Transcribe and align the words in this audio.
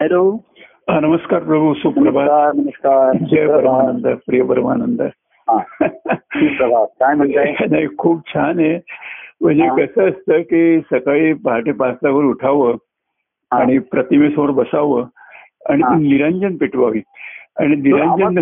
Hello. 0.00 0.38
नमस्कार 0.88 1.42
प्रभू 1.42 1.74
सुप्रभात. 1.74 2.54
नमस्कार 2.54 3.12
जय 3.30 3.46
परमानंद 3.46 4.06
प्रिय 4.26 4.42
परमानंद. 4.42 5.02
हा. 5.02 5.58
काय 6.84 7.14
म्हणताय? 7.14 7.54
नाही 7.70 7.96
खूप 7.98 8.28
छान 8.28 8.58
आहे. 8.58 8.80
म्हणजे. 9.40 9.86
कसं 9.86 10.08
असतं 10.08 10.42
की 10.42 10.80
सकाळी 10.80 11.32
पहाटे 11.32 11.72
पाचला 11.72 12.10
वर 12.10 12.24
उठावं. 12.24 12.76
आणि 13.50 13.78
प्रतिमेसमोर 13.78 14.50
बसावं 14.50 15.04
आणि 15.68 15.82
निरंजन 16.08 16.56
पेटवावी. 16.56 17.02
आणि 17.60 17.76
निरंजन. 17.76 18.38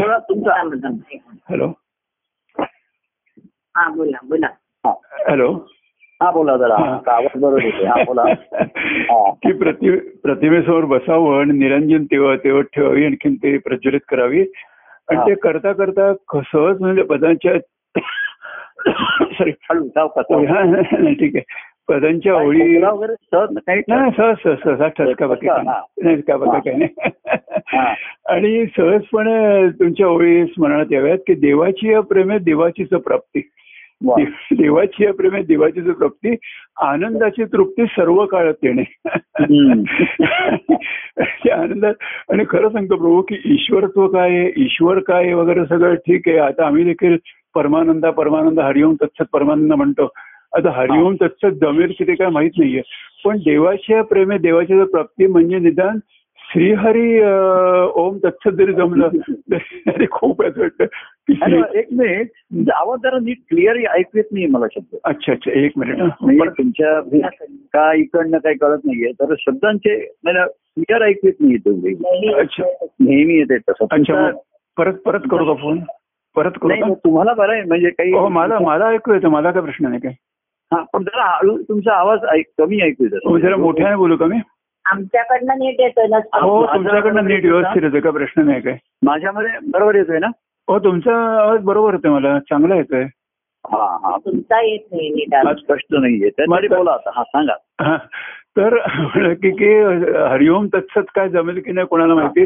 हॅलो. 1.50 1.66
बोला 3.96 4.18
बोला. 4.24 4.48
हॅलो. 5.28 5.66
हा 6.22 6.30
बोला 6.30 6.56
जरा 6.56 6.74
आवाज 7.06 7.40
बरोबर 7.40 7.64
येते 7.64 7.86
हा 7.86 8.02
बोला. 8.04 8.22
की 9.42 9.52
प्रति 9.52 9.90
प्रतिमेसमोर 10.22 10.84
बसावं 10.84 11.40
आणि 11.40 11.58
निरंजन 11.58 12.04
तेव्हा 12.04 12.36
तेव्हा 12.36 12.62
ठेवावी 12.62 13.04
आणखीन 13.04 13.34
ते 13.34 13.58
प्रज्वलित 13.58 14.00
करावी 14.08 14.40
आणि. 14.40 15.18
ते 15.20 15.34
करता 15.34 15.72
करता 15.72 16.12
सहज 16.34 16.80
म्हणजे 16.80 17.02
पदांच्या 17.02 17.52
सॉरी. 19.32 19.50
हा, 20.46 20.80
ठीक 21.12 21.36
आहे 21.36 21.42
पदांच्या 21.88 22.34
ओळी 22.34 22.82
वगैरे 22.82 23.14
सहज 23.14 23.58
काही 23.66 23.82
नाही 23.88 24.10
सहज 24.16 24.34
सहज 24.42 24.56
सहज 24.64 24.90
ठसका 24.98 25.26
बाकी. 25.26 25.46
नाही. 25.46 26.20
का 26.20 26.36
बाकी 26.36 26.50
हा. 26.50 26.58
काही 26.58 26.76
नाही. 26.76 27.08
आणि 28.26 28.66
सहजपणे 28.76 29.68
तुमच्या 29.68 30.06
ओळी 30.06 30.44
स्मरणात 30.46 30.86
याव्यात 30.90 31.18
की 31.26 31.34
देवाची 31.34 31.92
या 31.92 32.00
प्रेमे 32.00 32.38
देवाचीच 32.38 32.88
प्राप्ती 32.88 33.48
देवाची 34.02 35.04
या 35.04 35.12
प्रेमे 35.14 35.42
देवाचीच 35.42 35.84
प्राप्ती 35.84 36.34
आनंदाची 36.82 37.44
तृप्ती 37.44 37.84
सर्व 37.86 38.24
काळात 38.26 38.54
येणे. 38.62 38.82
आनंदात 41.52 41.94
आणि 42.32 42.44
खरं 42.50 42.68
सांगतो 42.68 42.96
प्रभू 42.96 43.20
की 43.28 43.40
ईश्वरत्व 43.54 44.06
काय 44.08 44.30
आहे? 44.30 44.52
ईश्वर 44.64 44.98
काय 44.98 45.32
वगैरे 45.34 45.64
सगळं 45.66 45.94
ठीक 45.94 46.28
आहे. 46.28 46.38
आता 46.38 46.66
आम्ही 46.66 46.84
देखील 46.84 47.16
परमानंदा 47.54 48.10
परमानंद 48.10 48.60
हरिओम 48.60 48.94
तत्सत 49.02 49.24
परमानंद 49.32 49.72
म्हणतो. 49.72 50.08
आता 50.56 50.70
हरिओम 50.70 51.14
तत्सत 51.22 51.58
जमेल 51.62 51.92
की 51.98 52.06
ते 52.06 52.14
काय 52.14 52.28
माहीत 52.28 52.50
नाहीये. 52.58 52.82
पण 53.24 53.38
देवाच्या 53.38 54.02
प्रेमे 54.02 54.38
देवाची 54.38 54.76
जर 54.78 54.84
प्राप्ती 54.84 55.26
म्हणजे 55.26 55.58
निदान 55.58 55.98
श्रीहरी 56.50 57.20
ओम 58.00 58.18
तत्सत 58.24 58.50
जरी 58.50 58.72
जमलं 58.72 59.08
तरी 59.52 60.06
खूप 60.10 60.42
असं 60.42 60.60
वाटतं. 60.60 60.84
एक 61.76 61.86
मिनिट 61.92 62.28
तुमचा 62.28 62.76
आवाज 62.78 62.98
जरा 63.02 63.18
नीट 63.18 63.38
क्लिअर 63.48 63.76
ऐकू 63.88 64.18
येत 64.18 64.24
नाही 64.32 64.46
मला 64.46 64.66
शब्द. 64.74 64.96
अच्छा 65.04 65.32
अच्छा 65.32 65.50
एक 65.60 65.72
मिनिट. 65.76 65.98
म्हणजे 66.22 66.48
तुमच्या 66.58 67.00
काय 67.72 67.98
इकडनं 67.98 68.38
काही 68.38 68.56
कळत 68.56 68.84
नाहीये 68.84 69.12
तर 69.12 69.34
शब्दांचे 69.38 69.96
मला 70.24 70.46
क्लिअर 70.46 71.02
ऐकू 71.02 71.26
येत 71.26 71.40
नाही 71.40 71.56
तुम्ही 71.56 72.32
अच्छा. 72.34 72.64
नेहमी 73.00 73.34
येते 73.34 73.58
तसं. 73.58 74.30
परत 74.76 74.94
परत 75.04 75.20
करू 75.30 75.44
का 75.44 75.54
फोन? 75.54 75.78
परत 76.36 76.58
करू 76.62 76.68
नाही 76.68 76.80
का? 76.82 76.92
तुम्हाला 77.04 77.32
बरं 77.34 77.52
आहे 77.52 77.62
म्हणजे 77.62 77.90
काही 77.90 78.12
हो 78.12 78.28
मला 78.28 78.58
मला 78.58 78.88
ऐकू 78.88 79.12
येतं 79.14 79.28
मला 79.28 79.50
काय 79.50 79.62
प्रश्न 79.62 79.86
नाही 79.88 80.00
काय 80.00 80.12
हा 80.72 80.82
पण 80.92 81.02
जरा 81.02 81.24
हळू 81.36 81.56
तुमचा 81.62 81.92
आवाज 81.92 82.24
ऐक- 82.32 82.50
कमी 82.58 82.80
ऐकू 82.80 83.04
येत. 83.04 83.18
हो, 83.26 83.38
जरा 83.38 83.56
मोठ्याने 83.56 83.96
बोलू 83.96 84.16
का 84.16 84.26
मी? 84.26 84.38
आमच्याकडनं 84.84 85.58
नीट 85.58 85.80
येतोय 85.80 86.06
ना 86.06 86.16
हो 86.40 86.64
तुमच्याकडनं 86.66 87.24
नीट 87.24 87.42
का? 87.42 87.48
व्यवस्थित 87.48 87.82
येतो 87.82 88.00
काय 88.00 88.12
प्रश्न 88.12 88.44
नाही 88.46 88.60
काय 88.60 88.76
माझ्यामध्ये 89.04 89.50
बरोबर 89.70 89.94
येतोय 89.94 90.18
ना? 90.18 90.26
हो 90.68 90.78
तुमचा 90.78 91.40
आवाज 91.42 91.60
बरोबर 91.64 91.94
येतोय 91.94 92.10
मला. 92.10 92.38
चांगला 92.38 92.74
येतोय. 92.74 93.02
हा 93.64 93.98
हा. 94.02 94.16
तुमचा 94.24 94.60
येत 94.60 94.80
नाही 94.92 95.08
नीट. 95.08 95.58
स्पष्ट 95.58 95.86
नाहीये. 95.90 96.30
तर 96.30 96.44
मग- 96.48 96.76
बोला 96.76 96.90
आता. 96.90 97.10
हा 97.14 97.22
सांगा. 97.22 97.52
हा. 97.80 97.96
तर 98.56 98.74
म्हणलं 98.98 99.34
की 99.34 99.50
की 99.50 99.72
हरिओम 100.30 100.66
तत्सत 100.66 101.10
काय 101.14 101.28
जमेल 101.28 101.60
की 101.60 101.72
नाही 101.72 101.86
कोणाला 101.86 102.14
माहिती? 102.14 102.44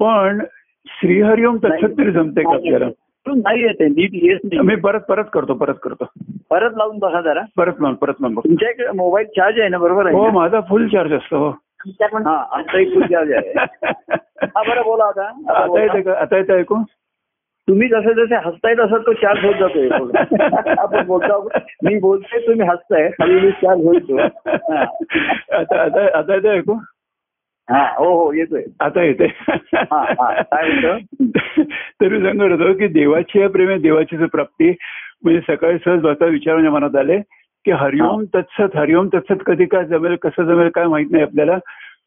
पण 0.00 0.40
श्रीहरिओम 0.86 1.56
तत्सत 1.56 1.98
तरी 1.98 2.10
जमते 2.12 2.42
का 2.42 2.54
आपल्याला? 2.54 2.86
नाही 3.26 3.62
येते 3.62 3.86
नीट 3.86 4.10
येत 4.12 4.38
नाही. 4.44 4.58
मी 4.60 4.74
परत 4.76 5.00
परत 5.00 5.24
करतो 5.32 5.54
परत 5.54 5.74
करतो. 5.82 6.04
परत 6.50 6.70
लावून 6.76 6.98
बघा 6.98 7.20
जरा. 7.20 7.40
परत 7.56 7.72
लावून 7.80 7.94
परत 7.94 8.14
लावून. 8.20 8.34
तुमच्या 8.34 8.70
इकडे 8.70 8.86
मोबाईल 8.96 9.26
चार्ज 9.26 9.60
आहे 9.60 9.68
ना 9.68 9.78
बरोबर 9.78 10.06
आहे 10.06 10.14
हो? 10.14 10.30
माझा 10.30 10.60
फुल 10.60 10.88
चार्ज 10.88 11.12
असतो 11.12 11.36
हो. 11.38 11.50
हा 12.14 12.46
आमचा 12.50 12.78
एक 12.78 12.94
फुल 12.94 13.02
चार्ज 13.02 13.32
आहे. 13.32 13.52
हा 14.42 14.62
बरं 14.62 14.82
बोला 14.82 15.04
आता. 15.04 15.28
आता. 15.62 15.82
येते 15.82 16.02
का? 16.02 16.12
आता 16.20 16.36
येते 16.36 16.52
ऐकू 16.52 16.74
तुम्ही 17.70 17.88
जसे 17.88 18.12
जसे 18.14 18.36
हसताय 18.44 18.74
तसं 18.74 19.02
तो 19.02 19.12
चार्ज 19.14 19.44
होत 19.44 19.54
जातोय 19.56 19.88
आपण 20.78 21.04
बोलतो 21.06 21.36
मी 21.84 21.98
बोलतोय 21.98 22.40
तुम्ही 22.46 22.66
हसताय 22.68 23.06
हळूहळू 23.20 23.50
चार्ज 23.60 23.84
होईल 23.86 24.08
तो 24.08 24.16
हा. 24.16 24.84
आता 25.56 25.82
आता 25.82 26.06
आता 26.18 26.34
येते 26.34 26.48
ऐकू 26.48 26.74
हा 27.68 27.82
हो 27.98 28.08
हो 28.14 28.32
येतोय 28.32 28.62
आता 28.80 29.02
येते. 29.02 29.26
काय 29.26 30.70
होतं? 30.70 30.98
तरी 32.00 32.20
सांगत 32.22 32.50
होतो 32.52 32.72
की 32.72 32.86
देवाची 32.88 33.40
या 33.40 33.48
प्रेमे 33.48 33.76
देवाचीच 33.78 34.28
प्राप्ती 34.30 34.70
म्हणजे 35.24 35.40
सकाळी 35.48 35.78
सहज 35.78 36.00
बसता 36.00 36.26
विचार 36.28 36.54
माझ्या 36.54 36.70
मनात 36.70 36.96
आले 36.96 37.18
की 37.66 37.70
हरिओम 37.74 38.24
तत्सत 38.34 38.76
हरिओम 38.76 39.08
तत्सत 39.14 39.42
कधी 39.46 39.64
काय 39.66 39.84
जमेल 39.84 40.16
कसं 40.22 40.44
जमेल 40.44 40.68
काय 40.74 40.86
माहीत 40.86 41.10
नाही 41.10 41.22
आपल्याला 41.22 41.58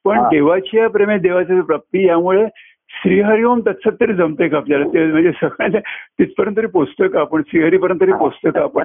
पण. 0.05 0.21
देवाची 0.29 0.77
या 0.77 0.87
प्रेमे 0.89 1.17
देवाची 1.19 1.61
प्राप्ती 1.61 2.05
यामुळे 2.07 2.45
श्रीहरिओम 3.01 3.59
तत्सत 3.59 3.95
तरी 4.01 4.13
जमते 4.13 4.47
का 4.47 4.57
आपल्याला? 4.57 4.85
ते 4.85 5.05
म्हणजे 5.05 5.31
सगळ्यांना 5.31 5.79
तिथपर्यंत 6.19 6.57
तरी 6.57 6.67
पोचतोय 6.67 7.07
का 7.07 7.19
आपण? 7.19 7.41
श्रीहरीपर्यंत 7.47 8.01
तरी 8.01 8.11
पोचतोय 8.11 8.51
का 8.51 8.61
आपण? 8.61 8.83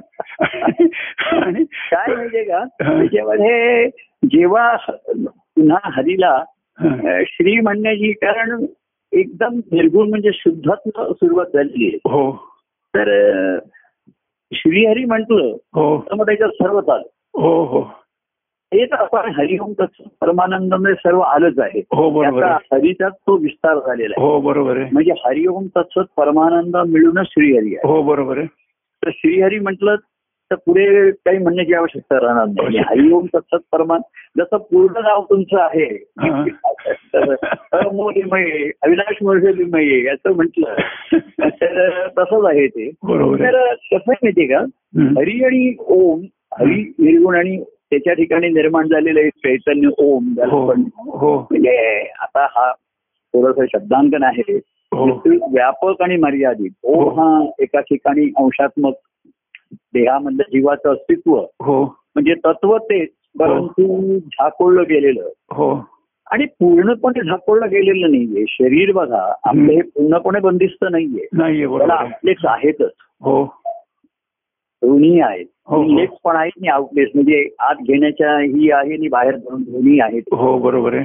आणि 1.44 1.64
काय 1.64 2.14
माहितीये 2.14 2.44
का. 2.44 2.64
त्याच्यामध्ये 2.82 3.88
जेव्हा 4.24 4.76
पुन्हा 4.88 5.78
हरीला 5.84 6.44
श्री 7.26 7.60
म्हणण्याची 7.60 8.12
कारण 8.12 8.64
एकदम 9.12 9.60
निर्गुण 9.72 10.08
म्हणजे 10.08 10.30
शुद्धात्म 10.34 11.12
सुरुवात 11.12 11.46
झालेली 11.54 11.86
आहे. 11.86 11.96
हो. 12.04 12.32
तर 12.96 13.58
श्रीहरी 14.52 15.04
म्हटलं 15.04 15.56
हो. 15.74 16.00
तर 16.00 16.14
मग 16.14 16.26
त्याच्यात 16.26 16.50
सर्व 16.50 16.78
आलं. 16.78 17.06
हो 17.34 17.64
हो. 17.64 17.97
हेच 18.74 18.92
आपण 18.92 19.30
हरिओम 19.36 19.72
परमानंदमध्ये 20.20 20.94
सर्व 20.94 21.20
आलंच 21.20 21.58
आहे. 21.58 21.80
हो 21.80 22.10
बरोबर 22.10 22.42
हरीचाच 22.72 23.12
तो 23.12 23.36
विस्तार 23.36 23.78
झालेला 23.78 24.14
आहे. 24.18 24.26
हो 24.26 24.40
बरोबर 24.40 24.76
आहे. 24.76 24.90
म्हणजे 24.92 25.12
हरिओम 25.24 25.66
तत्सत 25.76 26.12
परमानंद 26.16 26.76
मिळूनच 26.76 27.26
श्रीहरी 27.26 27.74
आहे. 27.74 27.88
हो 27.88 28.02
बरोबर 28.02 28.38
आहे. 28.38 28.46
तर 29.02 29.10
श्रीहरी 29.14 29.58
म्हटलं 29.58 29.96
तर 30.50 30.54
पुढे 30.54 31.10
काही 31.10 31.38
म्हणण्याची 31.38 31.74
आवश्यकता 31.74 32.16
राहणार 32.16 32.44
नाही. 32.46 32.78
आणि 32.78 32.78
हरिओम 32.88 33.26
तत्सत 33.34 33.64
परमान 33.72 34.00
जसं 34.38 34.56
पूर्ण 34.56 35.00
नाव 35.02 35.24
तुमचं 35.30 35.60
आहे 35.60 35.84
हा. 36.20 36.44
तर 37.14 37.34
अमोलिमय 37.78 38.70
अविनाश 38.82 39.16
मोर्शलिमय 39.22 40.06
असं 40.08 40.36
म्हटलं 40.36 40.74
तर 41.42 42.06
तसंच 42.18 42.44
आहे 42.44 42.66
ते. 42.66 42.90
तर 42.90 43.74
कसं 43.74 44.08
माहितीये 44.08 44.46
का. 44.46 44.60
हरी 45.18 45.44
आणि 45.44 45.74
ओम 45.80 46.20
हरी 46.60 46.82
निर्गुण 46.98 47.36
आणि 47.36 47.64
त्याच्या 47.90 48.12
ठिकाणी 48.12 48.48
निर्माण 48.48 48.86
झालेलं 48.88 49.20
एक 49.20 49.32
चैतन्य 49.36 49.88
ओम 49.98 50.34
हो 50.50 50.70
आपण 50.70 50.84
हो. 50.96 51.38
म्हणजे 51.50 52.00
आता 52.20 52.44
हा 52.44 52.72
थोडस 53.34 53.68
शब्दांकन 53.72 54.22
आहे. 54.22 54.56
हो. 54.92 55.04
व्यापक 55.52 56.02
आणि 56.02 56.16
मर्यादित. 56.16 56.70
ओम 56.82 57.20
हा 57.20 57.50
एका 57.58 57.80
ठिकाणी 57.80 58.32
अंशात्मक 58.36 58.94
देहामधलं 59.72 60.42
जीवाचं 60.42 60.92
अस्तित्व. 60.92 61.44
म्हणजे 62.14 62.34
तत्व 62.34 62.76
तेच 62.76 63.08
परंतु 63.40 64.18
झाकोळलं 64.18 64.82
गेलेलं. 64.82 65.28
हो. 65.50 65.84
आणि 66.30 66.44
पूर्णपणे 66.44 67.20
झाकोळलं 67.20 67.66
गेलेलं 67.66 68.10
नाहीये. 68.10 68.44
शरीर 68.48 68.92
बघा 68.92 69.34
आपलं 69.44 69.72
हे 69.72 69.82
पूर्णपणे 69.82 70.40
बंदिस्त 70.40 70.84
नाहीये. 70.90 71.26
त्याला. 71.78 71.94
आउटलेट्स 71.94 72.42
आहेतच. 72.44 72.90
हो. 73.20 73.44
दोन्ही 74.82 75.20
आहेत. 75.20 75.46
हो, 75.66 75.76
हो. 75.76 75.82
इनलेट्स 75.84 76.14
पण 76.24 76.36
आहेत 76.36 76.52
आणि 76.56 76.68
आउटलेट्स 76.68 77.12
म्हणजे 77.14 77.46
आत 77.60 77.74
घेण्याच्या 77.82 78.38
ही 78.38 78.70
आहे 78.70 78.92
आणि 78.94 79.08
बाहेर 79.08 79.36
पडून 79.36 79.62
दोन्ही 79.62 80.00
आहेत. 80.00 80.34
हो 80.34 80.58
बरोबर 80.58 80.94
आहे. 80.94 81.04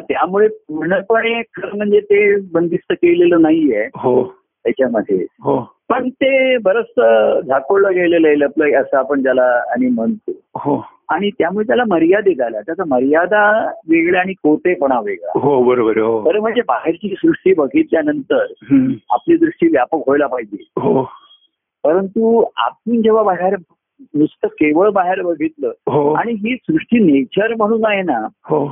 त्यामुळे 0.00 0.48
पूर्णपणे 0.48 1.40
खरं 1.56 1.76
म्हणजे 1.76 2.00
ते 2.00 2.36
बंदिस्त 2.52 2.92
केलेलं 2.92 3.40
नाहीये. 3.42 3.86
हो. 3.96 4.22
त्याच्यामध्ये. 4.64 5.26
हो. 5.40 5.60
पण 5.88 6.08
ते 6.08 6.56
बरंच 6.58 7.00
झाकोळलं 7.46 7.94
गेलेलं 7.94 8.26
आहे 8.26 8.38
लपलं 8.38 8.80
असं 8.80 8.96
आपण 8.96 9.22
ज्याला 9.22 9.42
आणि 9.72 9.86
म्हणतो. 9.86 10.32
हो. 10.54 10.84
आणि 11.08 11.30
त्यामुळे 11.30 11.66
त्याला 11.66 11.82
मर्यादित 11.88 12.40
आल्या 12.40 12.60
त्याचा 12.60 12.84
मर्यादा 12.86 13.70
वेगळ्या 13.88 14.20
आणि 14.20 14.32
कोतेपणा 14.32 15.00
वेगळा. 15.00 15.38
हो 15.38 15.62
बरोबर 15.64 15.98
हो. 15.98 16.24
खरं 16.24 16.40
म्हणजे 16.40 16.62
बाहेरची 16.62 17.14
सृष्टी 17.18 17.54
बघितल्यानंतर. 17.54 18.44
आपली 19.10 19.36
दृष्टी 19.36 19.66
व्यापक 19.66 19.98
व्हायला 20.06 20.26
पाहिजे. 20.26 20.64
हो. 20.76 21.08
परंतु 21.86 22.44
आपण 22.56 23.02
जेव्हा 23.02 23.22
बाहेर 23.22 23.54
नुसतं 24.14 24.48
केवळ 24.48 24.90
बाहेर 24.90 25.22
बघितलं 25.22 25.72
हो. 25.86 26.12
आणि 26.12 26.32
ही 26.32 26.56
सृष्टी 26.56 26.98
नेचर 26.98 27.54
म्हणून 27.54 27.86
आहे 27.86 28.02
ना 28.02 28.18
हो. 28.44 28.66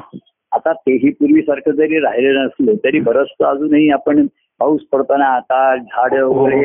आता 0.52 0.72
तेही 0.72 1.11
पूर्वीसारखं 1.11 1.70
जरी 1.70 1.99
राहिलेलं 1.99 2.44
नसलं 2.44 2.75
तरी 2.75 3.00
बरंचसं 3.00 3.44
अजूनही 3.44 3.90
आपण 3.90 4.26
पाऊस 4.61 4.81
पडताना 4.93 5.26
आता 5.26 5.76
झाड 5.76 6.14
वगैरे 6.14 6.62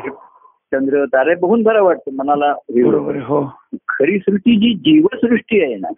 चंद्र 0.71 1.05
तारे 1.05 1.35
बघून 1.35 1.63
बरं 1.63 1.83
वाटतं 1.83 2.15
मनाला 2.15 2.51
हे 2.51 2.81
हो. 3.19 3.43
खरी 3.87 4.19
सृष्टी 4.19 4.55
जी 4.55 4.73
जीवसृष्टी 4.73 5.63
आहे 5.63 5.75
ना. 5.75 5.89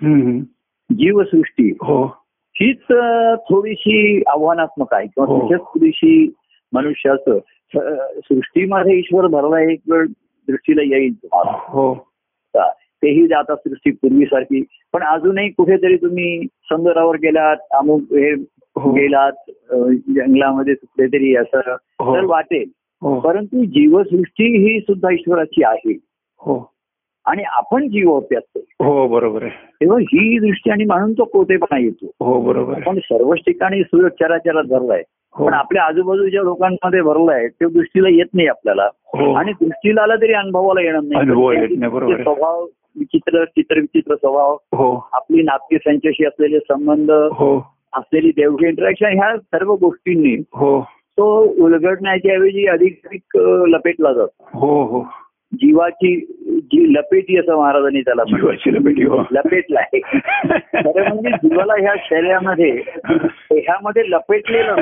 जीवसृष्टी 0.92 1.70
हो. 1.70 2.08
तीच 2.56 2.92
अं, 2.92 3.36
थोडीशी 3.36 4.22
आव्हानात्मक 4.28 4.94
आहे 4.94 5.08
किंवा 5.08 5.34
हो. 5.34 5.56
थोडीशी 5.56 6.34
मनुष्याचं 6.74 7.40
सृष्टीमध्ये 8.20 8.98
ईश्वर 8.98 9.28
भरला 9.28 9.60
एक 9.72 9.80
वेळ 9.90 10.06
दृष्टीला 10.52 10.98
येईल 10.98 11.14
तुम्हाला. 11.14 11.52
हो? 11.52 12.08
तेही 13.04 13.28
जाता 13.28 13.56
सृष्टी 13.56 13.92
पूर्वीसारखी. 13.92 14.64
पण 14.94 15.04
अजूनही 15.04 15.50
कुठेतरी 15.50 15.96
तुम्ही 15.96 16.46
समुद्रावर 16.46 17.16
गेलात 17.16 17.58
अमुक 17.72 18.02
हे 18.02 18.32
हो. 18.76 18.92
गेलात 18.92 19.32
जंगलामध्ये 20.10 20.74
कुठेतरी 20.74 21.36
असं 21.36 21.76
हो. 22.00 22.16
तर 22.16 22.24
वाटेल. 22.24 22.70
परंतु 23.20 23.66
जीवसृष्टी 23.66 24.44
ही 24.44 24.80
सुद्धा 24.80 25.14
ईश्वराची 25.14 25.64
आहे. 25.64 25.94
हो. 26.38 26.72
आणि 27.26 27.44
आपण 27.44 27.88
जीव 27.88 28.12
आहोत 28.12 28.24
त्यात 28.24 28.62
हो 28.80 29.08
बरोबर 29.08 29.44
आहे. 29.44 29.52
तेव्हा 29.52 30.00
ही 30.00 30.40
दृष्टी 30.40 30.72
आणि 30.72 30.86
म्हणून 30.86 31.14
तो 31.14 31.24
कोतेपणा 31.24 31.78
येतो. 31.78 32.26
हो 32.26 32.42
बरोबर 32.42 32.74
आपण 32.74 33.00
सर्वच 33.00 33.38
ठिकाणी 33.38 33.84
सूर्य 33.84 34.10
चराचरात 34.10 34.64
भरलाय. 34.64 35.04
हो 35.08 35.21
पण 35.40 35.54
आपल्या 35.54 35.84
आजूबाजूच्या 35.84 36.42
लोकांमध्ये 36.42 37.02
भरलाय 37.02 37.48
ते 37.48 37.66
दृष्टीला 37.66 38.10
येत 38.10 38.26
नाही 38.34 38.48
आपल्याला. 38.48 38.86
हो. 38.86 39.34
आणि 39.34 39.52
दृष्टीला 39.52 40.02
आला 40.02 40.16
तरी 40.16 40.34
अनुभवाला 40.34 40.82
येणार 40.82 41.02
नाही. 41.04 41.56
आहे. 41.58 42.24
स्वभाव 42.24 42.64
विचित्र 42.96 43.46
चित्र 43.46 43.80
विचित्र 43.80 44.16
स्वभाव. 44.16 44.54
हो. 44.54 45.10
आपली 45.14 45.42
नाट्य 45.42 45.78
त्यांच्याशी 45.78 46.26
असलेले 46.26 46.60
संबंध 46.60 47.12
हो. 47.12 47.58
असलेली 47.94 48.30
देवघी 48.30 48.68
इंटरॅक्शन 48.68 49.06
ह्या 49.06 49.38
सर्व 49.38 49.74
गोष्टींनी 49.74 50.44
हो. 50.54 50.82
तो 51.18 51.42
उलगडण्याच्या 51.42 52.34
ऐवजी 52.34 52.68
अधिक 52.68 53.02
अधिक 53.06 53.38
लपेटला 53.68 54.14
जातो. 54.14 54.60
हो 54.60 54.84
हो. 54.84 55.02
जीवाची 55.54 56.16
जी 56.72 56.94
लपेटी 56.94 57.38
असं 57.38 57.58
महाराजांनी 57.58 58.02
त्याला. 58.02 58.24
जीवाची 58.24 58.74
लपेटी 58.74 59.04
हो. 59.04 59.24
लपेटलाय 59.32 60.00
खरं 60.00 61.08
म्हणजे 61.08 61.30
जीवाला 61.30 61.74
ह्या 61.80 61.94
शरीरामध्ये 62.10 62.72
ह्यामध्ये 63.52 64.04
लपेटलेलं. 64.10 64.76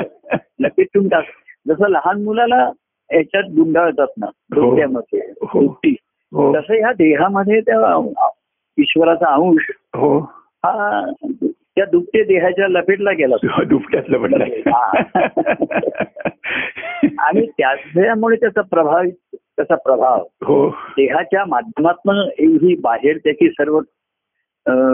लपेटून 0.60 1.08
टाक. 1.08 1.24
जसं 1.68 1.88
लहान 1.88 2.22
मुलाला 2.22 2.70
ह्याच्यात 3.10 3.44
गुंडाळतात 3.44 4.06
ना 4.18 4.26
डोक्यामध्ये 4.54 5.20
हो. 5.42 5.80
हो. 6.32 6.54
तसं 6.54 6.74
ह्या 6.74 6.92
देहामध्ये 6.92 7.60
त्या 7.60 8.08
ईश्वराचा 8.78 9.26
अंश 9.26 9.70
हो. 9.96 10.18
हा 10.64 11.12
त्या 11.76 11.84
दुपटे 11.84 12.22
देहाच्या 12.24 12.68
लपेटला 12.68 13.12
गेला. 13.12 13.62
दुपट्यातलं 13.64 14.18
म्हटलं 14.18 14.44
आणि 17.18 17.46
त्याच्यामुळे 17.46 18.36
त्याचा 18.36 18.60
प्रभाव 18.60 19.02
त्याचा 19.60 19.74
प्रभाव. 19.74 20.24
हो. 20.42 20.68
देहाच्या 20.68 21.44
माध्यमातून 21.48 22.16
ही 22.38 22.76
बाहेर 22.76 23.16
त्याची 23.16 23.48
सर्व 23.48 23.80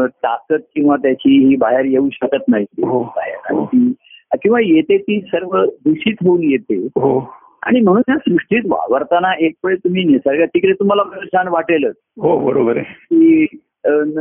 ताकद 0.08 0.60
किंवा 0.74 0.96
त्याची 0.96 1.48
ही 1.48 1.56
बाहेर 1.56 1.84
येऊ 1.84 2.08
शकत 2.12 2.44
नाही. 2.48 2.64
हो. 2.64 3.02
बाहेर. 3.02 3.64
ती- 3.64 3.92
किंवा 4.42 4.60
येते 4.62 4.98
ती 4.98 5.20
सर्व 5.20 5.64
दूषित 5.64 6.14
होऊन 6.22 6.42
येते. 6.42 6.76
हो. 6.76 7.34
आणि 7.62 7.80
म्हणून 7.80 8.02
या 8.08 8.18
सृष्टीत 8.18 8.62
वावरताना 8.68 9.32
एक 9.40 9.52
वेळ 9.64 9.76
तुम्ही 9.76 10.04
निसर्गात 10.04 10.46
तिकडे 10.46 10.72
तुम्हाला 10.72 11.02
छान 11.24 11.48
वाटेलच. 11.48 11.94
हो 12.20 12.38
बरोबर 12.38 12.76
आहे. 12.76 12.84
की 12.84 13.46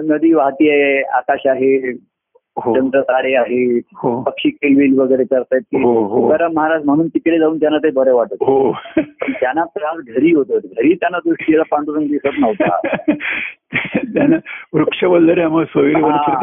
नदी 0.09 0.33
वाहती 0.33 0.69
आहे 0.69 1.01
आकाश 1.01 1.41
आहे 1.45 1.91
हो. 2.57 2.75
चंद्र 2.75 3.01
तारे 3.01 3.35
आहेत 3.35 3.81
हो. 3.95 4.21
पक्षी 4.21 4.49
किलबिल 4.49 4.99
वगैरे 4.99 5.23
करतायत 5.23 5.61
की 5.61 5.83
हो, 5.83 6.03
हो. 6.05 6.21
तुकाराम 6.21 6.51
महाराज 6.53 6.85
म्हणून 6.85 7.07
तिकडे 7.07 7.39
जाऊन 7.39 7.59
त्यांना 7.59 7.77
ते 7.77 7.91
बरं 7.91 8.13
वाटत. 8.13 8.33
हो. 8.33 8.71
पण 8.97 9.03
त्यांना 9.41 9.63
त्रास 9.63 9.97
घरी 10.07 10.31
होतो. 10.31 10.57
घरी 10.57 10.93
त्यांना 10.93 11.17
दृष्टीला 11.17 11.63
पांडुरंग 11.63 12.07
दिसत 12.07 12.39
नव्हता. 12.39 12.79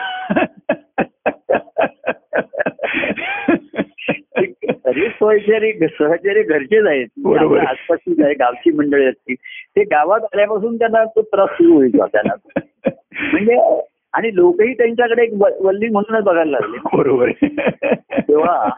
सहचरी 5.29 5.73
सहचरी 5.73 6.43
घरचेच 6.43 6.85
आहेत. 6.85 7.07
बरोबर. 7.17 7.57
आसपासचीच 7.59 8.21
आहे 8.21 8.33
गावची 8.33 8.71
मंडळी 8.71 9.05
असतील 9.05 9.35
ते 9.75 9.83
गावात 9.83 10.19
आल्यापासून 10.23 10.75
त्यांना 10.75 11.05
तो 11.05 11.21
त्रास 11.21 11.49
सुरू 11.49 11.73
होईल 11.73 11.97
त्यांना. 11.97 12.33
म्हणजे 13.31 13.81
आणि 14.13 14.35
लोकही 14.35 14.73
त्यांच्याकडे 14.73 15.23
एक 15.23 15.29
वल्ली 15.61 15.89
म्हणूनच 15.89 16.23
बघायला 16.23 16.51
लागले. 16.51 16.97
बरोबर. 16.97 17.27
आहे 17.27 17.95
तेव्हा. 18.21 18.69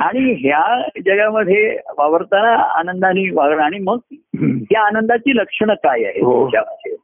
आणि 0.00 0.32
ह्या 0.32 0.88
जगामध्ये 1.06 1.78
वावरताना 1.98 2.54
आनंदाने 2.56 3.30
वागणं 3.30 3.62
आणि 3.62 3.78
मग. 3.78 3.98
त्या 4.70 4.86
आनंदाची 4.86 5.36
लक्षणं 5.36 5.74
काय 5.74 6.04
आहेत 6.04 6.22
हो. 6.24 6.46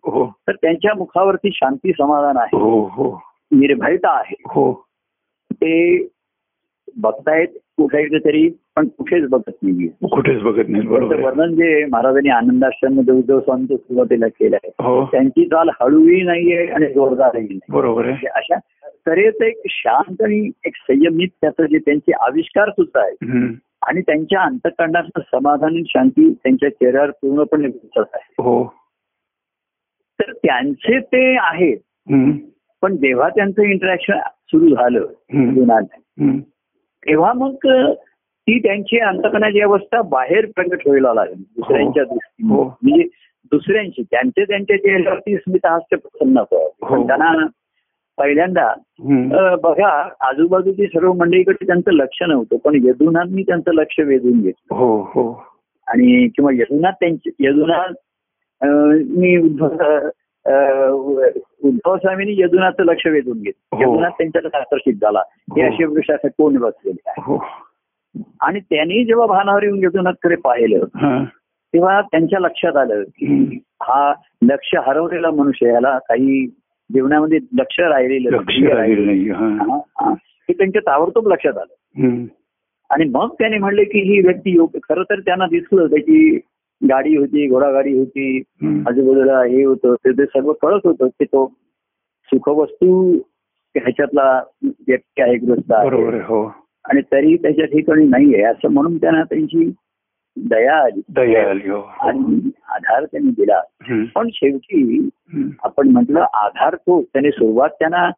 हो. 0.05 0.33
तर 0.49 0.53
त्यांच्या 0.55 0.95
मुखावरती 0.95 1.49
शांती 1.55 1.93
समाधान 1.93 2.37
आहे. 2.37 2.57
हो. 2.57 3.23
निर्भयता 3.53 4.19
आहे. 4.19 4.35
हो. 4.47 4.87
ते 5.53 6.07
बघतायत 6.97 7.49
कुठे 7.79 8.19
तरी 8.19 8.49
पण 8.77 8.89
कुठेच 8.89 9.29
बघत 9.29 9.53
नाही 9.63 9.87
कुठेच 10.11 10.41
बघत 10.43 10.69
नाही 10.69 10.87
आहे. 10.87 11.23
वर्णन 11.23 11.55
जे 11.55 11.85
महाराजांनी 11.85 12.29
आनंदाश्रममध्ये 12.29 13.15
उद्धव 13.15 13.41
स्वामी 13.41 13.67
सुरुवातीला 13.67 14.29
केलं 14.29 14.57
आहे 14.57 14.71
हो 14.83 15.05
त्यांची 15.05 15.45
चाल 15.45 15.69
हळूही 15.81 16.21
नाहीये 16.23 16.67
आणि 16.67 16.87
जोरदारही 16.87 17.43
नाही 17.43 17.59
बरोबर 17.69 18.05
आहे 18.05 18.11
म्हणजे 18.11 18.29
अशा 18.35 18.59
तऱ्हेचं 19.07 19.45
एक 19.45 19.61
शांत 19.71 20.23
आणि 20.23 20.39
एक 20.65 20.77
संयमित 20.79 21.29
त्याचं 21.41 21.67
जे 21.67 21.79
त्यांचे 21.79 22.13
आविष्कार 22.21 22.71
सुद्धा 22.71 23.01
आहेत 23.01 23.25
हम्म. 23.25 23.53
आणि 23.83 24.01
त्यांच्या 24.01 24.41
अंतकरणाचं 24.41 25.21
समाधान 25.21 25.69
आणि 25.71 25.83
शांती 25.87 26.31
त्यांच्या 26.33 26.69
चेहऱ्यावर 26.71 27.11
पूर्णपणे 27.11 27.69
दिसत 27.69 27.99
आहे 27.99 28.33
हो 28.39 28.63
तर 30.19 30.33
त्यांचे 30.33 30.99
ते 31.03 31.23
आहेत. 31.37 31.77
पण 32.83 32.97
जेव्हा 32.97 33.29
त्यांचं 33.29 33.63
इंटरॅक्शन 33.63 34.19
सुरू 34.47 34.69
झालं. 34.69 35.07
जीवनात. 35.33 35.83
तेव्हा 37.07 37.33
मग 37.33 37.55
ती 38.47 38.59
त्यांची 38.59 38.99
अंतकणाची 38.99 39.61
अवस्था 39.61 40.01
बाहेर 40.03 40.47
प्रगट 40.57 40.87
व्हायला 40.87 41.13
लागली 41.15 41.43
दुसऱ्यांच्या 41.57 42.05
दृष्टीने 42.05 42.55
हो. 42.55 42.65
म्हणजे 42.65 43.09
दुसऱ्यांची 43.53 44.03
त्यांचे 44.03 44.45
त्यांच्या 44.45 44.77
चेहऱ्यावरती 44.77 45.37
स्मित 45.37 45.67
हास्य 45.67 45.97
प्रसन्न. 45.97 46.39
हो. 46.39 47.07
त्यांना 47.07 47.47
पहिल्यांदा 48.19 48.73
बघा 49.63 49.89
आजूबाजूची 50.21 50.87
सर्व 50.87 51.13
मंडळीकडे 51.13 51.67
त्यांचं 51.67 51.93
लक्ष 51.93 52.23
नव्हतं 52.23 52.57
पण 52.57 52.75
यदुनाथनी 52.85 53.43
त्यांचं 53.43 53.75
लक्ष 53.75 54.01
वेधून 54.01 54.41
घेतलं 54.41 54.75
हो 54.75 54.97
हो 55.15 55.31
आणि 55.87 56.27
किंवा 56.29 56.51
यदुनाथ 56.55 56.93
त्यांचे 57.01 57.31
यदुनाथ 57.41 57.93
मी 59.17 59.37
उद्धव 60.47 61.21
अ, 61.23 61.29
उद्धव 61.63 61.97
स्वामींनी 61.97 62.35
यदुनाथचं 62.39 62.85
लक्ष 62.85 63.07
वेधून 63.07 63.41
घेतलं 63.43 63.77
हो. 63.77 63.83
यदुनाथ 63.83 64.11
त्यांच्याकडे 64.11 64.59
आकर्षित 64.59 64.95
झाला 64.95 65.21
हे 65.57 65.63
हो. 65.63 65.69
असे 65.69 65.85
वृक्षाचे 65.85 66.29
कोण 66.29 66.57
बसलेले 66.57 67.11
आहे 67.11 67.23
हो 67.27 67.39
आणि 68.41 68.61
त्यांनी 68.61 69.05
जेव्हा 69.05 69.27
भानावर 69.27 69.63
येऊन 69.63 69.85
यदुनाथकडे 69.85 70.37
पाहिलं. 70.37 70.85
तेव्हा 71.75 72.01
त्यांच्या 72.01 72.41
लक्षात 72.41 72.77
आलं 72.77 73.03
की. 73.03 73.59
हा 73.83 74.13
लक्ष 74.43 74.75
हरवलेला 74.87 75.31
मनुष्य 75.31 75.69
याला 75.69 75.99
काही 75.99 76.47
जीवनामध्ये 76.91 77.39
लक्ष 77.59 77.81
राहिलेलं 77.81 78.37
हा. 79.33 80.15
त्यांच्या 80.49 80.81
ताबडतोब 80.87 81.29
लक्षात 81.29 81.59
आलं. 81.59 82.25
आणि 82.91 83.05
मग 83.05 83.29
त्याने 83.39 83.59
म्हणले 83.59 83.85
की 83.85 83.99
ही 83.99 84.21
व्यक्ती 84.21 84.51
योग्य 84.55 84.79
खरं 84.89 85.03
तर 85.03 85.21
त्यांना 85.21 85.47
दिसलं 85.47 85.87
त्याची 85.87 86.37
गाडी 86.89 87.17
होती 87.17 87.49
घोडागाडी 87.49 87.99
होती. 87.99 88.39
आजूबाजूला 88.89 89.43
हे 89.45 89.65
होतं 89.65 89.95
ते 90.07 90.25
सर्व 90.25 90.53
कळत 90.53 90.81
होतं 90.85 91.07
की 91.07 91.25
तो 91.25 91.53
सुखवस्तू 92.27 93.13
ह्याच्यातला 93.75 94.43
व्यक्ती 94.63 95.23
आहे 95.23 95.37
ग्रस्त 95.37 95.73
आहे. 95.73 96.21
हो. 96.21 96.47
आणि 96.85 97.01
तरी 97.13 97.37
त्याच्या 97.37 97.65
ठिकाणी 97.65 98.05
नाहीये 98.05 98.43
असं 98.43 98.69
म्हणून 98.69 98.97
त्यांना 98.97 99.23
त्यांची 99.23 99.73
दया 100.37 100.77
आली. 100.77 101.01
दया 101.09 101.51
आली 101.51 101.71
हो. 101.71 101.81
आणि 101.81 102.51
आधार 102.69 103.05
त्यांनी 103.05 103.31
दिला. 103.31 103.61
पण 104.15 104.29
शेवटी. 104.33 105.09
आपण 105.63 105.89
म्हटलं 105.89 106.21
आधार 106.21 106.75
तो 106.75 107.03
त्याने 107.03 107.31
सुरुवात 107.31 107.69
त्यांना 107.69 108.11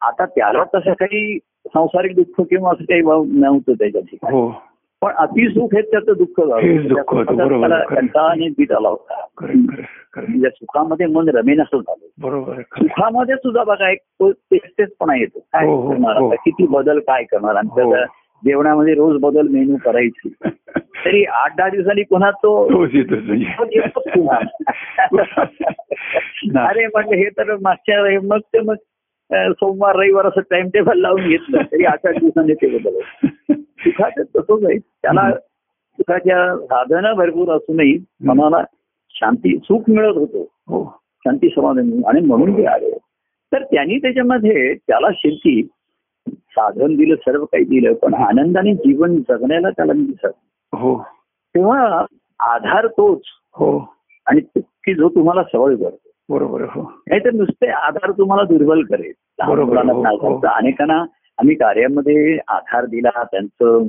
आता 0.00 0.24
त्याला 0.24 0.64
तसं 0.64 0.92
काही 0.92 1.38
सांसारिक 1.66 2.14
दुःख 2.14 2.46
किंवा 2.50 2.70
असं 2.72 2.84
काही 2.84 3.02
भाव 3.02 3.24
नव्हतं 3.24 3.72
त्याच्या 3.72 4.00
ठिकाणी. 4.00 4.36
हो. 4.36 4.69
पण 5.00 5.12
अतिसुख 5.12 5.74
हे 5.74 5.82
त्याचं 5.82 6.12
दुःख 6.18 6.26
खरं. 6.36 7.84
कंटाळाने 7.84 8.48
बीत 8.48 8.72
आला 8.72 8.88
होता. 8.88 9.26
म्हणजे 9.40 10.50
सुखामध्ये 10.50 11.06
मन 11.06 11.28
रमेन 11.28 11.62
असं 11.62 11.78
झालं. 11.78 12.06
बरोबर 12.20 12.60
सुखामध्ये 12.60 13.34
सुद्धा 13.34 13.64
बघा 13.64 13.90
एक 13.90 13.98
तो 13.98 14.32
तेच 14.32 14.60
तेचपणा 14.78 15.16
येतो. 15.16 15.38
काय 15.38 15.66
हो, 15.66 15.76
हो, 15.76 15.90
करणार? 15.90 16.16
हो. 16.16 16.30
किती 16.30 16.66
बदल 16.66 16.98
काय 16.98 17.24
करणार. 17.24 17.54
त्याचा 17.54 18.04
जेवणामध्ये 18.44 18.94
रोज 18.94 19.20
बदल 19.20 19.48
मेनू 19.48 19.76
करायची. 19.84 20.34
तरी 21.04 21.24
आठ 21.24 21.56
दहा 21.56 21.68
दिवसांनी 21.68 22.02
पुन्हा 22.02 22.30
तो 22.30 22.68
म्हणजे. 22.68 23.00
अरे 26.58 26.86
म्हटलं 26.86 27.16
हे 27.16 27.24
तर 27.24 27.56
मागच्या 27.56 28.18
मग 28.22 28.38
ते 28.38 28.60
मग 28.60 28.74
सोमवार 29.32 29.96
रविवार 29.96 30.26
असं 30.26 30.40
टाइम 30.40 30.68
टेबल 30.68 30.98
लावून 30.98 31.28
घेतलं 31.28 31.62
तरी 31.72 31.84
आठ 31.84 32.06
आठ 32.06 32.18
दिवसांनी 32.18 32.54
ते 32.54 32.78
बदल 32.78 32.98
सुखाचं 33.54 34.22
तसंच 34.22 34.64
आहे. 34.64 34.78
त्याला. 34.78 35.30
सुखाच्या 35.90 36.56
साधनं 36.56 37.12
भरपूर 37.12 37.56
असूनही 37.56 38.04
मनाला 38.24 38.64
शांती 39.10 39.58
सुख 39.58 39.80
मिळत 39.88 40.16
होतो. 40.16 40.42
हो. 40.42 41.00
शांती 41.18 41.48
समाधान 41.48 42.00
आणि 42.06 42.20
म्हणून 42.20 42.56
ते 42.56 42.64
आले. 42.64 42.90
तर 43.52 43.62
त्यांनी 43.62 43.98
त्याच्यामध्ये 43.98 44.74
त्याला 44.74 45.08
शेवटी 45.14 45.68
साधन 46.30 46.96
दिलं 46.96 47.14
सर्व 47.14 47.44
काही 47.44 47.64
दिलं 47.64 47.94
पण 47.94 48.14
आनंदाने 48.14 48.74
जीवन 48.74 49.16
जगण्याला 49.16 49.70
त्याला 49.70 49.92
दिसत 49.92 50.26
हो. 50.72 51.02
तेव्हा 51.54 52.04
आधार 52.40 52.86
तोच. 52.86 53.20
हो. 53.54 53.94
आणि 54.26 54.40
की 54.56 54.94
जो 54.94 55.08
तुम्हाला 55.08 55.42
सवय 55.42 55.76
करतो. 55.76 56.09
बरोबर 56.30 56.60
हो. 56.60 56.92
नाही 57.08 57.20
तर 57.24 57.30
नुसते 57.30 57.66
आधार 57.66 58.10
तुम्हाला 58.10 58.42
दुर्बल 58.42 58.82
करेल. 58.82 59.12
बरोबर, 59.48 59.68
मुलांना 59.68 59.92
हो, 59.92 60.02
हो. 60.02 60.40
अनेकांना 60.46 61.04
आम्ही 61.38 61.54
कार्यामध्ये 61.54 62.38
आधार 62.48 62.86
दिला 62.86 63.22
त्यांचं 63.24 63.86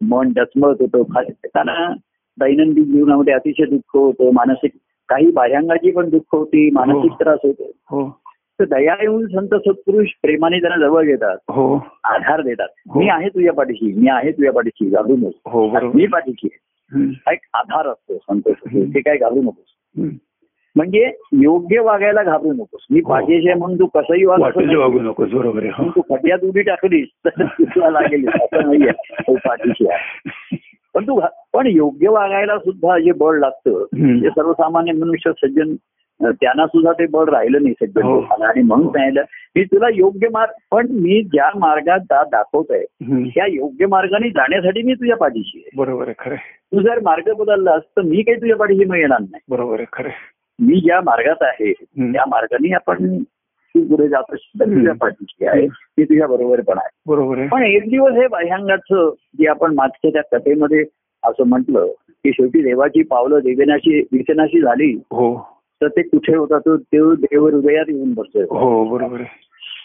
मन 0.00 0.32
डचमळत 0.36 0.76
होतं. 0.80 1.22
त्यांना 1.32 1.94
दैनंदिन 2.40 2.84
जीवनामध्ये 2.84 3.34
अतिशय 3.34 3.64
दुःख 3.64 3.96
होतं. 3.96 4.30
मानसिक 4.32 4.70
काही 5.08 5.30
बाह्यांगाची 5.30 5.90
पण 5.90 6.10
दुःख 6.10 6.34
होती. 6.34 6.70
मानसिक. 6.70 7.12
त्रास 7.12 7.38
होतो. 7.42 8.18
तर 8.60 8.64
दया 8.64 8.96
येऊन 9.00 9.26
संत 9.26 9.48
सत्पुरुष 9.48 10.08
प्रेमाने 10.22 10.60
त्यांना 10.60 10.86
जवळ 10.86 11.04
घेतात. 11.04 11.36
हो. 11.48 11.76
आधार 12.04 12.42
देतात. 12.42 12.68
मी 12.96 13.08
आहे 13.08 13.28
तुझ्या 13.28 13.52
पाठीशी. 13.52 13.92
मी 13.92 14.08
आहे 14.08 14.32
तुझ्या 14.32 14.52
पाठीशी. 14.52 14.90
घालू 14.90 15.16
नको 15.16 15.66
मी 15.94 16.06
पाठीशी 16.06 16.48
एक 17.32 17.38
आधार 17.54 17.88
असतो 17.88 18.14
संत 18.14 18.38
सत्पुरुष. 18.38 18.74
हम्म. 18.74 18.94
ते 18.94 19.00
काय 19.00 19.16
घालू 19.16 19.42
नकोस. 19.42 19.74
म्हणजे 20.76 21.10
योग्य 21.42 21.80
वागायला 21.80 22.22
घाबरू 22.22 22.52
नकोस. 22.52 22.86
मी 22.90 23.00
हो. 23.00 23.08
पाठीशी 23.10 23.48
आहे 23.48 23.58
म्हणून 23.58 23.78
तू 23.78 23.86
कसंही 23.94 24.24
वाग 24.24 24.40
नकोस 25.02 25.30
बरोबर 25.32 25.64
हो. 25.78 25.88
तू 25.96 26.00
खड्ड्यात 26.10 26.44
उडी 26.44 26.62
टाकलीस 26.62 27.08
तर 27.26 27.44
तुला 27.60 27.90
लागेल. 27.90 28.28
असं 28.28 28.66
नाहीये 28.66 29.34
पाठीशी 29.46 29.86
आहे. 29.90 30.56
पण 30.94 31.06
तू 31.06 31.20
पण 31.52 31.66
योग्य 31.66 32.08
वागायला 32.08 32.58
सुद्धा 32.58 32.98
जे 32.98 33.12
बळ 33.18 33.38
लागतं. 33.38 33.84
ते 33.94 34.28
सर्वसामान्य 34.30 34.92
मनुष्य 34.92 35.32
सज्जन 35.44 35.74
त्यांना 36.20 36.66
सुद्धा 36.66 36.92
ते 36.92 37.06
बळ 37.06 37.28
राहिलं 37.30 37.62
नाही 37.62 37.74
सज्जन 37.82 38.02
हो. 38.02 38.14
लोकांना. 38.14 38.46
आणि 38.48 38.62
म्हणून 38.62 38.88
सांगितलं 38.88 39.22
मी 39.56 39.64
तुला 39.64 39.88
योग्य 39.94 40.28
मार्ग 40.32 40.52
पण 40.70 40.86
मी 40.90 41.20
ज्या 41.22 41.50
मार्गात 41.58 42.00
दाखवत 42.30 42.70
आहे. 42.70 42.84
त्या 43.34 43.46
योग्य 43.46 43.86
मार्गाने 43.86 44.30
जाण्यासाठी 44.30 44.82
मी 44.82 44.94
तुझ्या 44.94 45.16
पाठीशी 45.16 45.58
आहे. 45.58 45.76
बरोबर 45.76 46.08
आहे 46.08 46.14
खरं 46.18 46.36
तू 46.72 46.80
जर 46.82 47.00
मार्ग 47.02 47.32
बदललास 47.38 47.82
तर 47.96 48.02
मी 48.02 48.22
काही 48.22 48.40
तुझ्या 48.40 48.56
पाठीशी 48.56 48.84
मग 48.84 48.96
येणार 48.96 49.20
नाही. 49.20 49.40
बरोबर 49.50 49.74
आहे 49.74 49.86
खरं 49.92 50.10
मी 50.60 50.80
ज्या 50.80 51.00
मार्गात 51.00 51.42
आहे. 51.42 51.72
त्या 51.72 52.24
मार्गाने 52.28 52.72
आपण 52.72 53.22
तू 53.22 53.84
पुढे 53.84 54.08
जात 54.08 54.22
तर 54.30 54.64
तुझ्या. 54.64 54.92
पाठीशी 55.00 55.46
आहे. 55.46 55.66
मी 55.66 56.04
तुझ्या 56.04 56.26
बरोबर 56.26 56.60
पण 56.60 56.78
आहे. 56.78 56.88
बरोबर 57.06 57.46
पण 57.46 57.62
एक 57.62 57.82
दिवस 57.90 58.12
हे 58.12 58.26
बाह्यांगाचं 58.26 59.10
जे 59.38 59.48
आपण 59.48 59.74
मागच्या 59.74 60.10
त्या 60.10 60.38
कथेमध्ये 60.38 60.84
असं 61.22 61.46
म्हटलं 61.46 61.86
की 62.08 62.32
शेवटी 62.32 62.62
देवाची 62.62 63.02
पावलं 63.02 63.38
देवेनाशी 63.38 64.00
दिसेनाशी 64.02 64.60
झाली 64.60 64.92
हो. 64.92 65.56
तर 65.82 65.88
ते 65.88 66.02
कुठे 66.02 66.36
होता 66.36 66.58
तो 66.58 66.76
देव 66.76 67.12
देव 67.14 67.48
हृदयात 67.48 67.84
येऊन 67.88 68.12
बसतोय. 68.14 68.42
हो 68.42 68.84
बरोबर 68.84 69.22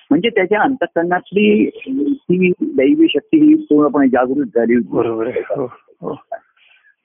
म्हणजे 0.09 0.29
त्याच्या 0.29 0.61
अंतकरणातली 0.61 1.69
ती 1.69 2.51
दैवी 2.61 3.07
शक्ती 3.07 3.37
ही 3.37 3.53
पूर्णपणे 3.55 4.07
जागृत 4.07 4.45
झाली. 4.55 4.75
बरोबर 4.75 5.27
हो 5.27 5.65
हो. 6.01 6.13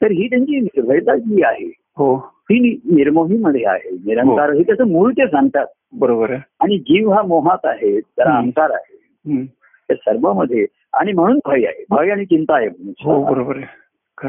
तर 0.03 0.11
ही 0.11 0.29
त्यांची 0.29 0.61
निर्भयता 0.61 1.17
जी 1.17 1.43
आहे 1.43 1.73
हो. 1.97 2.36
ती 2.51 2.61
नि- 2.61 2.97
निर्मोहीमध्ये 2.97 3.65
आहे. 3.67 3.91
निरंकार 3.91 4.51
हे. 4.51 4.63
त्याचं 4.63 4.87
मूळ 4.87 5.13
ते 5.13 5.27
सांगतात 5.27 5.67
बरोबर 5.93 6.31
आणि 6.61 6.79
जीव 6.79 7.13
हा 7.13 7.23
मोहात 7.23 7.59
आहे 7.65 8.01
त्याला. 8.01 8.33
अहंकार 8.33 8.71
आहे. 8.71 8.97
हम्म. 9.33 9.45
ते 9.89 9.95
सर्वमध्ये 9.95 10.67
आणि 10.93 11.13
म्हणून 11.13 11.39
भय 11.47 11.65
आहे. 11.65 11.85
भय 11.91 12.11
आणि 12.11 12.25
चिंता 12.25 12.57
आहे 12.57 12.69
हो. 13.05 13.35
बरोबर. 13.35 13.57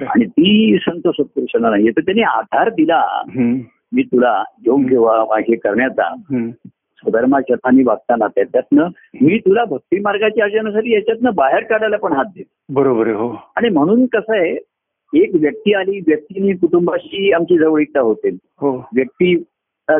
आणि 0.06 0.26
ती 0.26 0.78
संत 0.82 0.98
सत्पुरुषांना 0.98 1.70
नाही. 1.70 1.90
तर 1.90 2.02
त्यांनी 2.02 2.22
आधार 2.22 2.70
दिला. 2.70 3.24
मी 3.94 4.04
तुला 4.04 4.44
योग्य 4.66 4.98
वा- 4.98 5.40
हे 5.40 5.56
करण्याचा. 5.56 6.14
हम्म. 6.14 6.50
स्वधर्माचरणाने 6.98 7.84
वागताना 7.84 8.28
त्याच्यातनं 8.28 8.88
मी 9.22 9.40
तुला 9.40 9.66
भक्ती 9.66 10.00
मार्गाच्या 10.00 10.44
अर्जनासाठी 10.44 10.94
याच्यातनं 10.94 11.32
बाहेर 11.36 11.64
काढायला 11.64 11.98
पण 11.98 12.12
हात 12.12 12.26
देतो. 12.26 12.74
बरोबर 12.74 13.08
हो. 13.08 13.30
आणि 13.56 13.70
म्हणून 13.70 14.06
कसं 14.06 14.36
आहे 14.36 14.56
एक 15.14 15.32
व्यक्ती 15.36 15.74
आली 15.74 16.00
व्यक्तीने 16.00 16.54
कुटुंबाशी 16.54 17.32
आमची 17.32 17.58
जवळीकता 17.58 18.00
होते. 18.00 18.30
हो. 18.30 18.78
व्यक्ती 18.96 19.38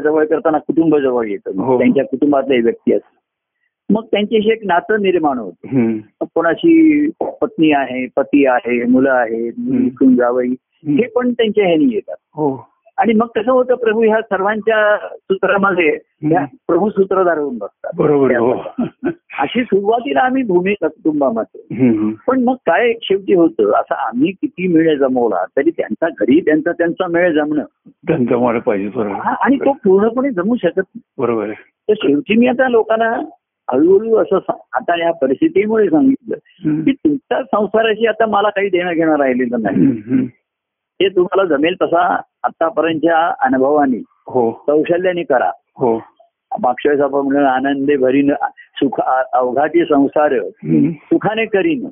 जवळ 0.04 0.26
करताना 0.26 0.58
कुटुंब 0.58 0.96
जवळ 0.96 1.28
येतं. 1.28 1.60
हो. 1.60 1.78
त्यांच्या 1.78 2.06
कुटुंबातले 2.06 2.62
व्यक्ती 2.62 2.94
असतात. 2.94 3.14
मग 3.90 4.06
त्यांच्याशी 4.06 4.52
एक 4.52 4.66
नातं 4.66 5.02
निर्माण 5.02 5.38
होतं. 5.38 5.68
कोणाची 6.22 7.08
पत्नी 7.22 7.72
आहे 7.72 8.08
पती 8.16 8.46
आहे 8.46 8.84
मुलं 8.84 9.12
आहेत 9.12 9.54
जावई. 10.16 10.50
हे 10.88 11.08
पण 11.08 11.34
त्यांच्या 11.34 11.68
ह्यानी 11.68 11.86
येतात. 11.94 12.16
हो. 12.34 12.68
आणि 12.98 13.14
मग 13.14 13.28
कसं 13.36 13.52
होतं 13.52 13.76
प्रभू 13.76 14.02
ह्या 14.02 14.22
सर्वांच्या 14.22 14.98
सूत्रामध्ये 15.16 15.98
प्रभू 16.68 16.90
सूत्रधार 16.90 17.38
होऊन 17.38 17.58
बसतात. 17.58 17.92
बरोबर 17.98 18.36
हो. 18.36 18.54
अशी 19.40 19.64
सुरुवातीला 19.64 20.20
आम्ही 20.20 20.44
भूमिका 20.44 20.88
कुटुंबामध्ये. 20.88 21.62
पण 22.28 22.44
मग 22.44 22.54
काय 22.54 22.94
शेवटी 23.02 23.34
होतं 23.34 23.72
असं 23.72 23.96
आम्ही 23.96 24.32
किती 24.32 24.68
मेळ 24.68 24.98
जमवला 24.98 25.46
तरी 25.58 25.70
त्यांचा 25.70 26.08
घरी 26.20 26.40
त्यांचा 26.40 26.72
त्यांचा 26.72 27.08
मेळ 27.08 27.34
जमणं. 27.34 27.64
मला 28.38 28.60
पाहिजे 28.60 28.90
बरोबर. 28.96 29.34
आणि 29.42 29.56
तो 29.56 29.72
पूर्णपणे 29.72 30.30
जमू 30.30 30.56
शकत 30.56 30.78
नाही. 30.78 31.02
बरोबर 31.18 31.52
तर 31.90 31.94
शेवटी 31.98 32.36
मी 32.36 32.48
आता 32.48 32.70
लोकांना 32.70 33.12
हळूहळू 33.72 34.16
असं 34.16 34.40
आता 34.74 35.06
या 35.06 35.12
परिस्थितीमुळे 35.12 35.90
सांगितलं. 35.90 36.36
की 36.84 36.92
तुमच्या 36.92 37.44
संसाराशी 37.44 38.08
आता 38.08 38.26
मला 38.26 38.50
काही 38.50 38.70
देणं 38.70 38.94
घेणं 38.94 39.16
राहिलेलं 39.16 39.62
नाही. 39.62 40.28
ते 41.02 41.10
तुम्हाला 41.10 41.58
जमेल 41.58 41.76
तसा 41.82 42.22
आतापर्यंतच्या 42.48 43.34
अनुभवाने 43.42 44.04
हो. 44.28 44.52
कौशल्याने 44.52 45.24
करा. 45.24 45.52
हो. 45.76 45.98
मागच्या 46.60 46.92
वेळेस 46.92 47.04
आपण 47.04 47.20
म्हणलं 47.20 47.48
आनंदे 47.48 47.96
भरीन 47.98 48.34
सुख 48.76 49.00
अवघाती 49.34 49.86
संसार. 49.86 50.34
सुखाने 50.94 51.46
करीन. 51.46 51.88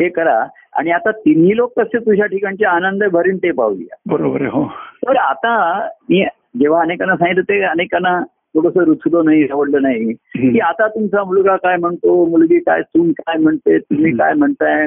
हे 0.00 0.08
करा. 0.08 0.46
आणि 0.72 0.90
आता 0.90 1.10
तिन्ही 1.10 1.56
लोक 1.56 1.80
कसे 1.80 1.98
तुझ्या 1.98 2.26
ठिकाणचे 2.26 2.64
आनंद 2.64 3.04
भरीन 3.04 3.36
ते 3.36 3.50
पाहूया. 3.50 3.96
बरोबर 4.06 4.42
हो. 4.42 4.64
तर 5.02 5.16
आता 5.16 5.80
मी 6.10 6.24
जेव्हा 6.58 6.82
अनेकांना 6.82 7.16
सांगितलं 7.16 7.42
ते 7.42 7.62
अनेकांना 7.62 8.20
थोडस 8.54 8.76
रुचलं 8.76 9.24
नाही 9.24 9.46
आवडलं 9.52 9.82
नाही. 9.82 10.12
की 10.52 10.58
आता 10.58 10.88
तुमचा 10.88 11.24
मुलगा 11.24 11.56
काय 11.56 11.76
म्हणतो? 11.76 12.26
मुलगी 12.26 12.58
काय 12.58 12.82
सून 12.82 13.12
काय 13.12 13.38
म्हणते? 13.38 13.78
तुम्ही 13.78 14.12
काय 14.12 14.34
म्हणताय. 14.34 14.86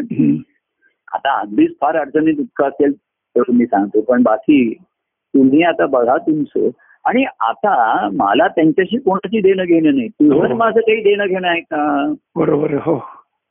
आता 1.12 1.40
अगदीच 1.40 1.72
फार 1.82 1.98
अडचणी 1.98 2.32
दुःख 2.32 2.64
असेल. 2.68 2.94
तेवढं 3.36 3.58
मी 3.58 3.66
सांगतो. 3.66 4.02
पण 4.02 4.24
बाकी 4.24 4.74
तुम्ही 5.36 5.64
आता 5.64 5.86
बघा 5.86 6.18
तुमचं. 6.18 6.70
आणि 7.06 7.24
आता 7.24 8.10
मला 8.14 8.48
त्यांच्याशी 8.48 8.98
कोणाची 8.98 9.42
देणं 9.42 9.64
घेणं 9.64 9.96
नाही. 9.96 10.08
तुझं 10.08 10.48
हो. 10.48 10.56
माझं 10.56 10.80
काही 10.80 11.04
देणं 11.04 11.26
घेणं 11.26 11.48
आहे 11.48 11.60
का? 11.60 12.14
बरोबर 12.36 12.74
हो. 12.74 13.00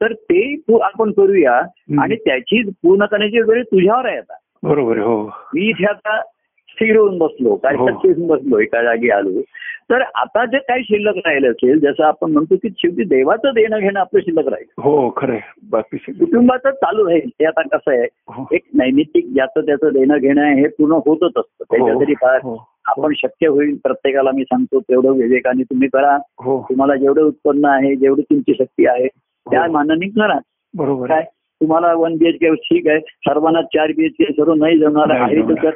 तर 0.00 0.12
ते 0.12 0.56
तू 0.56 0.78
आपण 0.78 1.12
करूया. 1.12 1.56
आणि 2.02 2.16
त्याची 2.16 2.70
पूर्ण 2.70 3.04
करण्याची 3.04 3.40
वेळ 3.40 3.62
तुझ्यावर 3.62 4.06
आहे 4.06 4.16
आता. 4.16 4.34
बरोबर 4.62 4.98
हो. 4.98 5.26
मी 5.26 5.68
इथे 5.68 5.84
आता 5.84 6.20
स्थिर 6.72 6.96
होऊन 6.96 7.18
बसलो 7.18 7.54
काय 7.54 7.74
हो. 7.74 7.86
होऊन 7.86 8.26
बसलो 8.26 8.58
एका 8.58 8.82
जागी 8.82 9.10
आलो. 9.10 9.40
तर 9.90 10.02
आता 10.14 10.44
जे 10.44 10.58
काही 10.58 10.82
शिल्लक 10.82 11.14
राहिलं 11.16 11.50
असेल 11.50 11.80
जसं 11.80 12.04
आपण 12.04 12.30
म्हणतो 12.32 12.56
की 12.56 12.68
शेवटी 12.78 13.04
देवाचं 13.04 13.50
देणं 13.54 13.78
घेणं 13.78 14.00
आपलं 14.00 14.20
शिल्लक 14.20 14.48
राहील. 14.48 14.66
हो 14.78 15.14
खरं 15.16 15.32
आहे. 15.32 15.40
बाकी 15.70 15.96
कुटुंबाचं 15.96 16.70
चालू 16.70 17.08
राहील. 17.08 17.28
ते 17.28 17.44
आता 17.44 17.62
कसं 17.62 17.90
आहे 17.90 18.06
हो. 18.28 18.46
एक 18.52 18.62
नैमित्तिक 18.74 19.26
ज्याचं 19.34 19.60
त्याचं 19.60 19.88
देणं 19.92 20.16
घेणं 20.16 20.44
हे 20.44 20.68
पूर्ण 20.68 20.92
होतच 20.92 21.32
असतं. 21.36 21.64
त्याच्यासाठी 21.70 22.14
फार 22.14 22.38
हो. 22.42 22.68
आपण 22.86 23.12
शक्य 23.16 23.46
होईल 23.46 23.76
प्रत्येकाला 23.76 24.30
मी 24.34 24.42
सांगतो 24.42 24.80
तेवढं 24.80 25.10
विवेकाने 25.10 25.62
तुम्ही 25.62 25.88
करा. 25.88 26.18
हो. 26.44 26.66
तुम्हाला 26.70 26.96
जेवढं 26.96 27.22
उत्पन्न 27.22 27.64
आहे 27.64 27.96
जेवढी 27.96 28.22
तुमची 28.22 28.54
शक्ती 28.54 28.86
आहे 28.86 29.06
त्या 29.50 29.66
हो. 29.66 29.72
मानाने 29.72 30.08
करा. 30.08 30.38
बरोबर 30.74 31.08
काय? 31.08 31.18
आहे 31.18 31.41
तुम्हाला 31.62 31.94
वन 31.94 32.16
बीएचके 32.16 32.54
ठीक 32.54 32.88
आहे 32.88 32.98
सर्वांना 32.98 33.62
चार 33.62 33.92
बीएचके 33.96 34.24
सर्व 34.24 34.54
नाही 34.54 34.78
जमणार 34.78 35.06
नाही 35.06 35.20
आहे 35.20 35.54
तर 35.54 35.70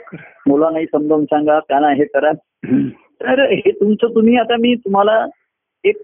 मुलांनाही 0.49 0.87
समजावून 0.87 1.25
सांगा 1.25 1.59
त्यांना 1.59 1.88
हे 1.88 2.05
करा. 2.05 2.33
तर 2.95 3.50
हे 3.50 3.71
तुमचं 3.71 4.14
तुम्ही 4.14 4.37
आता 4.37 4.57
मी 4.57 4.75
तुम्हाला 4.75 5.26
एक 5.85 5.97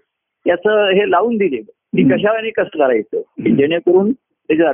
याचं 0.46 0.88
हे 0.88 1.10
लावून 1.10 1.36
दिले 1.36 1.56
की. 1.56 2.16
कशाने 2.16 2.50
कसं 2.50 2.78
करायचं 2.78 3.20
की. 3.20 3.56
जेणेकरून 3.56 4.12
त्याच्या 4.12 4.72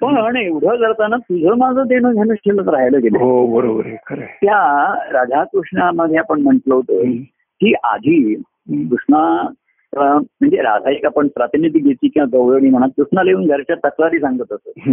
पण 0.00 0.36
एवढं 0.36 0.76
करताना 0.76 1.16
तुझं 1.16 1.58
माझं 1.58 1.82
देणं 1.86 2.12
घेणं 2.12 2.34
शिल्लक 2.34 2.68
राहायला 2.68 2.98
गेलं 2.98 3.18
हो 3.18 3.46
बरोबर 3.46 3.82
त्या 4.20 4.94
राधाकृष्णामध्ये 5.12 6.16
आपण 6.16 6.40
म्हटलं 6.40 6.74
होतं. 6.74 7.12
की 7.60 7.72
आधी. 7.84 8.34
कृष्णा 8.70 9.50
म्हणजे 9.98 10.56
राधा 10.56 10.90
एक 10.90 11.04
आपण 11.06 11.28
प्रातिनिधिक 11.28 11.84
घेतली 11.84 12.08
किंवा 12.08 12.38
गवळणी 12.38 12.70
म्हणा 12.70 12.86
कृष्णाला 12.86 13.30
येऊन 13.30 13.46
घरच्या 13.46 13.76
तक्रारी 13.88 14.18
सांगत 14.18 14.52
असत. 14.52 14.88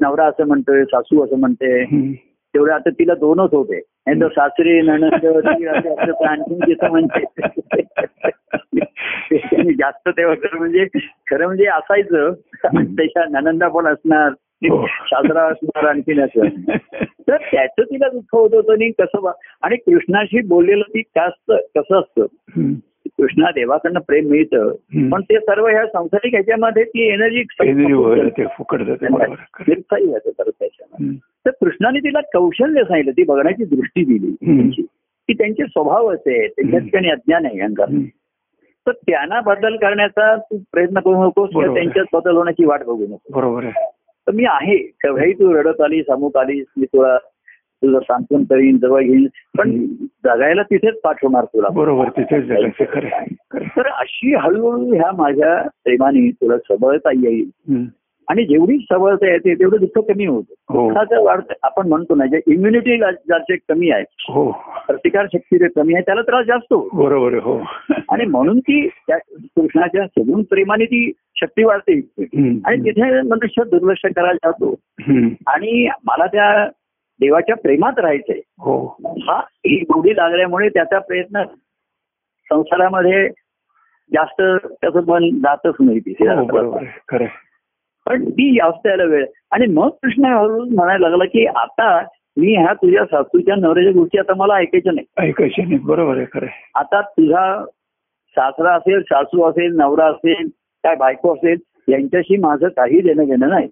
नवरा 0.00 0.26
असं 0.26 0.46
म्हणतोय 0.46 0.84
सासू 0.84 1.24
असं 1.24 1.38
म्हणते. 1.38 1.84
तेवढे 2.54 2.72
आता 2.72 2.90
तिला 2.90 3.14
दोनच 3.14 3.50
होते 3.52 3.80
तर 4.20 4.28
सासरे 4.28 4.80
नणंद 4.80 5.14
ती 5.24 5.66
असं 5.66 5.88
असं 5.92 6.12
तर 6.12 6.26
आणखीन 6.26 6.58
तिचं 6.58 6.90
म्हणते 6.90 7.24
आणि 9.56 9.74
जास्त 9.74 10.08
तेव्हा 10.08 10.34
खरं 10.34 10.58
म्हणजे 10.58 10.84
खरं 11.30 11.46
म्हणजे 11.46 11.66
असायचं 11.66 12.32
त्याच्या 12.74 13.24
ननंदा 13.30 13.68
पण 13.68 13.86
असणार 13.86 14.30
हो. 14.70 14.86
साजरा 14.86 15.42
असणार 15.42 15.86
आणखीन 15.86 16.20
असं 16.20 16.48
तर 17.28 17.36
त्याचं 17.36 17.82
तिला 17.82 18.08
दुःख 18.08 18.34
होत 18.34 18.54
होतं 18.54 18.72
आणि 18.72 18.90
कसं 18.90 19.30
आणि 19.62 19.76
कृष्णाशी 19.76 20.40
बोललेलं 20.46 20.82
ती 20.82 21.00
जास्त 21.00 21.52
कसं 21.76 22.00
असतं. 22.00 22.26
कृष्णा 23.20 23.50
देवाकडनं 23.50 24.00
प्रेम 24.00 24.30
मिळतं. 24.30 24.70
पण 25.10 25.20
ते 25.20 25.38
सर्व 25.38 25.66
ह्या 25.66 25.86
संसारिक 25.86 26.34
ह्याच्यामध्ये 26.34 26.84
ती 26.84 27.08
एनर्जी 27.08 27.42
फुकट 28.58 28.82
जाते 28.82 29.06
परत 30.30 30.52
त्याच्यामध्ये. 30.58 31.16
तर 31.16 31.50
कृष्णाने 31.50 31.98
तिला 31.98 32.20
कौशल्य 32.20 32.82
सांगितलं 32.82 33.12
ती 33.12 33.22
बघण्याची 33.22 33.64
दृष्टी 33.64 34.04
दिली. 34.04 34.82
की 35.28 35.32
त्यांचे 35.32 35.64
स्वभाव 35.64 36.14
असे 36.14 36.48
त्यांच्या. 36.48 36.80
ठिकाणी 36.80 37.08
अज्ञान 37.08 37.46
आहे 37.46 37.62
हम्म. 37.62 38.02
तर 38.86 38.92
त्यांना 38.92 39.40
बदल 39.40 39.76
करण्याचा 39.76 40.36
तू 40.36 40.58
प्रयत्न 40.72 41.00
करू 41.00 41.24
नकोस 41.24 41.50
किंवा. 41.50 41.74
त्यांच्यात 41.74 42.04
बदल 42.12 42.36
होण्याची 42.36 42.64
वाट 42.64 42.82
बघू 42.82 43.06
नको 43.06 43.32
बरोबर 43.34 43.64
तर 44.26 44.32
मी 44.32 44.44
आहे 44.44 44.76
केव्हाही 44.76 45.32
तू 45.32 45.54
रडत 45.54 45.80
आलीस 45.80 46.06
अमुक 46.06 46.36
आलीस 46.36 46.66
मी 46.76 46.86
तुला 46.86 47.18
तुझं 47.76 47.98
सांत्वन 47.98 48.42
करीन 48.42 48.78
जवळ 48.78 49.02
घेईन. 49.02 49.26
पण 49.58 49.86
जगायला 49.96 50.62
तिथेच 50.62 51.00
पाठवणार 51.04 51.44
तुला. 51.44 51.68
बरोबर 51.68 52.08
तिथेच. 52.08 52.48
तर 53.62 53.86
अशी 53.86 54.34
हळूहळू 54.34 54.94
ह्या 54.94 55.12
माझ्या 55.12 55.68
प्रेमाने 55.84 56.30
तुला 56.30 56.58
सबळता 56.58 57.10
येईल. 57.10 57.50
आणि 58.28 58.44
जेवढी 58.44 58.78
सबळता 58.78 59.32
येते 59.32 59.54
तेवढं 59.54 59.76
दुःख 59.80 60.02
कमी 60.02 60.26
होतं. 60.26 60.54
हो. 60.68 60.88
दुःखाचं 60.88 61.24
वाढतं 61.24 61.52
आपण 61.62 61.88
म्हणतो 61.88 62.14
ना 62.14 62.26
जे 62.26 62.40
इम्युनिटी 62.46 62.98
ज्याचे 62.98 63.56
कमी 63.56 63.90
आहे. 63.90 64.04
हो. 64.28 64.52
प्रतिकार 64.86 65.26
शक्ती 65.26 65.58
जे 65.58 65.68
कमी 65.68 65.94
आहे 65.94 66.02
त्याला 66.02 66.22
त्रास 66.22 66.46
जास्त 66.46 66.72
होतो. 66.72 67.04
बरोबर 67.04 67.34
हो. 67.34 67.60
आणि 68.10 68.24
म्हणून 68.24 68.58
ती 68.58 68.88
त्या 68.88 69.16
कृष्णाच्या 69.36 70.06
सगून 70.06 70.42
प्रेमाने 70.42 70.84
ती 70.84 71.12
शक्ती 71.34 71.64
वाढते. 71.64 71.92
आणि 72.64 72.84
तिथे 72.84 73.22
मनुष्य 73.22 73.62
दुर्लक्ष 73.64 74.00
करायला 74.16 74.50
जातो. 74.50 74.74
आणि 75.46 75.88
मला 76.04 76.26
त्या 76.26 76.68
देवाच्या 77.20 77.56
प्रेमात 77.56 77.98
राहायचंय. 77.98 78.40
हो. 78.58 78.86
हा 79.28 79.38
ही 79.38 79.76
गोडी 79.80 80.16
लागल्यामुळे 80.16 80.68
त्याचा 80.68 80.98
प्रयत्न 80.98 81.42
संसारामध्ये 82.50 83.28
जास्त 84.12 84.42
त्याचं 84.70 85.00
मन 85.06 85.30
जातच 85.38 85.74
नाही 85.80 86.00
तिथे. 86.00 86.28
हो. 86.28 86.78
पण 88.06 88.30
ती 88.30 88.58
अवस्थेला 88.58 89.04
वेळ. 89.04 89.24
आणि 89.50 89.66
मग 89.66 89.88
कृष्ण 89.88 90.24
हळूहळू 90.24 90.64
म्हणायला 90.64 91.08
लागला 91.08 91.24
की 91.24 91.46
आता 91.46 92.00
मी 92.36 92.54
ह्या 92.56 92.72
तुझ्या 92.72 93.04
सासूच्या 93.04 93.54
नवऱ्याच्या 93.56 93.92
गोष्टी 93.92 94.18
आता 94.18 94.32
मला 94.36 94.54
ऐकायच्या 94.54 94.92
नाही 94.92 95.28
ऐकायचे 95.28 95.62
नाही 95.62 95.78
बरोबर 95.78 96.16
आहे 96.16 96.26
खरं. 96.32 96.46
आता 96.74 97.00
तुझा 97.00 97.64
सासरा 98.36 98.74
असेल 98.74 99.00
सासू 99.00 99.50
असेल 99.50 99.76
नवरा 99.76 100.06
असेल 100.06 100.48
काय 100.84 100.94
बायको 100.94 101.32
असेल 101.32 101.58
यांच्याशी 101.88 102.36
माझं 102.36 102.68
काही 102.68 103.00
देणं 103.00 103.24
घेणं 103.24 103.48
नाही. 103.48 103.68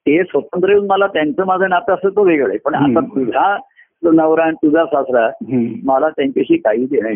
ते 0.00 0.22
स्वतंत्र 0.22 0.70
येऊन 0.70 0.86
मला 0.90 1.06
त्यांचं 1.06 1.46
माझं 1.46 1.68
नातं 1.68 1.94
असं 1.94 2.08
तो 2.08 2.24
वेगळं 2.24 2.48
आहे 2.48 2.58
पण 2.58 2.74
आता. 2.74 3.00
तुझा 3.00 3.58
नवरा 4.02 4.44
आणि 4.44 4.54
तुझा 4.54 4.84
सासरा. 4.84 5.28
मला 5.84 6.08
त्यांच्याशी 6.08 6.56
काही 6.56 6.84
देणं 6.84 7.08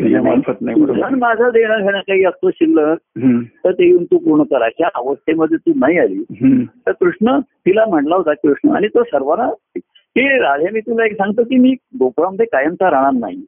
माझं 1.15 1.49
देणं 1.49 1.77
घेणं 1.77 1.99
काही 1.99 2.25
असतो 2.25 2.49
शिल्लक. 2.51 2.97
तर 3.65 3.71
ते 3.71 3.87
येऊन 3.87 4.03
तू 4.03 4.17
पूर्ण 4.17 4.43
करा 4.43 4.65
अशा 4.65 4.89
अवस्थेमध्ये 4.95 5.57
तू 5.57 5.71
नाही 5.75 5.97
आली. 5.97 6.23
तर 6.87 6.91
कृष्ण 6.91 7.39
तिला 7.39 7.85
म्हणला 7.85 8.15
होता 8.15 8.33
कृष्ण 8.33 8.69
आणि 8.69 8.87
तो 8.87 9.03
सर्वांना 9.03 9.49
की 9.77 10.39
राधे 10.39 10.69
मी 10.69 10.79
तुला 10.79 11.05
एक 11.05 11.13
सांगतो 11.13 11.43
की 11.43 11.57
मी 11.57 11.75
गोकुळामध्ये 11.99 12.45
कायमचा 12.45 12.91
राहणार 12.91 13.11
नाही. 13.11 13.43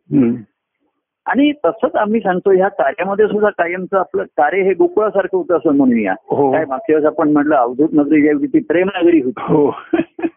आणि 1.27 1.51
तसंच 1.65 1.95
आम्ही 1.95 2.19
सांगतो 2.19 2.51
ह्या 2.51 2.67
कार्यामध्ये 2.67 3.27
सुद्धा 3.27 3.49
कायमचं 3.49 3.97
आपलं 3.97 4.23
कार्य 4.23 4.61
हे 4.61 4.73
गोकुळासारखं 4.73 5.37
होतं 5.37 5.57
असं 5.57 5.75
म्हणूया. 5.75 6.15
हो. 6.27 6.51
काय 6.51 6.65
मागच्या 6.65 6.95
वेळेस 6.95 7.05
आपण 7.05 7.31
म्हटलं 7.31 7.55
अवधूत 7.55 7.89
नगरी 7.93 8.21
जेवढी 8.21 8.47
ती 8.47 8.59
प्रेमनगरी 8.59 9.21
होती. 9.21 9.53
हो. 9.53 9.67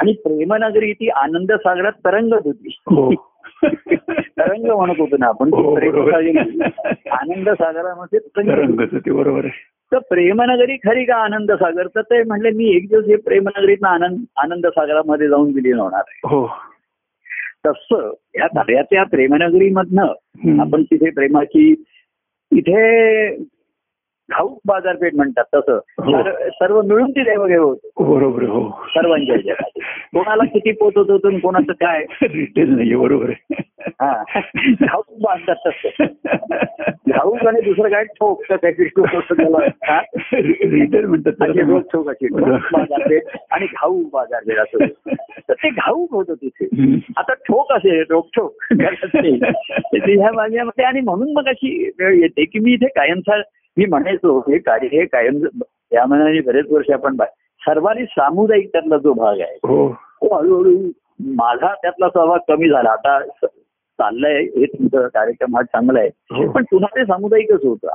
आणि 0.00 0.12
प्रेमनगरी 0.12 0.92
ती 0.92 1.08
आनंद 1.08 1.52
सागरात 1.52 1.92
तरंगत 1.92 2.40
होती. 2.44 2.78
हो. 2.86 3.14
तरंग 4.20 4.76
म्हणत 4.76 4.94
होतो 4.98 5.16
ना 5.18 5.26
आपण 5.26 5.54
आनंद 7.10 7.48
सागरामध्ये 7.48 8.18
तरंग 8.18 9.16
बरोबर 9.16 9.44
आहे. 9.44 9.70
तर 9.92 9.98
प्रेमनगरी 9.98 10.76
खरी 10.76 11.04
का 11.04 11.14
आनंद 11.16 11.52
सागर 11.52 11.86
तर 11.86 12.00
ते 12.00 12.22
म्हणले 12.22 12.50
मी 12.50 12.76
एक 12.76 12.88
दिवस 12.88 13.04
हे 13.04 13.16
प्रेमनगरीत 13.16 13.84
आनंद 13.84 14.18
आनंद 14.36 14.66
सागरामध्ये 14.66 15.28
जाऊन 15.28 15.52
विलीन 15.54 15.78
होणार 15.78 16.02
आहे. 16.06 16.20
हो. 16.24 16.50
तसं 17.66 18.14
या 18.34 18.46
कार्याच्या 18.46 19.02
प्रेमनगरीमधनं. 19.02 20.06
आपण 20.60 20.82
तिथे 20.82 21.10
प्रेमाची 21.10 21.84
इथे 22.52 23.36
घाऊक 24.30 24.60
बाजारपेठ 24.64 25.14
म्हणतात 25.14 25.44
तसं. 25.54 25.74
हो. 25.76 26.22
सर्व- 26.48 26.82
मिळून 26.82 27.10
ती 27.10 27.20
देवघेव 27.20 27.64
होत. 27.64 27.76
बरोबर 28.00 28.42
हो. 28.42 28.84
सर्वांच्या 28.88 29.52
कोणाला 30.14 30.44
किती 30.44 30.72
पोत 30.72 30.92
होत 30.96 31.20
कोणाचं 31.42 31.72
काय? 31.72 32.04
रिटेल 32.22 32.70
नाहीये 32.70 32.96
बरोबर 32.96 33.30
आहे. 33.30 33.54
घाऊक 34.80 35.04
बांधतात 35.10 35.54
तसं. 35.66 36.04
घाऊक 37.08 37.46
आणि 37.46 37.60
दुसरं 37.60 37.88
काय? 37.88 38.04
ठोक. 38.04 38.42
तर 38.50 38.56
हा? 39.68 40.00
रिटेल 40.62 41.04
म्हणतात 41.04 41.32
ठोक 41.80 42.08
अशी. 42.08 42.26
आणि 43.50 43.66
घाऊक 43.66 44.10
बाजारपेठ 44.12 44.58
असं. 44.58 44.78
तर 45.48 45.52
ते 45.52 45.68
घाऊक 45.68 46.14
होतं 46.14 46.34
तिथे. 46.34 46.68
आता 47.16 47.34
ठोक 47.34 47.72
नाही. 49.14 49.40
तर 49.80 50.20
ह्या 50.20 50.32
माझ्यामध्ये 50.32 50.84
आणि 50.84 51.00
म्हणून 51.00 51.32
मग 51.32 51.48
अशी 51.48 51.90
वेळ 51.98 52.14
येते 52.14 52.44
की 52.44 52.58
मी 52.58 52.72
इथे 52.72 52.86
कायमचा 52.86 53.42
मी 53.76 53.86
म्हणायचो 53.86 54.38
हे 54.38 54.58
कार्य 54.58 54.88
हे 54.92 55.04
कायम 55.04 55.46
या 55.92 56.06
मनाने 56.06 56.40
बरेच 56.40 56.66
वर्ष 56.70 56.90
आपण 56.90 57.16
सर्वांनी 57.60 58.04
सामुदायिक 58.04 58.72
त्यातला 58.72 58.96
जो 58.96 59.12
भाग 59.12 59.40
आहे. 59.40 59.54
हो. 59.54 59.92
तो 59.92 60.38
हळूहळू 60.38 60.78
माझा 61.20 61.74
त्यातला 61.74 62.08
सहभाग 62.08 62.38
कमी 62.48 62.68
झाला. 62.68 62.90
आता 62.90 63.20
चाललंय 64.00 64.42
हे 64.42 64.64
तुमचं 64.66 65.06
कार्यक्रम 65.06 65.56
हा 65.56 65.62
चांगला 65.62 65.98
आहे 65.98 66.08
हो. 66.08 66.52
पण 66.52 66.62
पुन्हा 66.70 66.96
ते 66.96 67.04
सामुदायिकच 67.04 67.64
होतं 67.64 67.88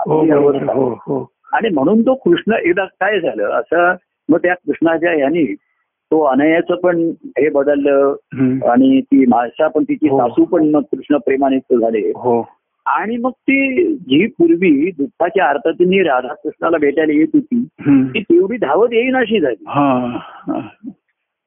हो 0.73 0.89
हो 1.07 1.31
आणि 1.53 1.69
म्हणून 1.69 2.01
तो 2.01 2.13
कृष्ण 2.13 2.53
एकदा 2.63 2.85
काय 2.85 3.19
झालं 3.19 3.43
असं 3.43 3.93
मग 4.29 4.37
त्या 4.37 4.53
कृष्णाच्या 4.53 5.13
यांनी 5.13 5.55
तो 6.11 6.21
अनयाचं 6.21 6.75
पण 6.75 7.11
हे 7.27 7.49
बदललं. 7.49 8.15
आणि 8.69 9.01
ती 9.01 9.25
माणसा 9.25 9.67
पण 9.67 9.83
तिची. 9.83 10.07
सासू 10.07 10.45
पण 10.45 10.69
मग 10.69 10.81
कृष्ण 10.81 11.17
प्रेमाने 11.17 11.57
झाले 11.57 12.11
आणि 12.85 13.17
मग 13.17 13.29
ती 13.29 13.93
जी 13.95 14.25
पूर्वी 14.27 14.91
दुःखाच्या 14.97 15.45
अर्थातून 15.45 15.93
राधाकृष्णाला 15.93 16.77
भेटायला 16.77 17.13
येत 17.13 17.27
होती. 17.33 17.63
ती 18.13 18.21
तेवढी 18.21 18.57
धावत 18.57 18.87
येईन 18.91 19.15
अशी 19.15 19.39
झाली 19.39 19.63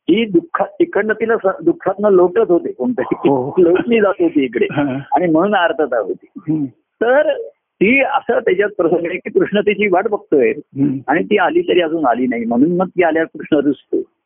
हा 0.09 0.15
हा. 0.15 0.25
ही 0.25 0.25
दुःखात 0.25 0.67
तिकडनं 0.67 1.13
तिला 1.13 1.35
दुःखातनं 1.65 2.11
लोटत 2.11 2.51
होते 2.51 2.73
कोणतरी 2.73 3.15
हो. 3.29 3.55
लोटली 3.59 4.01
जात 4.01 4.15
होती 4.21 4.45
इकडे 4.45 4.67
हा. 4.73 4.83
आणि 5.17 5.27
म्हणून 5.27 5.55
अर्थता 5.55 5.99
होती. 5.99 6.67
तर 7.01 7.33
ती 7.81 8.01
असं 8.01 8.39
त्याच्यात 8.39 8.69
प्रसंग 8.79 9.07
आहे 9.07 9.17
की 9.17 9.31
कृष्ण 9.31 9.61
तिची 9.61 9.89
वाट 9.89 10.09
बघतोय. 10.09 10.53
आणि 11.09 11.25
ती 11.25 11.39
आली 11.39 11.61
तरी 11.61 11.81
अजून 11.81 12.07
आली 12.07 12.27
नाही 12.27 12.45
म्हणून 12.45 12.77
मग 12.77 12.87
ती 12.87 13.03
आल्यावर 13.03 13.39
कृष्ण 13.39 13.77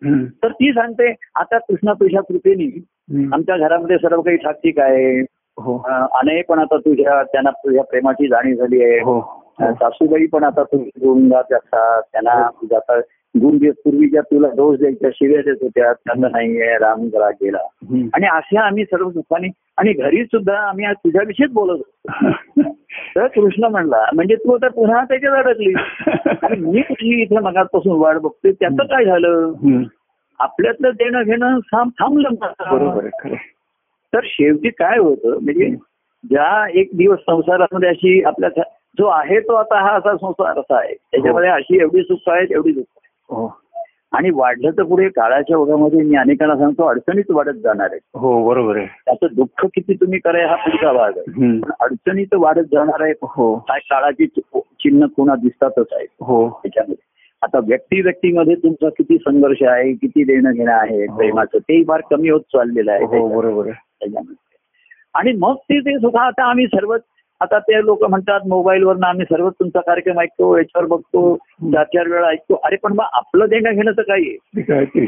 हम्म. 0.04 0.24
तर 0.24 0.48
ती 0.48 0.72
सांगते 0.72 1.14
आता 1.34 1.58
कृष्णा 1.58 1.92
तुझ्या 1.92 2.20
कृपेने. 2.20 2.84
आमच्या 3.32 3.56
घरामध्ये 3.56 3.96
सर्व 3.96 4.20
काही 4.20 4.36
ठाकठीक 4.36 4.78
आहे 4.80 5.20
हो 5.58 5.78
अनय 6.12 6.42
पण 6.42 6.58
आता 6.58 6.76
तुझ्या 6.76 7.22
त्यांना 7.22 7.50
तुझ्या 7.50 7.82
प्रेमाची 7.84 8.28
जाणीव 8.28 8.56
झाली 8.56 8.84
आहे 8.84 9.00
हो 9.00 9.20
सासूबाई 9.60 10.26
पण 10.26 10.44
आता 10.44 10.62
तुझी 10.62 10.90
गुरुंगात 11.00 11.52
असतात 11.52 12.02
त्यांना 12.02 12.50
तुझ्या 12.50 13.00
आता 13.34 13.46
गुरु 13.46 13.58
जे 13.58 13.70
पूर्वीच्या 13.70 14.20
तुला 14.20 14.48
दोष 14.48 14.78
द्यायच्या 14.78 15.10
शिव्या 15.14 15.40
देत 15.40 15.56
होत्या 15.62 15.92
त्यांना 15.92 16.28
नाहीये 16.28 16.78
राम 16.78 17.08
जरा 17.08 17.30
गेला. 17.30 17.58
आणि 18.14 18.26
अशा 18.26 18.60
आम्ही 18.60 18.84
सर्व 18.84 19.10
दुःखाने 19.10 19.48
आणि 19.78 19.92
घरी 19.92 20.24
सुद्धा 20.24 20.56
आम्ही 20.58 20.84
आज 20.84 20.96
तुझ्याविषयीच 20.96 21.50
बोलत 21.50 21.78
होतो. 21.78 22.62
तर 23.16 23.26
कृष्ण 23.26 23.64
म्हणला 23.64 24.04
म्हणजे 24.14 24.34
तू 24.34 24.54
आता 24.54 24.68
पुन्हा 24.68 25.04
त्याच्यात 25.04 25.44
अडकली 25.44 25.72
आणि 26.42 26.56
मी 26.56 26.80
कुठली 26.80 27.22
इथे 27.22 27.38
मगापासून 27.38 27.98
वाट 28.00 28.16
बघतोय? 28.16 28.52
त्याचं 28.52 28.84
काय 28.84 29.04
झालं. 29.04 29.52
आपल्यातलं 30.38 30.90
देणं 30.90 31.22
घेणं 31.22 31.58
थांब 31.58 31.90
थांबलं. 31.90 32.28
बरोबर. 32.40 33.08
तर 34.12 34.20
शेवटी 34.24 34.70
काय 34.70 34.98
होतं? 34.98 35.38
म्हणजे 35.42 35.70
ज्या 36.24 36.80
एक 36.80 36.88
दिवस 36.94 37.18
संसारामध्ये 37.18 37.88
अशी 37.88 38.22
आपल्या 38.22 38.62
जो 38.98 39.06
आहे 39.06 39.40
तो 39.40 39.54
आता 39.54 39.80
हा 39.80 39.90
असा 39.90 40.16
संसार 40.16 40.58
असा 40.58 40.78
आहे. 40.78 40.94
त्याच्यामध्ये 40.94 41.50
अशी 41.50 41.80
एवढी 41.80 42.02
सुख 42.02 42.18
आहेत 42.26 42.48
एवढी 42.50 42.72
दुःख 42.72 42.84
हो 42.84 43.01
आणि 44.12 44.30
वाढलं 44.30 44.70
तर 44.70 44.82
पुढे 44.82 45.08
काळाच्या 45.08 45.56
ओघामध्ये 45.56 46.02
मी 46.02 46.16
अनेकांना 46.16 46.56
सांगतो 46.56 46.84
अडचणीच 46.84 47.30
वाढत 47.30 47.52
जाणार 47.52 47.88
आहे. 47.90 47.98
हो 48.14 48.48
बरोबर 48.48 48.76
आहे. 48.76 48.86
त्याचं 48.86 49.26
दुःख 49.34 49.66
किती 49.66 49.94
तुम्ही 49.94 50.18
कराय 50.18 50.44
हा 50.44 50.54
पुढचा 50.54 50.92
भाग 50.92 51.18
आहे. 51.18 51.60
पण 51.60 51.70
अडचणीच 51.80 52.28
वाढत 52.32 52.64
जाणार 52.72 53.02
आहे 53.02 53.12
हो. 53.22 53.54
काय 53.58 53.78
काळाची 53.78 54.26
चिन्ह 54.26 55.06
पुन्हा 55.16 55.36
दिसतातच 55.36 55.92
आहे. 55.92 56.06
हो. 56.20 56.48
त्याच्यामध्ये 56.48 57.10
आता 57.42 57.58
व्यक्ती 57.58 58.00
व्यक्तीमध्ये 58.00 58.54
तुमचा 58.54 58.88
किती 58.88 59.16
संघर्ष 59.18 59.62
आहे 59.62 59.92
किती 59.92 60.24
देणं 60.24 60.52
घेणं 60.52 60.72
आहे 60.72 61.06
हो. 61.06 61.16
प्रेमाचं 61.16 61.58
तेही 61.58 61.84
फार 61.84 62.00
कमी 62.10 62.28
होत 62.28 62.40
चाललेलं 62.40 62.92
आहे. 62.92 63.04
हो. 63.04 63.28
बरोबर 63.28 63.70
आणि 65.14 65.32
मग 65.32 65.54
ते 65.54 65.80
सुद्धा 65.80 66.22
आता 66.22 66.44
आम्ही 66.44 66.66
सर्व 66.66 66.96
आता 67.42 67.58
ते 67.58 67.84
लोक 67.84 68.04
म्हणतात 68.04 68.40
मोबाईलवर 68.48 68.96
आम्ही 69.04 69.24
सर्वच 69.24 69.52
तुमचा 69.60 69.80
कार्यक्रम 69.80 70.20
ऐकतो 70.20 70.56
याच्यावर 70.56 70.88
बघतो 70.88 71.36
चार 71.64 71.84
चार 71.84 72.08
वेळा 72.08 72.28
ऐकतो. 72.28 72.54
अरे 72.54 72.76
पण 72.76 72.92
मग 72.92 73.04
आपलं 73.12 73.46
देणं 73.48 73.70
घेणं 73.70 73.92
तर 73.92 74.18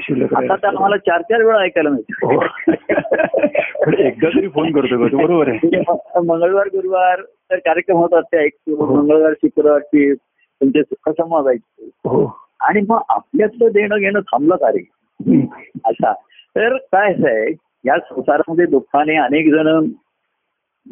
शिल्लक 0.01 0.35
आता 0.35 0.57
तर. 0.57 0.67
आम्हाला 0.67 0.97
चार 0.97 1.23
चार 1.23 1.43
वेळा 1.43 1.61
ऐकायला 1.61 1.91
हो. 1.91 1.95
मिळतं. 1.95 2.47
पण 3.87 3.95
एकदा 3.95 4.29
तरी 4.29 4.49
फोन 4.49 4.73
करतो 4.73 5.09
का 5.09 5.17
बरोबर 5.17 5.49
आहे. 5.49 5.83
मंगळवार 6.27 6.67
गुरुवार 6.67 7.21
तर 7.21 7.57
कार्यक्रम 7.57 7.97
होतात 7.97 8.23
ते 8.23 8.39
ऐकतो. 8.39 8.85
हो. 8.85 8.95
मंगळवार 8.95 9.33
शुक्रवारची 9.33 10.15
तुमचे 10.61 10.83
सुखसंवाद 10.83 11.47
ऐकतो. 11.47 12.11
हो. 12.11 12.39
आणि 12.61 12.81
मग 12.89 13.01
आपल्यातलं 13.09 13.69
देणं 13.73 13.97
घेणं 13.97 14.21
थांबलं 14.21 14.57
का 14.57 14.69
रे. 14.69 14.89
असा 15.85 16.13
तर 16.57 16.77
काय 16.77 17.13
असं 17.13 17.29
आहे 17.29 17.55
या 17.85 17.99
संसारामध्ये 17.99 18.67
दुःखाने 18.67 19.17
अनेक 19.17 19.51
जण 19.51 19.87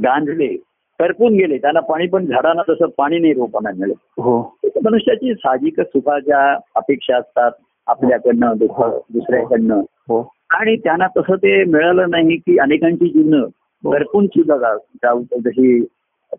गांजले. 0.05 0.57
करपून 1.03 1.35
गेले. 1.35 1.57
त्यांना 1.59 1.81
पाणी 1.81 2.07
पण 2.07 2.27
झाडांना 2.27 2.62
तसं 2.69 2.87
पाणी 2.99 3.19
नाही 3.19 3.33
रोपांना 3.33 3.71
मिळेल 3.79 3.95
हो. 4.19 4.41
मनुष्याची 4.85 5.35
साहजिक 5.35 5.81
सुखाच्या 5.81 6.41
अपेक्षा 6.77 7.17
असतात 7.17 7.51
आपल्याकडनं 7.87 8.57
दुःख 8.57 8.81
दुसऱ्याकडनं. 9.12 9.81
हो. 10.09 10.21
आणि 10.51 10.77
त्यांना 10.77 11.07
तसं 11.17 11.37
ते 11.37 11.62
मिळालं 11.65 12.11
नाही 12.11 12.37
की 12.37 12.57
अनेकांची 12.59 13.09
जीवन 13.09 13.45
करपून 13.85 14.27
सुद्धा 14.27 14.57
जाऊ 15.03 15.23
जशी 15.45 15.81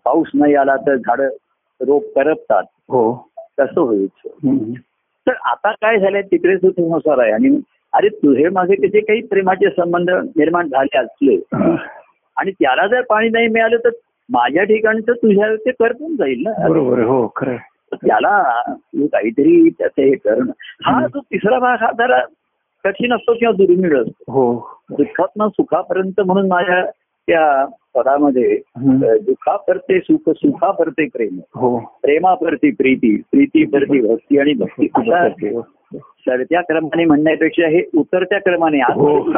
पाऊस 0.06 0.28
नाही 0.34 0.56
आला 0.56 0.76
तर 0.78 0.96
झाडं 0.96 1.30
रोप 1.82 2.04
करपतात. 2.16 2.64
हो. 2.90 3.14
तसं 3.60 3.82
होईल. 3.82 4.74
तर 5.28 5.34
आता 5.46 5.72
काय 5.72 6.00
झालंय 6.00 6.22
तिकडे 6.22 6.58
संसार 6.58 7.20
आहे. 7.20 7.32
आणि 7.32 7.60
अरे 7.94 8.08
तुझे 8.10 8.50
माझे 8.50 8.88
जे 8.88 9.00
काही 9.00 9.22
प्रेमाचे 9.22 9.70
संबंध 9.70 10.10
निर्माण 10.10 10.68
झाले 10.68 10.98
असले 10.98 11.36
हा. 11.54 11.76
आणि 12.38 12.52
त्याला 12.52 12.88
जर 12.88 13.02
पाणी 13.02 13.30
नाही 13.30 13.48
मिळालं 13.48 13.78
तर 13.78 13.90
माझ्या 14.30 14.64
ठिकाणचं 14.64 15.14
तुझ्या 15.14 15.56
ते 15.56 15.72
करपून 15.72 16.16
जाईल 16.16 16.44
ना. 16.48 16.68
बरोबर 16.68 17.00
हो 17.00 17.32
खरं. 17.36 17.56
त्याला 17.94 18.62
तू 18.70 19.08
काहीतरी 19.08 19.70
त्याचं 19.70 20.02
हे 20.02 20.16
करणं. 20.16 20.52
हा 20.86 21.08
जो 21.08 21.20
तिसरा 21.20 21.60
भाग 21.60 21.78
हा 21.82 21.92
जरा 21.92 22.22
कठीण 22.84 23.14
असतो 23.14 23.34
किंवा 23.34 23.52
दुर्मिळ 23.52 24.02
असतो. 24.02 24.32
हो. 24.32 24.78
दुःखात 24.92 25.50
सुखापर्यंत 25.50 26.22
म्हणून 26.22 26.48
माझ्या 26.48 26.86
त्या 27.28 27.66
पदामध्ये 27.96 28.62
दुःखापरते 29.20 30.00
सुख 30.00 30.30
सुखापरते 30.30 31.06
प्रेम. 31.06 31.40
हो. 31.56 31.78
प्रेमापरती 31.78 32.72
प्रीती 32.72 33.22
प्रीती 33.32 33.66
परती 33.66 34.02
भक्ती 34.02 34.40
आणि 34.40 34.54
भक्ती. 34.54 35.58
चढत्या 35.98 36.62
क्रमाने 36.62 37.06
म्हणण्यापेक्षा 37.06 37.68
हे 37.68 37.82
उतरत्या 37.98 38.40
क्रमाने 38.40 38.78
हो 38.78 39.32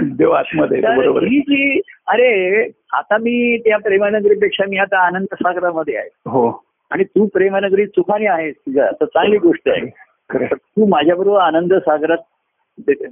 देव 0.00 0.30
आतमध्ये 0.30 0.78
ही 1.28 1.40
जी 1.40 1.80
अरे 2.06 2.62
आता 2.92 3.16
मी 3.16 3.58
त्या 3.58 3.76
प्रेमानगरीपेक्षा 3.76 4.64
मी 4.68 4.76
आता 4.76 5.06
आनंद 5.06 5.26
सागरामध्ये 5.34 5.96
आहे. 5.96 6.08
हो. 6.26 6.64
आणि 6.90 7.04
तू 7.04 7.26
प्रेमानगरी 7.26 7.86
सुखाने 7.86 8.26
आहेस 8.26 8.54
तुझ्या. 8.54 8.90
तर 8.90 9.04
चांगली 9.04 9.38
गोष्ट 9.38 9.68
आहे. 9.68 10.46
तू 10.54 10.86
माझ्याबरोबर 10.86 11.38
आनंद 11.38 11.74
सागरात 11.74 12.18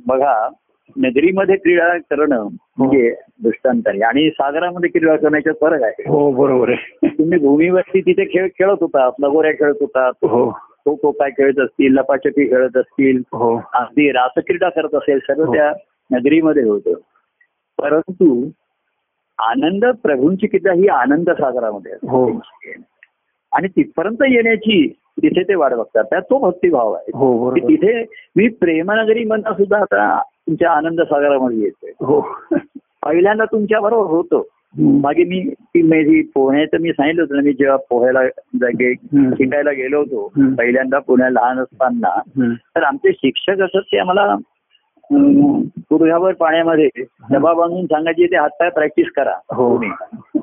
बघा 0.07 0.49
नगरीमध्ये 0.97 1.57
क्रीडा 1.57 1.99
करणं 1.99 2.49
म्हणजे 2.79 3.15
दृष्टांत 3.43 3.83
आहे 3.87 4.01
आणि 4.01 4.31
सागरामध्ये 4.31 4.91
क्रीडा 4.91 5.17
करण्याचा 5.17 5.53
फरक 5.61 5.83
आहे. 5.83 6.05
हो 6.09 6.31
बरोबर 6.31 6.69
आहे. 6.69 7.09
तुम्ही 7.09 7.39
भूमीवरती 7.39 8.01
तिथे 8.01 8.25
खेळ 8.25 8.49
खेळत 8.49 8.77
होता 8.81 9.11
लगोऱ्या 9.21 9.53
खेळत 9.53 9.75
होता. 9.81 10.09
हो. 10.09 10.59
खो 10.87 10.95
खो 10.97 11.11
काय 11.13 11.31
खेळत 11.31 11.59
असतील 11.61 11.93
लपाछपी 11.93 12.47
खेळत 12.49 12.77
असतील 12.77 13.21
हो 13.33 13.55
अगदी 13.75 14.11
रासक्रीडा 14.13 14.69
करत 14.69 14.95
असेल 14.95 15.19
सर्व 15.19 15.45
हो. 15.45 15.53
त्या 15.55 15.73
नगरीमध्ये 16.11 16.63
होतं 16.65 16.93
परंतु 17.79 18.29
आनंद 19.39 19.85
प्रभूंची 20.03 20.47
क्रीडा 20.47 20.73
ही 20.73 20.87
आनंद 20.89 21.31
सागरामध्ये. 21.31 21.93
हो. 22.03 22.27
आणि 23.53 23.69
तिथपर्यंत 23.69 24.23
येण्याची 24.23 24.87
तिथे 25.23 25.43
ते 25.43 25.55
वाट 25.55 25.73
बघतात 25.73 26.05
त्यात 26.05 26.23
तो 26.23 26.39
भक्तिभाव 26.39 26.93
आहे 26.93 27.11
हो 27.15 27.51
की 27.51 27.61
तिथे 27.61 28.03
मी 28.37 28.49
प्रेमनगरी 28.61 29.25
म्हणता 29.25 29.53
सुद्धा 29.55 29.79
आता 29.79 30.19
तुमच्या 30.21 30.71
आनंद 30.71 31.01
सागरामध्ये 31.03 31.63
येतोय 31.63 31.93
हो 32.01 32.21
पहिल्यांदा 33.03 33.45
तुमच्या 33.45 33.81
बरोबर 33.81 34.11
होतो. 34.11 34.41
मागे 34.79 35.25
मी 35.25 35.51
ती 35.51 36.23
पोहण्याचं 36.23 36.77
मी 36.81 36.93
सांगितलं 36.93 37.23
होतं 37.23 37.43
मी 37.43 37.53
जेव्हा 37.53 37.77
पोहायला 37.77 38.25
जा- 38.61 38.71
गे- 38.81 39.19
हम्म. 39.19 39.31
शिकायला 39.31 39.71
गेलो 39.73 39.99
होतो. 39.99 40.33
पहिल्यांदा 40.55 40.99
पुण्यात 40.99 41.31
लहान 41.31 41.59
असताना. 41.59 42.21
तर 42.77 42.83
आमचे 42.83 43.13
शिक्षक 43.13 43.61
असत 43.61 43.77
ते 43.77 43.99
आम्हाला 43.99 44.37
गुडघ्यावर 45.91 46.33
पाण्यामध्ये 46.33 46.89
डबा 47.31 47.53
बांधून 47.53 47.85
सांगायचे 47.87 48.27
ते 48.27 48.37
हातपाय 48.37 48.69
प्रॅक्टिस 48.71 49.07
करा 49.17 49.35
हो. 49.55 49.77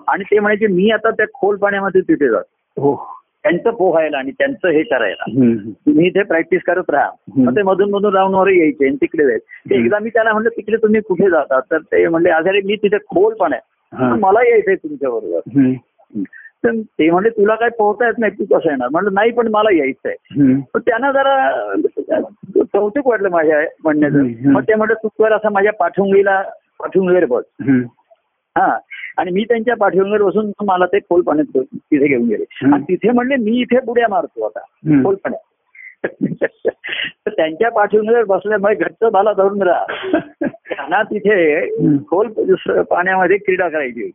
आणि 0.08 0.24
ते 0.24 0.40
म्हणायचे 0.40 0.68
मी 0.68 0.90
आता 0.90 1.12
त्या 1.12 1.26
खोल 1.34 1.58
पाण्यामध्ये 1.58 2.02
तिथे 2.02 2.30
जातो 2.30 2.82
हो 2.82 2.96
त्यांचं 3.44 3.70
पोहायला 3.70 4.18
आणि 4.18 4.32
त्यांचं 4.32 4.68
हे 4.68 4.84
करायला. 4.84 5.24
तुम्ही 5.70 6.08
इथे 6.08 6.24
प्रॅक्टिस 6.24 6.62
करत 6.62 6.84
राहा. 6.90 7.10
मग 7.38 7.56
ते 7.56 7.62
मधून 7.62 7.92
मधून 7.92 8.14
राऊंड 8.14 8.36
वर 8.36 8.48
यायचे 8.48 8.88
आणि 8.88 8.96
तिकडे 8.96 9.26
जायचे. 9.26 9.76
एकदा 9.76 10.00
मी 10.00 10.10
त्यांना 10.10 10.32
म्हणलं 10.32 10.50
तिकडे 10.50 10.78
तुम्ही 10.78 11.02
कुठे 11.02 11.30
जाता 11.30 11.60
तर 11.60 11.78
ते 11.78 12.08
म्हणले 12.08 12.30
अरे 12.30 12.62
मी 12.62 12.76
तिथे 12.76 12.98
खोल 12.98 13.34
पाण्यात. 13.34 13.62
मला 13.94 14.40
यायचंय 14.50 14.76
तुमच्या 14.76 15.10
बरोबर. 15.10 15.40
तर 16.64 16.72
ते 16.72 17.10
म्हणले 17.12 17.30
तुला 17.30 17.56
काय 17.56 17.70
पोहता 17.70 18.06
येत 18.06 18.14
नाही 18.18 18.32
तू 18.32 18.46
कसं 18.46 18.70
येणार 18.70 18.88
म्हणलं 18.92 19.14
नाही 19.14 19.32
पण 19.32 19.48
मला 19.48 19.74
यायचंय. 19.76 20.16
पण 20.74 20.80
त्यांना 20.80 21.12
जरा 21.12 21.52
कौतुक 22.74 23.08
वाटलं 23.08 23.30
माझ्या 23.30 23.62
म्हणण्याचं. 23.84 24.50
मग 24.52 24.62
ते 24.62 24.76
म्हणलं 24.76 24.94
तू 25.04 25.08
कर 25.08 25.34
असं 25.34 25.52
माझ्या 25.52 25.74
पाठवंगीला 25.74 26.42
पाठवंगीवर 26.80 27.26
बस. 27.26 27.44
हा 28.56 28.78
आणि 29.18 29.32
मी 29.32 29.44
त्यांच्या 29.44 29.76
पाठीवर 29.76 30.24
बसून 30.24 30.52
मला 30.66 30.86
ते 30.86 31.00
खोल 31.00 31.22
पाण्यात 31.22 31.58
तिथे 31.58 32.08
घेऊन 32.08 32.28
गेले. 32.28 32.44
आणि 32.74 32.84
तिथे 32.84 33.12
म्हणले 33.12 33.36
मी 33.36 33.60
इथे 33.62 33.80
बुड्या 33.86 34.08
मारतो 34.10 34.46
आता. 34.46 34.60
खोल 35.04 35.16
पाण्यात 35.16 35.53
तर 36.06 37.30
त्यांच्या 37.30 37.72
पाठीवर 37.72 38.24
बसल्यामुळे 38.24 38.76
घट्ट 38.76 39.06
भाला 39.06 39.34
धरून 39.34 39.62
राहा 39.62 39.86
त्यांना 40.48 41.04
तिथे. 41.04 41.66
खोल 42.10 42.28
पाण्यामध्ये 42.82 43.38
क्रीडा 43.38 43.70
करायची. 43.70 44.12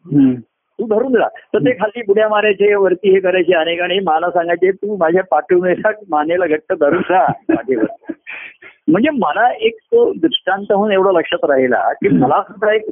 तू 0.79 0.87
धरून 0.87 1.17
राहा 1.17 1.29
तर 1.29 1.59
ते 1.59 1.73
खाली 1.73 2.03
बुड्या 2.03 2.29
मारायचे 2.29 2.75
वरती 2.75 3.11
हे 3.11 3.21
करायचे 3.21 3.55
अनेक 3.55 3.81
आणि 3.81 4.01
मला 4.01 4.31
सांगायचे 4.31 4.71
तू 4.71 4.97
माझ्या 4.97 5.23
पाठीवर 5.31 5.73
मानेला 6.11 6.47
घट्ट 6.47 6.73
धरून 6.81 7.03
राहा 7.11 7.27
पाठीवर 7.55 8.13
म्हणजे 8.89 9.11
मला 9.11 9.53
एक 9.61 9.75
तो 9.77 10.13
दृष्टांत 10.13 10.65
म्हणून 10.71 10.93
एवढं 10.93 11.13
लक्षात 11.13 11.51
राहिला 11.51 11.93
की 11.93 12.09
मला 12.09 12.43
सुद्धा 12.43 12.73
एक 12.73 12.83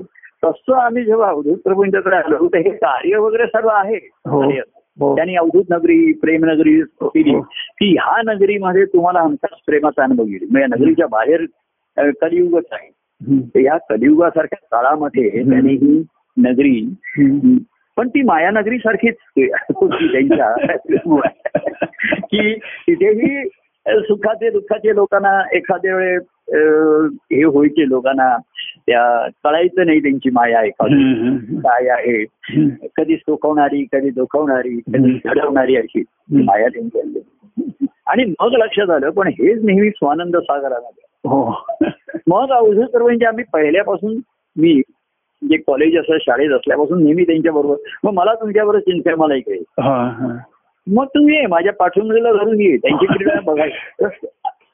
तसं 0.45 0.75
आम्ही 0.75 1.05
जेव्हा 1.05 1.29
अवधूत 1.29 1.57
प्रभूंच्याकडे 1.65 2.17
आलो 2.17 2.49
तर 2.49 2.59
हे 2.59 2.71
कार्य 2.71 3.17
वगैरे 3.17 3.47
सर्व 3.47 3.69
आहे. 3.69 4.11
हो. 4.27 4.51
त्यांनी 5.01 5.37
अवधूत 5.37 5.65
नगरी 5.71 6.13
प्रेमनगरी 6.13 6.83
केली 7.03 7.35
हो. 7.35 7.41
की 7.79 7.93
ह्या 7.93 8.35
नगरीमध्ये 8.35 8.85
तुम्हाला 8.85 9.19
आमचाच 9.19 9.59
प्रेमाचा 9.67 10.03
अनुभव 10.03 10.25
येईल. 10.27 10.47
म्हणजे 10.51 10.67
नगरीच्या 10.67 11.07
बाहेर 11.07 11.45
कलियुगच 12.11 12.65
आहे. 12.73 12.93
या 13.65 13.77
कलियुगासारख्या 13.77 14.81
काळामध्ये. 14.81 15.31
त्यांनी 15.31 15.73
ही 15.73 16.03
नगरी. 16.37 16.95
पण 17.97 18.09
ती 18.09 18.23
मायानगरी 18.23 18.79
सारखीच 18.79 19.15
होती. 19.77 20.13
त्यांच्या 20.13 20.77
की 22.17 22.55
तिथेही 22.55 23.49
सुखाचे 23.89 24.51
दुःखाचे 24.51 24.95
लोकांना 24.95 25.57
एखाद्या 25.57 25.97
वेळे 25.97 26.17
हे 27.37 27.45
व्हायचे 27.45 27.89
लोकांना. 27.89 28.37
त्या 28.87 29.29
कळायचं 29.45 29.87
नाही 29.87 30.01
त्यांची 30.03 30.31
माया 30.31 30.65
एखादी. 30.65 31.59
काय 31.59 31.89
आहे. 31.89 32.25
कधी 32.97 33.17
सुखवणारी 33.17 33.85
कधी 33.93 34.11
दुखवणारी 34.11 34.79
कधी 34.79 35.19
घडवणारी 35.25 35.77
अशी 35.77 36.03
माया 36.31 36.69
त्यांची. 36.69 37.21
आणि 38.07 38.25
मग 38.41 38.53
लक्षात 38.53 38.91
आलं 38.91 39.11
पण 39.11 39.29
हेच 39.29 39.65
नेहमी 39.65 39.91
स्वानंद 39.91 40.37
सागरामध्ये 40.37 41.29
हो. 41.29 41.65
मग 42.27 42.51
अवधूत 42.51 42.97
म्हणजे 42.97 43.27
आम्ही 43.27 43.45
पहिल्यापासून 43.53 44.19
मी 44.57 44.81
जे 45.43 45.57
कॉलेज 45.57 45.97
असं 45.99 46.17
शाळेत 46.21 46.51
असल्यापासून 46.51 47.03
नेहमी 47.05 47.25
त्यांच्या 47.25 47.53
बरोबर 47.53 47.77
मग 48.05 48.13
मला 48.13 48.35
तुमच्याबरोबर 48.35 48.79
चिंता 48.79 49.15
मला 49.17 49.35
इकडे 49.35 49.59
मग 50.87 51.05
तू 51.05 51.29
ये 51.29 51.47
माझ्या 51.47 51.73
पाठवणीला 51.73 52.33
धरून 52.33 52.61
ये 52.61 52.77
त्यांची 52.77 53.07
क्रीडा 53.13 53.41
बघायला. 53.41 54.09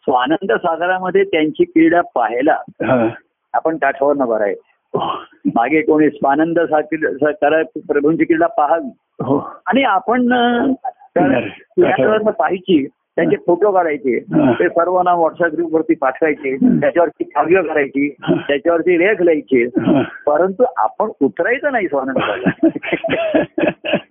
स्वानंद 0.03 0.53
सागरामध्ये 0.53 1.25
त्यांची 1.25 1.65
क्रीडा 1.65 2.01
पाहायला 2.15 2.57
आपण 3.53 3.77
काठावर 3.77 4.15
भराय 4.15 4.55
मागे 5.47 5.83
कोणी 5.83 6.09
स्वानंद 6.09 6.59
प्रभूंची 7.89 8.25
क्रीडा 8.25 8.47
पाहावी. 8.47 8.91
हो. 9.25 9.53
आणि 9.67 9.83
आपण 9.83 10.33
पाहायची 12.31 12.87
त्यांचे 12.87 13.37
फोटो 13.37 13.73
काढायचे. 13.73 14.21
ते 14.37 14.69
सर्वांना 14.69 15.15
व्हॉट्सअप 15.15 15.51
ग्रुप 15.53 15.75
वरती 15.75 15.95
पाठवायचे 15.95 16.57
त्याच्यावरती 16.57 17.25
काव्य 17.25 17.63
करायची 17.63 18.15
त्याच्यावरती 18.31 18.99
लेख 18.99 19.23
लिहायचे. 19.23 19.67
परंतु 20.27 20.65
आपण 20.77 21.11
उतरायचं 21.23 21.73
नाही 21.73 21.89
स्वानंद 21.89 22.19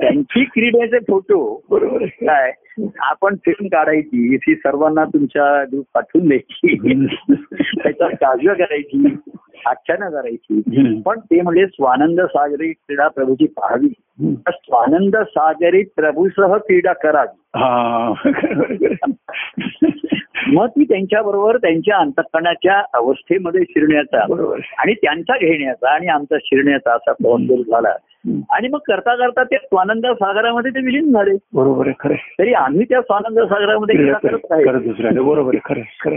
त्यांची 0.02 0.44
क्रीडेचे 0.44 1.00
फोटो 1.00 1.62
बरोबर 1.70 2.02
आहे. 2.02 2.26
काय? 2.26 2.52
आपण 3.00 3.36
फिल्म 3.36 3.66
काढायची 3.66 4.38
ती 4.38 4.56
सर्वांना 4.56 5.06
तुमच्या 5.06 5.64
ग्रुप 5.64 5.86
पाठवून 5.94 6.28
द्यायची. 6.28 6.78
त्याच्यावर 7.84 8.14
काव्य 8.14 8.54
करायची. 8.54 9.16
आख्यानं 9.66 10.10
करायची. 10.10 10.62
पण 11.06 11.20
ते 11.20 11.42
म्हणजे 11.42 11.66
स्वानंद 11.66 12.22
सागरी 12.22 12.74
क्रीडा 12.74 13.08
प्रभूची 13.08 13.46
पाहावी 13.46 13.94
स्वानंद 14.50 15.18
सागरी 15.18 15.84
प्रभूसह 15.84 16.56
क्रीडा 16.56 16.94
करावी. 16.94 17.38
मग 20.48 20.68
ती 20.68 20.84
त्यांच्याबरोबर 20.84 21.58
त्यांच्या 21.58 21.98
अंतकरणाच्या 21.98 22.84
अवस्थेमध्ये 22.94 23.62
शिरण्याचा 23.70 24.26
बरोबर 24.30 24.60
आणि 24.78 24.94
त्यांचा 24.94 25.38
घेण्याचा 25.38 25.90
आणि 25.90 26.08
आमचा 26.08 26.38
शिरण्याचा 26.44 26.94
असा 26.94 27.14
फोन 27.14 27.46
झाला. 27.46 27.96
आणि 28.50 28.68
मग 28.68 28.80
करता 28.88 29.16
करता 29.16 29.44
ते 29.44 29.56
स्वानंद 29.56 30.06
सागरामध्ये 30.06 30.72
ते 30.72 30.86
विलीन 30.86 31.12
झाले 31.12 31.38
बरोबर 31.54 31.88
आहे 31.88 31.96
खरं. 32.00 32.16
तरी 32.40 32.54
आम्ही 32.54 32.86
त्या 32.90 33.02
स्वानंद 33.02 33.40
सागरामध्ये. 33.40 34.12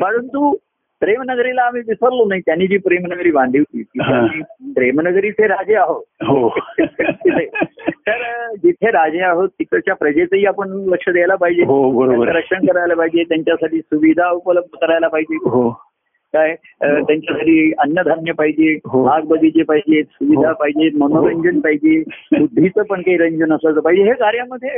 परंतु 0.01 0.57
प्रेमनगरीला 1.01 1.63
आम्ही 1.63 1.83
विसरलो 1.89 2.25
नाही. 2.25 2.41
त्यांनी 2.41 2.67
जी 2.67 2.77
प्रेमनगरी 2.77 3.31
बांधली 3.31 3.59
होती 3.59 3.83
प्रेमनगरीचे 4.73 5.47
राजे 5.47 5.75
आहोत. 5.75 6.03
हो. 6.23 6.59
तर 7.89 8.47
जिथे 8.63 8.91
राजे 8.91 9.21
आहोत 9.21 9.49
तिकडच्या 9.49 9.95
प्रजेचंही 9.95 10.45
आपण 10.45 10.69
लक्ष 10.69 11.09
द्यायला 11.09 11.35
पाहिजे. 11.35 11.63
हो. 11.63 12.25
रक्षण 12.25 12.67
करायला 12.67 12.95
पाहिजे. 12.95 13.25
त्यांच्यासाठी 13.25 13.79
सुविधा 13.79 14.31
उपलब्ध 14.31 14.77
करायला 14.87 15.09
पाहिजे. 15.09 15.37
हो. 15.37 15.71
काय 16.33 16.51
हो. 16.51 17.07
त्यांच्यासाठी 17.07 17.73
अन्नधान्य 17.79 18.33
पाहिजे. 18.33 18.77
भाग 18.85 19.23
बगीचे 19.23 19.63
पाहिजेत 19.63 20.05
सुविधा. 20.05 20.53
पाहिजेत 20.53 20.91
मनोरंजन 20.99 21.61
पाहिजे 21.61 22.03
बुद्धीचं 22.39 22.83
पण 22.83 23.01
काही 23.01 23.17
रंजन 23.17 23.53
असलं 23.53 23.81
पाहिजे. 23.81 24.03
हे 24.03 24.13
कार्यामध्ये 24.13 24.71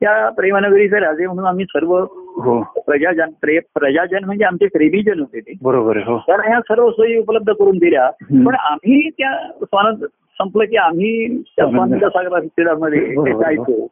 त्या 0.00 0.28
प्रेमनगरीचे 0.28 0.98
राजे 1.00 1.26
म्हणून 1.26 1.44
आम्ही 1.44 1.64
सर्व 1.64 1.94
हो 2.42 2.60
प्रजाजन 2.86 3.30
प्रे 3.40 3.58
प्रजाजन 3.74 4.24
म्हणजे 4.24 4.44
आमचे 4.44 4.66
प्रेमीजन 4.66 5.18
होते 5.20 5.40
ते 5.40 5.52
बरोबर 5.62 5.96
हो 6.06 6.18
तर 6.18 6.40
ह्या 6.40 6.60
सर्व 6.60 6.90
सोयी 6.90 7.16
उपलब्ध 7.18 7.50
करून 7.52 7.78
दिल्या. 7.78 8.08
पण 8.46 8.54
आम्ही 8.54 9.08
त्या 9.10 9.32
स्वानंद 9.62 10.04
संपलं 10.38 10.64
की 10.64 10.76
आम्ही 10.76 11.26
त्या 11.36 11.66
स्वानंद 11.70 12.04
सागरा 12.04 12.38
क्रीडामध्ये 12.40 13.00
बरोबर. 13.16 13.42
जायचो 13.42 13.86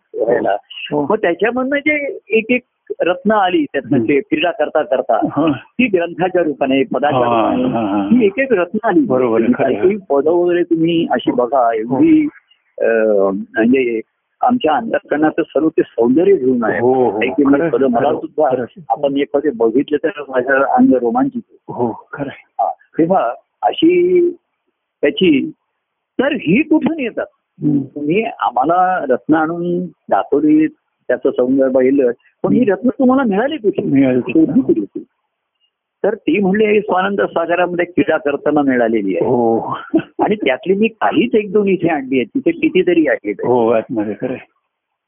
हो. 0.92 1.02
मग 1.02 1.16
त्याच्यामधनं 1.16 1.78
जे 1.78 1.96
एक 2.38 2.50
एक 2.50 2.62
रत्न 3.06 3.32
आली 3.32 3.64
त्यातनं 3.64 4.02
ते 4.02 4.20
क्रीडा 4.20 4.50
करता 4.50 4.82
करता 4.82 5.18
हा. 5.36 5.46
ती 5.52 5.86
ग्रंथाच्या 5.86 6.42
रूपाने 6.42 6.82
पदाच्या 6.94 7.18
हा, 7.18 7.40
हा, 7.40 7.54
रूपाने 7.54 7.88
हा. 7.88 8.08
ही 8.12 8.26
एक 8.26 8.38
एक 8.38 8.52
रत्न 8.52 8.78
आली 8.88 9.00
बरोबर 9.06 9.46
पद 10.10 10.28
वगैरे 10.28 10.62
तुम्ही 10.62 11.06
अशी 11.12 11.30
बघा 11.30 11.72
एवढी 11.74 12.26
अं, 12.78 13.30
म्हणजे 13.30 14.00
आमच्या 14.40 14.74
अंतकरणाचं 14.74 15.42
सर्व 15.42 15.68
ते 15.68 15.82
सौंदर्य 15.82 16.36
घेऊन 16.36 16.64
आहे 16.64 16.80
हो, 16.80 17.10
हो. 17.10 17.20
मला 17.48 18.12
सुद्धा. 18.12 18.64
आपण 18.88 19.16
एखादे 19.16 19.50
बघितलं 19.50 19.98
तर 20.04 20.10
माझं 20.28 20.62
अंग 20.62 20.92
रोमांचित. 20.92 21.42
हो 21.68 22.06
खरं. 22.12 22.66
तेव्हा 22.98 23.32
अशी 23.62 24.30
त्याची 25.02 25.50
तर 26.20 26.32
ही 26.32 26.62
कुठून 26.62 27.00
येतात. 27.00 27.26
तुम्ही 27.94 28.22
आम्हाला 28.22 29.04
रत्न 29.08 29.34
आणून 29.34 29.86
दाखवली 29.86 30.66
त्याचं 31.08 31.30
सौंदर्य 31.30 31.70
पाहिलं 31.70 32.10
पण 32.42 32.52
ही 32.52 32.64
रत्न 32.64 32.88
तुम्हाला 32.88 33.22
मिळाली 33.22 33.56
कुठे 33.56 33.82
मिळाली? 33.82 34.85
तर 36.06 36.14
ती 36.14 36.38
म्हणले 36.40 36.80
स्वानंद 36.80 37.20
सागरामध्ये 37.20 37.84
क्रीडा 37.84 38.16
करताना 38.16 38.62
मिळालेली 38.62 39.16
आहे 39.16 39.26
हो 39.26 39.58
आणि 40.22 40.34
त्यातली 40.34 40.74
मी 40.74 40.88
काहीच 40.88 41.34
एक 41.34 41.52
दोन 41.52 41.68
इथे 41.68 41.88
आणली 41.88 42.16
आहे 42.16 42.24
तिथे 42.24 42.50
कितीतरी 42.50 43.06
आहेत 43.08 43.40
हो 43.44 43.68
आहे. 43.68 44.36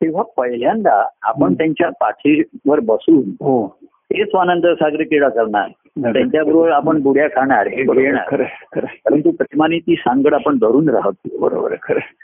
तेव्हा 0.01 0.23
पहिल्यांदा 0.37 1.03
आपण 1.23 1.47
हं. 1.47 1.55
त्यांच्या 1.55 1.89
पाठीवर 2.01 2.81
बसून 2.81 3.23
हो 3.41 3.67
ते 3.87 4.25
स्वानंद 4.25 4.67
सागरी 4.67 5.05
क्रीडा 5.05 5.29
करणार 5.29 5.69
त्यांच्याबरोबर 6.13 6.71
आपण 6.71 7.01
बुड्या 7.03 7.29
खाणार 7.29 7.67
हे 7.67 7.75
आहे, 7.75 8.03
घेणार 8.03 8.25
खरं 8.29 8.43
आहे, 8.43 8.67
खरं 8.75 8.87
आहे. 8.87 8.99
परंतु 9.05 9.31
प्रेमाने 9.31 9.79
ती 9.79 9.95
सांगड 9.95 10.35
आपण 10.35 10.59
धरून 10.59 10.89
राहतो 10.89 11.39
बरोबर 11.39 11.73
आहे 11.73 11.79
खरं 11.83 11.99
आहे. 11.99 12.15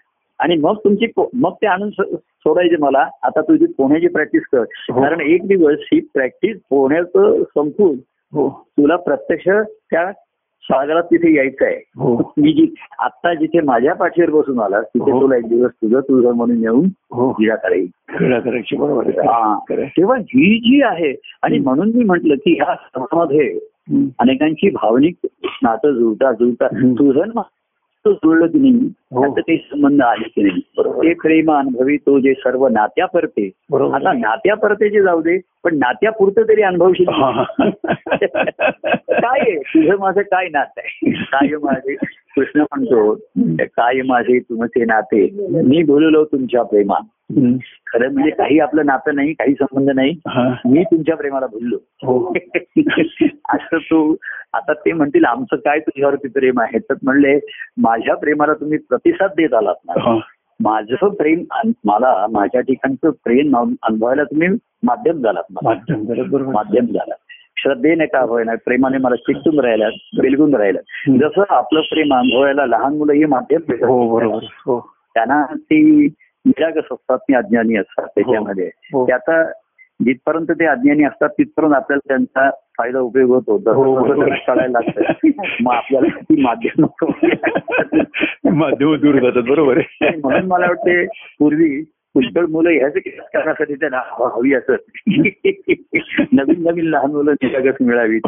आणि 0.40 0.56
मग 0.56 0.76
तुमची 0.76 1.06
मग 1.34 1.52
ते 1.52 1.66
आणून 1.66 1.90
सोडायचे 1.90 2.76
मला 2.76 3.06
आता 3.22 3.40
तुझी 3.40 3.66
पोहण्याची 3.66 4.08
प्रॅक्टिस 4.08 4.42
कर 4.52 4.58
हो. 4.58 5.02
कारण 5.02 5.20
एक 5.20 5.46
दिवस 5.46 5.78
ही 5.92 6.00
प्रॅक्टिस 6.14 6.56
पोहण्याचं 6.70 7.42
संपून 7.42 7.96
हो 8.34 8.48
तुला 8.78 8.96
प्रत्यक्ष 8.96 9.48
त्या 9.90 10.12
सागरात 10.64 11.02
तिथे 11.02 11.36
यायचं 11.36 11.64
आहे 11.64 11.76
हो 11.96 12.32
मी 12.36 12.52
जी 12.52 12.74
आता 12.98 13.34
जिथे 13.34 13.60
माझ्या 13.60 13.94
पाठीवर 13.94 14.30
बसून 14.30 14.60
आला 14.60 14.80
तिथे 14.80 15.10
हो. 15.12 15.20
तुला 15.20 15.36
एक 15.36 15.48
दिवस 15.48 15.70
तुझं 15.70 16.00
तुझं 16.00 16.30
म्हणून 16.32 16.62
येऊन 16.62 16.88
हो 17.10 17.32
क्रीडा 17.32 17.54
करायची 17.54 17.90
क्रीडा 18.16 18.40
करायची 18.40 18.76
बरोबर 18.76 19.08
हा. 19.08 19.58
तेव्हा 19.70 20.16
ही 20.16 20.58
जी 20.58 20.82
आहे 20.82 21.14
आणि 21.42 21.56
हं. 21.56 21.64
म्हणून 21.64 21.90
मी 21.94 22.04
म्हंटल 22.04 22.34
की 22.34 22.52
ह्या 22.52 22.74
हम्म. 23.90 24.06
अनेकांची 24.18 24.70
भावनिक 24.70 25.16
नातं 25.62 25.92
जुळता 25.92 26.32
जुळता 26.32 26.66
हं. 26.72 26.94
तुझं 26.94 27.30
माझं 28.06 28.16
जुळलं 28.16 28.46
की 28.46 28.58
नाही 28.58 28.90
हो. 29.12 29.20
त्याचं 29.20 29.40
काही 29.40 29.58
संबंध 29.58 30.02
आले 30.02 30.28
की 30.28 30.42
नाही. 30.42 30.60
ते 31.02 31.14
प्रेम 31.14 31.52
अनुभवी 31.52 31.96
तो 31.96 32.18
जे 32.18 32.34
सर्व 32.34 32.68
नात्या 32.68 33.06
परते 33.06 33.50
आता 33.74 34.12
नात्या 34.12 34.56
परतेचे 34.56 35.02
जाऊ 35.02 35.22
दे 35.22 35.40
पण 35.64 35.76
नात्यापुरतं 35.76 36.42
तरी 36.42 36.62
अनुभवशील. 36.62 37.06
काय 39.14 39.56
तुझं 39.56 39.98
माझं 39.98 40.22
काय 40.22 40.48
नातं 40.48 40.80
आहे 40.80 41.24
काय 41.24 41.48
माझे 41.62 41.96
कृष्ण 42.36 42.60
म्हणतो 42.60 43.14
काय 43.64 44.02
माझे 44.02 44.38
तुमचे 44.38 44.84
नाते? 44.84 45.28
मी 45.62 45.82
बोललो 45.82 46.24
तुमच्या 46.24 46.62
प्रेमा. 46.62 46.94
खरं 47.86 48.12
म्हणजे 48.12 48.30
काही 48.30 48.58
आपलं 48.58 48.86
नातं 48.86 49.14
नाही 49.14 49.32
काही 49.32 49.54
संबंध 49.54 49.90
नाही. 49.90 50.10
हा. 50.28 50.54
मी 50.66 50.82
तुमच्या 50.82 51.16
प्रेमाला 51.16 51.46
भुललो 51.46 51.76
हो. 51.76 52.32
असं 53.48 53.76
तू 53.76 54.16
आता 54.52 54.72
ते 54.72 54.92
म्हणतील 54.92 55.24
आमचं 55.24 55.56
काय 55.56 55.78
तुझ्यावरती 55.78 56.28
प्रेम 56.28 56.60
आहे? 56.60 56.78
तर 56.78 56.94
म्हणले 57.02 57.38
माझ्या 57.76 58.16
प्रेमाला 58.16 58.54
तुम्ही 58.54 58.78
प्रतिसाद 58.78 59.30
देत 59.30 59.54
आलात 59.54 59.74
ना. 59.84 60.00
हा. 60.00 60.18
माझं 60.60 61.08
प्रेम 61.08 61.42
मला 61.84 62.26
माझ्या 62.30 62.60
ठिकाणचं 62.60 63.10
प्रेम 63.10 63.56
अनु- 63.56 63.74
अनुभवायला 63.82 64.24
तुम्ही 64.24 64.48
माध्यम 64.82 65.22
झालात 65.22 65.42
मला 65.50 65.68
माध्यम 65.68 66.04
बरोबर. 66.04 66.28
बरोबर. 66.28 66.52
माध्यम 66.52 66.84
झाला 66.84 67.14
श्रद्धेने 67.64 68.06
का 68.06 68.20
होईना 68.20 68.54
प्रेमाने 68.54 68.98
मला 68.98 69.16
चिकटून 69.16 69.60
राहिल्यात 69.60 69.90
बेलगून 70.20 70.54
राहिल्यात. 70.54 71.10
हं. 71.10 71.18
जसं 71.18 71.42
आपलं 71.50 71.80
प्रेम 71.80 72.14
अनुभवायला 72.14 72.66
लहान 72.66 72.96
मुलं 72.96 73.12
हे 73.12 73.24
माध्यम. 73.24 73.60
हो 73.72 74.16
बरोबर. 74.16 74.38
हो. 74.42 74.90
त्यांना 75.14 75.46
ती 75.54 76.06
निरागस 76.46 76.84
असतात 76.92 77.18
ती 77.18 77.34
अज्ञानी 77.34 77.76
असतात 77.76 78.06
त्याच्यामध्ये. 78.06 78.70
हो. 78.76 79.06
त्याचा 79.06 79.50
जिथपर्यंत 80.04 80.46
ते 80.50 80.66
अज्ञानी 80.66 81.04
असतात 81.04 81.28
तिथपर्यंत 81.28 81.74
आपल्याला 81.74 82.08
त्यांचा 82.08 82.50
फायदा 82.50 83.00
उपयोग 83.00 83.30
होतो. 83.30 83.72
हो, 83.72 84.04
कळायला 84.46 84.80
लागतं 84.80 85.28
मग 85.60 85.74
आपल्याला 85.74 86.18
ती 86.20 86.42
माध्यम 86.42 86.86
माध्यम 88.56 88.94
दूर 88.94 89.14
जातात 89.14 89.42
बरोबर 89.42 89.78
आहे. 89.78 90.16
म्हणून 90.16 90.46
मला 90.46 90.66
वाटते 90.66 91.06
पूर्वी 91.38 91.84
पुष्कळ 92.14 92.46
मुलं 92.46 92.70
ह्याच 92.70 92.92
करण्यासाठी 93.18 93.74
त्यांना 93.74 93.98
हवा 94.06 94.58
असत. 94.58 94.82
नवीन 96.32 96.62
नवीन 96.62 96.84
लहान 96.84 97.10
मुलं 97.10 97.32
निरागस 97.32 97.74
मिळावी 97.80 98.18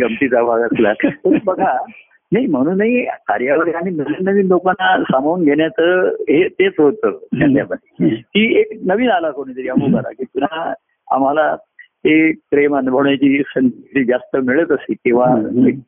गमतीचा 0.00 0.42
भाग 0.42 0.60
असला. 0.60 0.92
तर 0.92 1.38
बघा 1.44 1.78
नाही 2.32 2.46
म्हणूनही 2.46 3.04
कार्यावर 3.04 3.74
आणि 3.74 3.90
नवीन 3.90 4.28
नवीन 4.28 4.46
लोकांना 4.46 5.02
सामावून 5.02 5.44
घेण्याचं 5.44 6.08
हे 6.08 6.48
तेच 6.48 6.72
होतं 6.78 7.18
की 8.12 8.60
एक 8.60 8.66
नवीन 8.86 9.10
आला 9.10 9.30
कोणीतरी 9.30 9.68
अमुक 9.68 9.88
आला 9.88 10.10
की 10.10 10.24
पुन्हा 10.24 10.74
आम्हाला 11.10 11.56
ते 11.80 12.32
प्रेम 12.32 12.76
अनुभवण्याची 12.76 13.42
संधी 13.46 14.04
जास्त 14.04 14.36
मिळत 14.36 14.72
असे 14.72 14.92
किंवा 14.92 15.26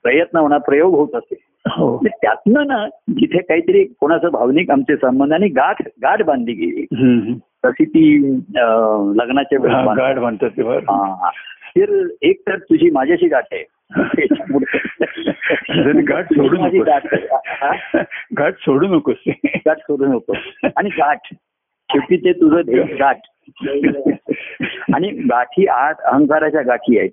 प्रयत्न 0.02 0.38
म्हणा 0.38 0.58
प्रयोग 0.58 0.94
होत 0.94 1.08
असे. 1.14 1.49
त्यातनं 1.68 2.66
ना 2.66 2.88
जिथे 3.10 3.38
काहीतरी 3.38 3.84
कोणाचं 3.84 4.28
भावनिक 4.28 4.70
आमचे 4.70 4.96
संबंध 4.96 5.32
आणि 5.32 5.48
गाठ 5.48 5.82
गाठ 6.02 6.22
बांधली 6.22 6.52
गेली. 6.52 6.86
तशी 7.64 7.84
ती 7.84 8.34
लग्नाच्या 9.16 9.58
वेळेस 9.60 9.76
हा. 9.76 9.94
गाठ 9.94 10.18
म्हणतात 10.18 10.50
ते 10.50 10.62
बरं. 10.62 10.78
हा. 10.78 11.30
तर 11.76 12.06
एक 12.22 12.40
तर 12.48 12.58
तुझी 12.58 12.90
माझ्याशी 12.90 13.28
गाठ 13.28 13.44
आहे 13.52 13.64
गाठ 16.00 16.24
सोडू 16.24 16.56
नकोस 16.56 16.86
गाठ. 16.86 17.14
हा? 17.62 18.50
सोडू 18.50 18.86
नकोस 18.86 19.16
गाठ 19.56 19.78
सोडू 19.78 20.04
नको 20.04 20.32
आणि 20.76 20.88
गाठ 20.88 21.18
शेवटी 21.90 22.16
ते 22.16 22.32
तुझं 22.32 22.60
गाठ 23.00 23.18
आणि 24.94 25.08
गाठी 25.08 25.66
आठ 25.66 26.00
अहंकाराच्या 26.00 26.62
गाठी 26.62 26.98
आहेत 26.98 27.10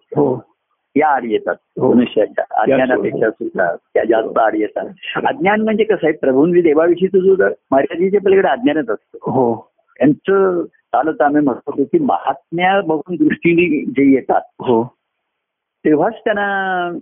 हो 0.97 1.01
त्या 1.01 1.15
आड 1.15 1.23
येतात. 1.25 1.55
हो. 1.79 1.93
मनुष्याच्या 1.93 2.61
अज्ञानापेक्षा 2.61 3.29
सुद्धा 3.29 3.75
त्या 3.75 4.03
जास्त 4.03 4.37
आड 4.37 4.55
येतात. 4.55 4.85
अज्ञान 5.15 5.61
म्हणजे 5.61 5.83
कसं 5.83 6.07
आहे? 6.07 6.17
प्रभूंनी 6.17 6.61
देवाविषयी 6.61 7.07
तुझं 7.07 7.49
मर्यादेच्या 7.71 8.19
पलीकडे 8.25 8.47
अज्ञानच 8.47 8.89
असतं. 8.89 9.17
हो. 9.31 9.71
यांचं 10.01 10.65
चालत 10.65 11.21
आम्ही 11.21 11.41
म्हणतो 11.41 11.83
की 11.83 11.99
महात्म्या 11.99 12.81
बघून 12.81 13.15
दृष्टीने 13.15 13.85
जे 13.85 14.13
येतात 14.13 14.41
हो. 14.59 14.83
तेव्हाच 15.85 16.13
त्यांना 16.13 16.97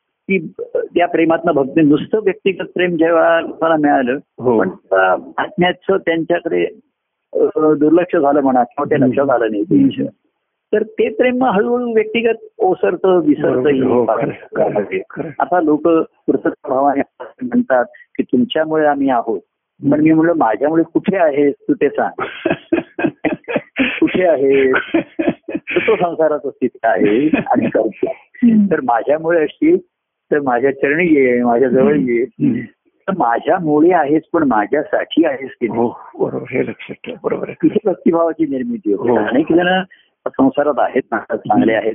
ती 0.00 0.52
त्या 0.76 1.08
प्रेमातनं 1.08 1.52
भक्ती 1.52 1.80
नुसतं 1.80 2.18
व्यक्तिगत 2.22 2.66
प्रेम 2.74 2.96
जेव्हा 2.96 3.40
लोकांना 3.40 3.76
मिळालं 3.76 4.18
हो. 4.38 4.58
पण 4.60 4.68
महात्म्याचं 4.92 5.96
त्यांच्याकडे 5.96 6.66
दुर्लक्ष 7.74 8.16
झालं 8.16 8.40
म्हणा 8.40 8.64
किंवा 8.64 8.90
ते 8.90 9.00
लक्षात 9.00 9.30
आलं 9.30 9.46
नाही. 9.50 10.06
तर 10.72 10.82
ते 10.82 11.08
प्रेम 11.08 11.36
मग 11.36 11.48
हळूहळू 11.48 11.94
व्यक्तिगत 11.94 12.46
ओसरतं 12.58 13.20
विसरतं 13.20 13.82
हो. 13.82 14.04
आता 15.38 15.60
लोक 15.60 15.88
भावाने 16.68 17.00
म्हणतात 17.42 17.84
की 17.84 18.22
तुमच्यामुळे 18.22 18.86
आम्ही 18.86 19.10
आहोत. 19.10 19.40
पण 19.92 20.00
मी 20.00 20.12
म्हणलं 20.12 20.32
माझ्यामुळे 20.36 20.82
कुठे 20.82 21.16
आहेस 21.16 21.54
तू 21.68 21.74
ते 21.74 21.88
सांग. 21.88 22.22
कुठे 23.80 24.26
आहे? 24.26 24.72
तो 25.70 25.96
संसाराचा 25.96 26.50
स्थिती 26.50 26.78
आहे 26.82 27.28
आणि 27.28 27.70
करतो. 27.70 28.12
तर 28.70 28.80
माझ्यामुळे 28.80 29.44
असतील 29.44 29.78
तर 30.30 30.40
माझ्या 30.40 30.70
चरणी 30.70 31.06
ये 31.06 31.42
माझ्या 31.42 31.68
जवळ 31.68 31.96
ये. 31.96 32.24
तर 33.08 33.12
माझ्यामुळे 33.18 33.92
आहेस 33.92 34.22
पण 34.32 34.42
माझ्यासाठी 34.42 35.24
आहेस 35.24 35.50
की 35.60 35.66
हो 35.66 35.88
बरोबर. 36.18 36.44
हे 36.50 36.62
लक्षात 36.62 36.94
ठेवा. 37.06 37.18
बरोबर 37.24 37.48
आहे. 37.48 37.68
तिथे 37.68 37.78
भक्तिभावाची 37.84 38.46
निर्मिती 38.46 38.92
होते. 38.92 39.10
हो. 39.10 39.16
अनेक 39.16 39.52
जण 39.52 39.82
संसारात 40.28 40.74
आहेत 40.78 41.02
ना 41.12 41.18
चांगले 41.36 41.74
आहेत. 41.74 41.94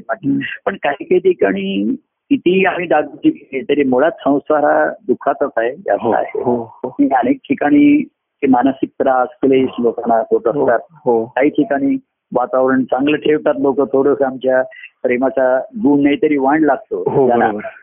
पण 0.66 0.76
काही 0.76 1.04
काही 1.04 1.20
ठिकाणी 1.20 1.96
किती 2.32 2.66
आम्ही 2.66 2.86
डागडुजी 2.86 3.30
केली 3.30 3.62
तरी 3.62 3.84
मुळात 3.84 4.12
संसार 4.12 4.64
हा 4.64 4.90
दुःखाचाच 5.08 5.50
आहे 5.58 5.70
हो 5.70 5.76
जास्त 5.76 6.16
आहे. 6.16 6.44
हो 6.44 6.56
हो. 6.56 6.90
अनेक 7.16 7.38
ठिकाणी 7.38 8.04
मानसिक 8.50 8.90
त्रास 8.90 9.28
क्लेश 9.42 9.70
लोकांना 9.80 10.16
होत 10.32 10.48
हो, 10.48 10.64
असतात. 10.64 10.80
हो. 11.06 11.26
काही 11.26 11.50
ठिकाणी 11.50 11.98
वातावरण 12.32 12.84
चांगलं 12.84 13.18
ठेवतात 13.18 13.54
लोक 13.60 13.82
थोडस 13.82 14.22
आमच्या 14.22 14.62
प्रेमाचा 15.04 15.60
गुण 15.60 16.04
नाही 16.04 16.16
तरी 16.16 16.38
वाण 16.38 16.64
लागतो 16.64 17.04
हो 17.08 17.28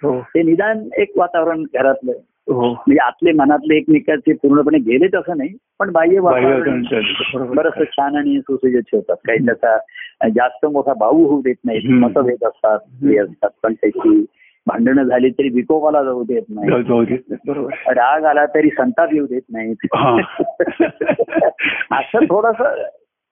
हो. 0.03 0.21
ते 0.21 0.43
निदान 0.43 0.89
एक 0.97 1.13
वातावरण 1.17 1.63
घरातलं 1.63 2.13
हो 2.13 2.19
म्हणजे 2.49 2.99
आतले 2.99 3.33
मनातले 3.33 3.77
एकमेकाचे 3.77 4.33
पूर्णपणे 4.33 4.79
गेलेच 4.79 5.15
असं 5.15 5.37
नाही 5.37 5.57
पण 5.79 5.91
बाह्य. 5.91 6.21
बरंच 6.21 7.89
छान 7.89 8.17
आणि 8.17 8.41
सुसज्जित 8.41 8.81
ठेवतात 8.81 9.17
काही 9.27 9.39
त्याचा 9.39 10.29
जास्त 10.29 10.67
मोठा 10.67 10.93
भाऊ 10.95 11.27
होऊ 11.27 11.43
देत 11.43 11.55
हम्म. 11.67 12.05
मतभेद 12.05 12.45
असतात 12.45 12.79
हे 13.05 13.19
असतात 13.19 13.51
पण 13.63 13.73
त्याची 13.73 14.25
भांडणं 14.67 15.03
झाली 15.03 15.31
तरी 15.31 15.49
विकोपाला 15.49 16.03
जाऊ 16.05 16.25
देत 16.25 16.43
नाही 16.49 16.71
नाही. 16.71 17.95
राग 17.95 18.25
आला 18.25 18.47
तरी 18.47 18.69
संताप 18.71 19.09
येऊ 19.13 19.27
देत 19.27 19.43
नाहीत 19.53 19.87
हा. 19.95 20.17
असं 21.99 22.25
थोडस 22.25 22.63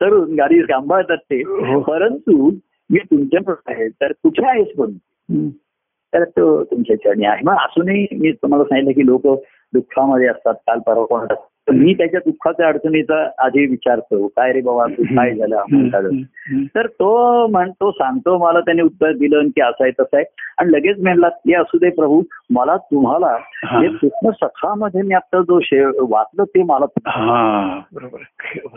तरुण 0.00 0.34
गाडी 0.34 0.62
सांभाळतात 0.62 1.16
ते 1.16 1.42
हो. 1.42 1.80
परंतु 1.80 2.50
मी 2.90 2.98
तुमच्याकडे 2.98 3.72
आहे 3.72 3.88
तर 3.88 4.12
कुठे 4.12 4.46
आहेस 4.46 4.66
पण. 4.78 4.90
तर 6.14 6.24
तो 6.24 6.64
तुमच्या 6.64 6.96
चरणी 6.96 7.24
आहे 7.24 7.42
मग 7.44 7.52
असूनही 7.52 8.06
मी 8.12 8.32
तुम्हाला 8.32 8.64
सांगितलं 8.64 8.92
की 8.92 9.06
लोक 9.06 9.26
दुःखामध्ये 9.74 10.26
असतात 10.26 10.54
काल 10.54 10.78
परवा 10.78 11.04
कोण. 11.04 11.26
तर 11.28 11.72
मी 11.72 11.94
त्याच्या 11.94 12.20
दुःखाच्या 12.26 12.66
अडचणीचा 12.66 13.30
आधी 13.38 13.66
विचारतो 13.66 14.26
काय 14.26 14.52
रे 14.52 14.60
बाबा 14.60 14.86
तू 14.86 15.02
काय 15.02 15.34
झालं. 15.34 15.62
तर 16.74 16.86
तो 16.86 17.46
म्हणतो 17.46 17.90
सांगतो 17.90 18.38
मला 18.38 18.60
त्याने 18.60 18.82
उत्तर 18.82 19.12
दिलं 19.12 19.48
की 19.48 19.60
असं 19.60 19.84
आहे 19.84 19.90
तसं 19.90 20.16
आहे 20.16 20.24
आणि 20.58 20.72
लगेच 20.72 21.00
म्हणला 21.00 21.28
की 21.28 21.54
असू 21.54 21.78
दे 21.78 21.90
प्रभू 21.90 22.22
मला 22.50 22.76
तुम्हाला 22.76 23.36
हा. 23.64 23.82
कृष्ण 23.86 24.30
सखामध्ये 24.30 25.02
मी 25.02 25.14
आता 25.14 25.40
जो 25.40 25.60
शे 25.60 25.84
वाचलं 25.84 26.44
ते 26.44 26.62
मला. 26.62 26.84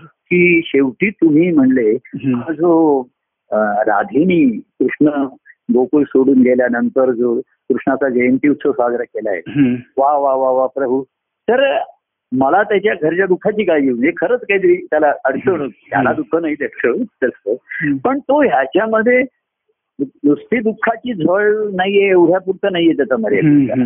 की 0.05 0.61
शेवटी 0.65 1.09
तुम्ही 1.09 1.51
म्हणले. 1.51 1.97
हा 2.15 2.51
जो 2.53 3.03
राधिनी 3.87 4.59
कृष्ण 4.59 5.09
गोकुळ 5.69 6.03
सोडून 6.03 6.41
गेल्यानंतर 6.41 7.11
जो 7.11 7.39
कृष्णाचा 7.41 8.09
जयंती 8.09 8.49
उत्सव 8.49 8.71
साजरा 8.71 9.03
केलाय 9.03 9.39
हम्म. 9.47 9.75
वा 9.97 10.17
वा 10.17 10.33
वा 10.33 10.49
वा 10.51 10.65
प्रभू 10.67 11.03
तर 11.47 11.63
मला 12.31 12.61
त्याच्या 12.63 12.93
घरच्या 13.01 13.25
दुःखाची 13.25 13.63
काळजी 13.63 13.89
म्हणजे 13.89 14.11
खरंच 14.21 14.39
काहीतरी 14.39 14.75
त्याला 14.75 15.11
अडचण 15.25 15.61
होती 15.61 15.89
त्याला 15.89 16.13
दुःख 16.13 16.35
नाही 16.35 16.55
त्याचं. 16.55 17.55
पण 18.03 18.19
तो 18.19 18.41
ह्याच्यामध्ये 18.41 19.21
नुसती 19.99 20.59
दुःखाची 20.59 21.13
झळ 21.13 21.51
नाहीये 21.73 22.09
एवढ्या 22.09 22.39
पुरतं 22.39 22.71
नाहीये 22.71 22.93
त्याचा. 22.93 23.17
मर्यादा. 23.17 23.83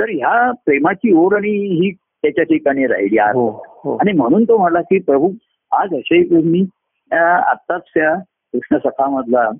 तर 0.00 0.10
ह्या 0.10 0.50
प्रेमाची 0.66 1.12
ओढ 1.12 1.34
आणि 1.34 1.50
ही 1.50 1.90
त्याच्या 1.92 2.44
ठिकाणी 2.44 2.86
राहिली 2.86 3.18
हो 3.34 3.48
हो 3.84 3.96
आणि 3.96 4.12
म्हणून 4.12 4.44
तो 4.44 4.56
म्हणला 4.58 4.80
की 4.80 4.98
प्रभू 4.98 5.30
आज 5.72 5.94
असे 5.94 6.22
तुम्ही 6.22 6.62
आत्ताच 7.10 7.82
त्या 7.94 8.14
कृष्ण 8.52 8.76
सखामधला 8.78 9.50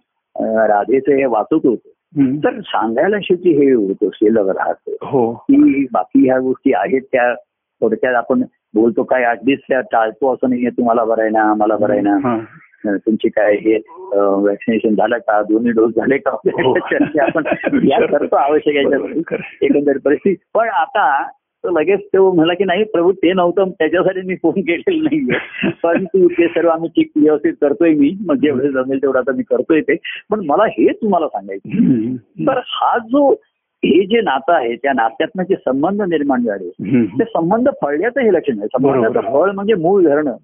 राधेचं 0.43 1.13
हे 1.13 1.25
वाचत 1.25 1.67
होतो. 1.67 1.91
तर 2.37 2.61
सांगायला 2.61 3.17
शेवटी 3.23 3.51
हे 3.51 3.73
होतं 3.73 4.09
शिल्लक 4.15 4.57
राहतं. 4.57 4.93
हो. 5.03 5.33
की 5.33 5.87
बाकी 5.93 6.27
ह्या 6.27 6.39
गोष्टी 6.39 6.73
आहेत 6.75 7.03
त्या 7.13 7.35
थोडक्यात 7.81 8.15
आपण 8.15 8.43
बोलतो 8.75 9.03
काय 9.03 9.25
अगदीच 9.25 9.59
त्या 9.69 9.81
टाळतो 9.81 10.35
असं 10.35 10.51
नाहीये 10.51 10.71
तुम्हाला 10.71 11.05
बरं 11.05 11.21
आहे 11.23 11.31
ना 11.31 11.55
मला 11.55 11.77
बरं 11.77 11.93
आहे 11.93 12.03
ना. 12.03 12.45
तुमची 12.87 13.29
काय 13.29 13.55
हे 13.55 13.79
वॅक्सिनेशन 14.19 14.95
झालं 14.95 15.19
का 15.19 15.43
दोन्ही 15.43 15.71
डोस 15.73 15.93
झाले 15.97 16.19
का? 16.19 16.31
हो. 16.31 16.75
आपण 17.21 17.45
या 17.89 18.07
करतो 18.07 18.37
आवश्यक 18.37 18.75
याच्यात 18.75 19.01
खरं. 19.27 19.55
एकंदर 19.63 19.99
परिस्थिती. 20.05 20.45
पण 20.55 20.69
आता 20.69 21.29
तो 21.65 21.81
लगेच 21.81 22.01
तो 22.01 22.33
म्हणला 22.33 22.55
की 22.55 22.65
नाही 22.65 22.85
प्रभू 22.85 23.13
ते 23.13 23.33
नव्हतं. 23.33 23.71
त्याच्यासाठी 23.71 24.21
मी 24.21 24.35
फोन 24.35 24.61
केलेला 24.61 25.03
नाहीये. 25.03 25.69
परंतु 25.83 26.29
ते 26.29 26.47
सर्व 26.49 26.69
आम्ही 26.69 26.89
ठीक 26.89 27.11
व्यवस्थित 27.17 27.53
करतोय 27.61 27.91
मी. 27.91 28.17
मग 28.27 28.35
जेवढे 28.35 28.69
जमेल 28.69 29.03
तेवढं 29.03 29.19
आता 29.19 29.33
मी 29.33 29.43
करतोय 29.43 29.81
ते. 29.81 29.97
पण 30.31 30.41
मला 30.47 30.65
हे 30.65 30.93
तुम्हाला 30.93 31.29
सांगायचं. 31.29 31.69
तर 32.47 32.61
हा 32.67 32.99
जो 32.99 33.33
हे 33.85 34.07
जे 34.07 34.21
नातं 34.21 34.53
आहे 34.53 34.77
त्या 34.77 34.93
नात्यातनं 34.93 35.43
जे 35.43 35.55
संबंध 35.55 36.03
निर्माण 36.03 36.43
झाले. 36.43 36.69
ते 37.07 37.25
संबंध 37.25 37.69
फळण्याचं 37.83 38.21
हे 38.21 38.33
लक्षण 38.33 38.59
आहे. 38.59 38.67
संबंधाचं. 38.67 39.33
फळ 39.33 39.51
म्हणजे 39.51 39.75
मूळ 39.75 40.05
धरणं. 40.05 40.37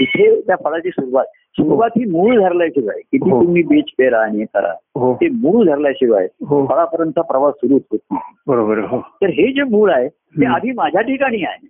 इथे 0.00 0.40
त्या 0.40 0.56
फळाची 0.64 0.90
सुरुवात. 0.90 1.24
सुरुवात 1.56 1.90
ही 1.96 2.04
मूळ 2.04 2.38
धरल्याशिवाय 2.40 3.00
किती 3.12 3.30
हो. 3.30 3.44
तुम्ही 3.44 3.62
बीज 3.62 3.84
पेरा 3.98 4.20
आणि 4.20 4.38
हे 4.38 4.44
करा 4.44 4.72
हो. 4.94 5.14
ते 5.14 5.28
मूळ 5.28 5.64
धरल्याशिवाय 5.66 6.26
हो. 6.46 6.66
फळापर्यंतचा 6.66 7.22
प्रवास 7.22 7.54
सुरूच 7.54 7.82
होत 7.92 7.98
नाही. 8.12 8.34
बरोबर 8.46 8.78
हो. 8.78 9.00
तर 9.00 9.26
हे 9.26 9.52
जे 9.52 9.62
मूळ 9.62 9.90
आहे 9.90 10.08
ते. 10.08 10.46
आधी 10.46 10.72
माझ्या 10.72 11.00
ठिकाणी 11.00 11.42
आहे. 11.44 11.66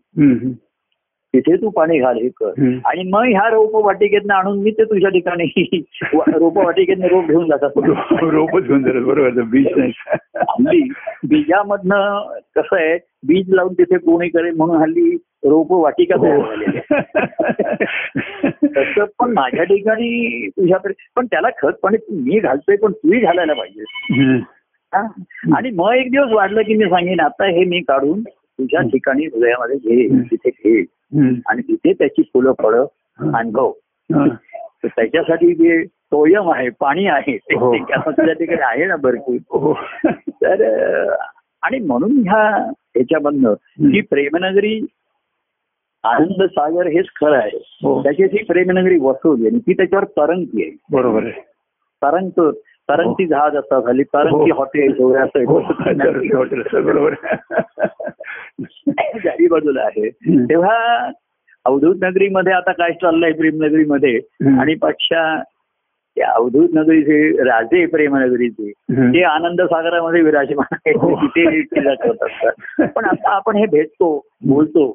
तिथे 1.35 1.57
तू 1.57 1.71
पाणी 1.71 1.99
घाल 1.99 2.17
हे 2.17 2.29
कर. 2.29 2.53
आणि 2.85 3.03
मग 3.11 3.23
ह्या 3.23 3.49
रोप 3.49 3.75
वाटिकेतनं 3.87 4.35
आणून 4.35 4.59
मी 4.59 4.71
ते 4.71 4.85
तुझ्या 4.85 5.11
ठिकाणी 5.11 5.45
रोप 6.13 6.59
वाटिकेतनं 6.59 7.07
रोप 7.07 7.25
घेऊन 7.25 7.47
जातात. 7.47 7.71
रो- 7.77 7.95
रोपच 8.31 8.63
घेऊन 8.63 8.83
जातात 8.83 9.01
बरोबर 9.01 9.43
बीज 9.43 9.67
हल्ली 9.77 10.81
बीजामधनं 11.29 12.21
कसं 12.57 12.77
आहे 12.77 12.97
बीज 13.27 13.55
लावून 13.55 13.73
तिथे 13.73 13.99
कोणी 13.99 14.29
करेल 14.29 14.57
म्हणून 14.57 14.77
हल्ली 14.77 15.17
रोप 15.45 15.73
वाटिका 15.73 16.17
हो. 16.17 16.43
तसं 18.65 19.05
पण 19.19 19.33
माझ्या 19.33 19.65
ठिकाणी 19.65 20.49
तुझ्याकडे 20.49 20.95
पण 21.17 21.27
त्याला 21.27 21.49
खत 21.63 21.73
पाणी 21.83 21.97
मी 22.11 22.39
घालतोय 22.39 22.77
पण 22.77 22.93
तूही 22.93 23.21
घालायला 23.21 23.53
पाहिजे? 23.53 23.85
आणि 25.57 25.71
मग 25.71 25.95
एक 25.95 26.11
दिवस 26.11 26.33
वाढलं 26.33 26.63
की 26.63 26.75
मी 26.75 26.85
सांगेन 26.85 27.21
आता 27.21 27.47
हे 27.47 27.65
मी 27.65 27.81
काढून 27.81 28.23
तुझ्या 28.23 28.81
ठिकाणी 28.81 29.25
हृदयामध्ये 29.25 29.77
घे. 29.77 30.23
तिथे 30.23 30.51
घे. 30.51 30.81
आणि 31.47 31.63
तिथे 31.63 31.93
त्याची 31.93 32.23
फुलं 32.23 32.53
फळं 32.63 32.87
अनुभव. 33.39 33.73
त्याच्यासाठी 34.85 35.55
जे 35.55 35.85
सोयम 35.85 36.51
आहे 36.51 36.69
पाणी 36.69 37.07
आहे 37.07 37.37
ते 37.37 37.55
हो. 37.55 37.75
तुझ्या 37.75 38.35
ठिकाणी 38.35 38.63
आहे 38.63 38.87
ना 38.87 38.97
भरपूर. 38.97 39.37
हो. 39.51 39.75
तर 40.29 40.77
आणि 41.63 41.79
म्हणून 41.79 42.13
ह्या 42.13 42.71
ह्याच्यामधनं 42.71 43.55
ही 43.81 44.01
प्रेमनगरी 44.01 44.87
आनंद 46.05 46.43
सागर 46.43 46.87
हेच 46.87 47.07
खरं 47.17 47.37
आहे 47.37 47.59
हो. 47.83 48.03
त्याची 48.03 48.27
ती 48.27 48.43
प्रेमनगरी 48.45 48.99
वसवली 49.01 49.47
आणि 49.47 49.59
ती 49.59 49.73
त्याच्यावर 49.73 50.05
तरंगती 50.05 50.63
आहे 50.63 50.71
बरोबर 50.93 51.23
आहे 51.23 51.41
तरंग 52.03 52.51
तरंगती 52.89 53.27
जहाज 53.27 53.57
असतात 53.57 53.83
झाली 53.83 54.03
तरंगती 54.03 54.51
हो. 54.51 54.57
हॉटेल 54.57 54.93
हो 54.99 55.13
असं 55.15 55.41
असं 56.61 56.85
बरोबर 56.85 57.15
बाजूला 59.49 59.83
आहे. 59.83 60.11
तेव्हा 60.45 61.11
अवधूत 61.65 61.97
नगरीमध्ये 62.03 62.53
आता 62.53 62.73
काय 62.73 62.93
चाललंय 62.93 63.33
प्रेमनगरीमध्ये. 63.33 64.21
आणि 64.61 64.75
पक्षा 64.75 65.43
त्या 66.17 66.31
अवधूत 66.31 66.69
नगरीचे 66.73 67.45
राजे 67.45 67.87
प्रेमनगरीचे. 67.87 68.71
ते 68.93 69.23
आनंद 69.23 69.61
सागरामध्ये 69.63 70.21
विराजमान 70.21 70.75
आहेत 70.75 70.97
हो. 70.97 71.15
तिथे 71.17 71.61
करत 71.61 72.23
असतात 72.23 72.87
पण 72.97 73.05
आता 73.05 73.31
आपण 73.31 73.57
हे 73.57 73.67
भेटतो 73.67 74.27
बोलतो. 74.47 74.95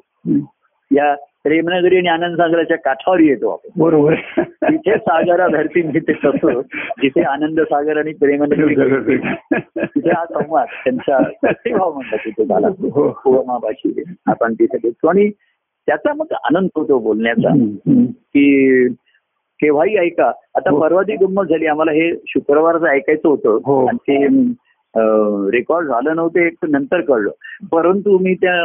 या 0.92 1.14
प्रेमनगरी 1.44 1.96
आणि 1.96 2.08
आनंद 2.08 2.36
सागराच्या 2.36 2.76
काठावर 2.76 3.20
येतो 3.20 3.50
आपण. 3.50 3.68
बरोबर. 3.82 4.14
तिथे 4.42 4.96
सागरा 4.96 5.46
धरती 5.46 5.82
मिळते 5.82 6.12
तसं. 6.12 6.60
जिथे 7.02 7.22
आनंद 7.22 7.60
सागर 7.60 7.98
आणि 7.98 8.12
प्रेमनगरी 8.12 8.74
तिथे 9.78 10.10
हा 10.10 10.24
संवाद 10.24 10.66
त्यांचा 10.84 11.18
भक्तिभाव 11.42 11.92
म्हणतात 11.92 12.18
तिथे 12.26 12.44
झाला. 12.44 12.68
हो. 12.68 13.08
उपमाभाषी 13.26 14.02
आपण 14.26 14.54
तिथे 14.54 14.76
भेटतो 14.82 15.08
आणि 15.08 15.30
त्याचा 15.86 16.12
मग 16.14 16.26
आनंद 16.44 16.68
होतो 16.76 16.98
बोलण्याचा. 16.98 17.54
की 18.12 18.88
केव्हाही 19.60 19.96
ऐका. 19.96 20.32
आता 20.54 20.70
हो. 20.70 20.80
परवा 20.80 21.02
ती 21.02 21.16
गंमत 21.16 21.44
झाली 21.44 21.66
आम्हाला 21.66 21.92
हे 21.92 22.12
शुक्रवारचं 22.26 22.86
ऐकायचं 22.86 23.28
हो. 23.28 23.34
होतं. 23.34 23.88
आणि 23.88 23.98
ते 23.98 24.26
रेकॉर्ड 25.52 25.86
झालं 25.86 26.16
नव्हतं 26.16 26.40
एक 26.40 26.54
नंतर 26.68 27.00
कळलं. 27.00 27.30
परंतु 27.72 28.18
मी 28.18 28.34
त्या 28.34 28.62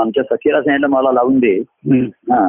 आमच्या 0.00 0.24
सखीला 0.24 0.62
सांगितलं 0.62 0.86
मला 0.86 1.12
लावून 1.12 1.38
दे. 1.38 1.62
हा. 2.32 2.48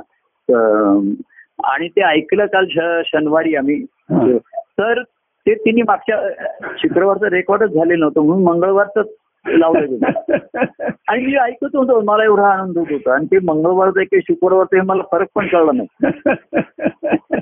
आणि 1.63 1.87
ते 1.87 2.01
ऐकलं 2.01 2.45
काल 2.45 2.65
शनिवारी 3.05 3.55
आम्ही. 3.55 3.85
तर 4.79 5.01
ते 5.47 5.53
तिने 5.53 5.81
मागच्या 5.81 6.17
शुक्रवारचं 6.77 7.25
रेकॉर्डच 7.25 7.69
झालेलं 7.69 7.99
नव्हतं. 7.99 8.21
म्हणून 8.21 8.43
मंगळवारच 8.43 9.07
लावलं 9.47 9.85
आणि 11.07 11.25
मी 11.25 11.35
ऐकत 11.35 11.75
होतो 11.75 12.01
मला 12.01 12.23
एवढा 12.23 12.47
आनंद 12.47 12.77
होत 12.77 12.87
होता. 12.91 13.13
आणि 13.13 13.25
ते 13.25 13.37
मंगळवारचं 13.39 14.03
की 14.03 14.19
शुक्रवारचं 14.21 14.75
हे 14.75 14.81
मला 14.81 15.03
फरक 15.11 15.27
पण 15.35 15.47
कळला 15.47 15.71
नाही. 15.71 15.87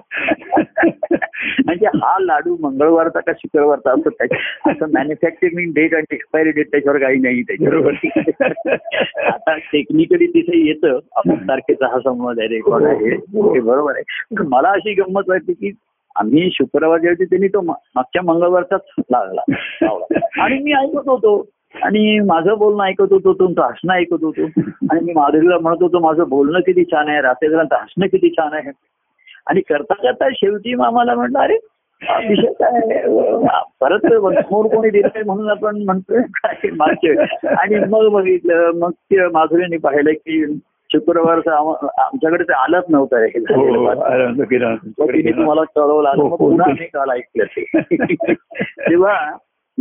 म्हणजे 1.65 1.85
हा 1.87 2.17
लाडू 2.19 2.57
मंगळवारचा 2.61 3.19
का 3.19 3.31
शुक्रवारचा 3.37 3.91
असं 3.91 4.09
काय 4.09 4.37
असं 4.71 4.85
मॅन्युफॅक्चरिंग 4.93 5.73
डेट 5.73 5.93
आणि 5.93 6.05
एक्सपायरी 6.11 6.51
डेट 6.51 6.71
त्याच्यावर 6.71 6.99
काही 6.99 7.19
नाही 7.19 7.41
त्याच्यावर. 7.41 7.93
आता 9.33 9.57
टेक्निकली 9.57 10.27
तिथे 10.27 10.67
येतं. 10.67 10.99
अमुक 11.15 11.39
तारखेचा 11.39 11.87
हा 11.87 11.99
संवाद 11.99 12.39
आहे 12.39 12.47
रेकॉर्ड 12.47 12.83
आहे. 12.85 13.09
हे 13.53 13.59
बरोबर 13.59 13.95
आहे. 13.95 14.35
पण 14.35 14.47
मला 14.47 14.69
अशी 14.69 14.93
गंमत 14.93 15.23
वाटते 15.27 15.53
की 15.53 15.71
आम्ही 16.15 16.49
शुक्रवार 16.51 16.99
ज्यावेळी 16.99 17.25
त्यांनी 17.25 17.47
तो 17.47 17.61
मागच्या 17.61 18.21
मंगळवारचाच 18.21 18.81
लागला 18.99 19.41
लावला. 19.51 20.19
आणि 20.43 20.59
मी 20.59 20.73
ऐकत 20.73 21.09
होतो 21.09 21.49
आणि 21.83 22.19
माझं 22.19 22.57
बोलणं 22.57 22.83
ऐकत 22.83 23.13
होतो 23.13 23.33
तुमचं 23.33 23.61
हसणं 23.61 23.93
ऐकत 23.93 24.23
होतो. 24.23 24.45
आणि 24.91 24.99
मी 25.01 25.13
माधुरीला 25.13 25.57
म्हणत 25.61 25.77
होतो 25.81 25.99
माझं 25.99 26.29
बोलणं 26.29 26.59
किती 26.59 26.83
छान 26.83 27.07
आहे 27.07 27.21
रात्रीचं 27.21 27.75
हसणं 27.75 28.07
किती 28.07 28.29
छान 28.29 28.53
आहे. 28.53 28.71
आणि 29.47 29.61
करता 29.61 29.93
करता 29.93 30.29
शेवटी 30.33 30.73
आम्हाला 30.81 31.15
म्हटलं 31.15 31.39
अरे 31.39 31.57
विषय 32.29 32.51
काय 32.53 32.79
परत 33.81 34.05
समोर 34.05 34.67
कोणी 34.67 34.89
दिलंय 34.89 35.23
म्हणून 35.23 35.49
आपण 35.49 35.81
म्हणतोय 35.83 36.21
काय 36.21 36.69
मागचे. 36.71 37.15
आणि 37.47 37.75
मग 37.89 38.07
बघितलं 38.07 38.71
मग 38.75 38.91
ते 38.91 39.27
माधुरीने 39.27 39.77
पाहिलं 39.77 40.11
की 40.11 40.45
शुक्रवारचं 40.91 41.51
आम- 41.51 41.87
आमच्याकडे 41.97 42.43
ते 42.43 42.53
आलंच 42.53 42.83
नव्हतं 42.89 43.17
हे 43.17 43.39
हो 43.39 45.07
तिने 45.11 45.31
तुम्हाला 45.31 45.63
कळवलं 45.75 46.09
आणि 46.09 46.21
हो, 46.21 46.35
पुन्हा. 46.35 46.69
आम्ही 46.69 46.87
काल 46.87 47.09
ऐकलं 47.09 47.43
तेव्हा 48.89 49.31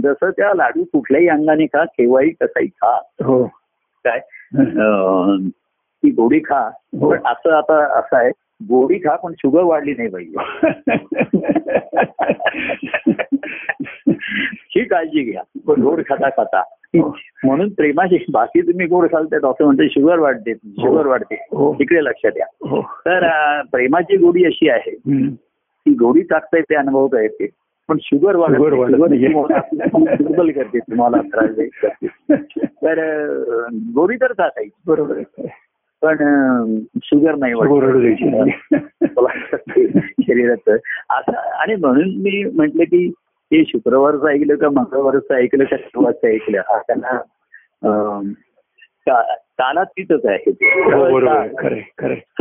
जसं 0.02 0.30
त्या 0.30 0.54
लाडू 0.54 0.84
कुठल्याही 0.84 1.28
अंगाने 1.28 1.66
खा 1.66 1.84
केव्हाही 1.84 2.30
कसाही 2.30 2.66
खा. 2.66 3.00
हो. 3.24 3.46
काय? 4.06 4.20
ती 5.48 6.10
गोडी 6.10 6.38
खा. 6.38 6.70
हो. 7.00 7.10
पण 7.10 7.18
असं 7.24 7.50
आता 7.50 7.98
असं 7.98 8.16
आहे 8.16 8.30
गोडी 8.62 8.98
खा 8.98 9.16
पण 9.16 9.32
शुगर 9.38 9.62
वाढली 9.62 9.94
नाही 9.98 10.08
पाहिजे. 10.08 10.36
ही 14.46 14.84
काळजी 14.84 15.30
घ्या. 15.30 15.42
गोड 15.56 16.00
खाता 16.00 16.28
खाता. 16.28 16.58
हो. 16.58 17.16
म्हणून 17.44 17.68
प्रेमाची 17.68 18.24
बाकी 18.32 18.60
तुम्ही 18.60 18.86
गोड 18.86 19.06
खालते 19.06 19.38
डॉक्टर 19.38 19.64
म्हणते 19.64 19.88
शुगर 19.88 20.18
वाढते 20.18 20.54
शुगर 20.54 21.06
वाढते. 21.06 21.34
तिकडे 21.52 22.04
लक्षात 22.04 22.32
द्या. 22.32 22.80
तर 22.80 23.28
प्रेमाची 23.62 24.16
गोडी 24.16 24.44
अशी 24.44 24.68
आहे. 24.68 24.96
ती 25.86 25.90
गोडी 25.90 26.20
टाकता 26.20 26.56
येते 26.56 26.74
अनुभवता 26.74 27.20
येते 27.20 27.48
पण 27.88 27.96
शुगर 28.02 28.36
दुर्बल 30.18 30.50
करते 30.50 30.78
तुम्हाला 30.78 31.16
त्रास 31.16 31.50
तर 32.62 33.00
गोडी 33.94 34.16
तर 34.16 34.32
टाकायची 34.32 34.82
बरोबर 34.86 35.22
पण 36.02 36.16
शुगर 37.04 37.34
नाही. 37.34 37.52
शरीराचं 40.22 40.76
असं 41.10 41.32
आणि 41.36 41.74
म्हणून 41.74 42.08
मी 42.08 42.44
म्हंटल 42.44 42.80
की 42.80 43.12
हे 43.52 43.64
शुक्रवारचं 43.64 44.28
ऐकलं 44.28 44.56
का 44.56 44.68
मंगळवारचं 44.68 45.34
ऐकलं 45.34 45.64
का 45.64 45.76
शुक्रवारचं 45.76 46.26
ऐकलं? 46.26 46.58
हा 46.58 46.78
त्यांना 46.78 47.18
का- 49.58 49.66
कालातीतच 49.66 50.26
आहे. 50.26 50.50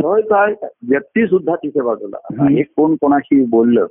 हो, 0.02 0.20
काळ 0.22 0.54
व्यक्ती 0.88 1.26
सुद्धा 1.26 1.54
तिथे 1.54 1.80
बाजूला. 1.80 2.16
एक 2.58 2.66
कोण 2.76 2.94
कोणाशी 2.94 3.44
बोललं. 3.44 3.86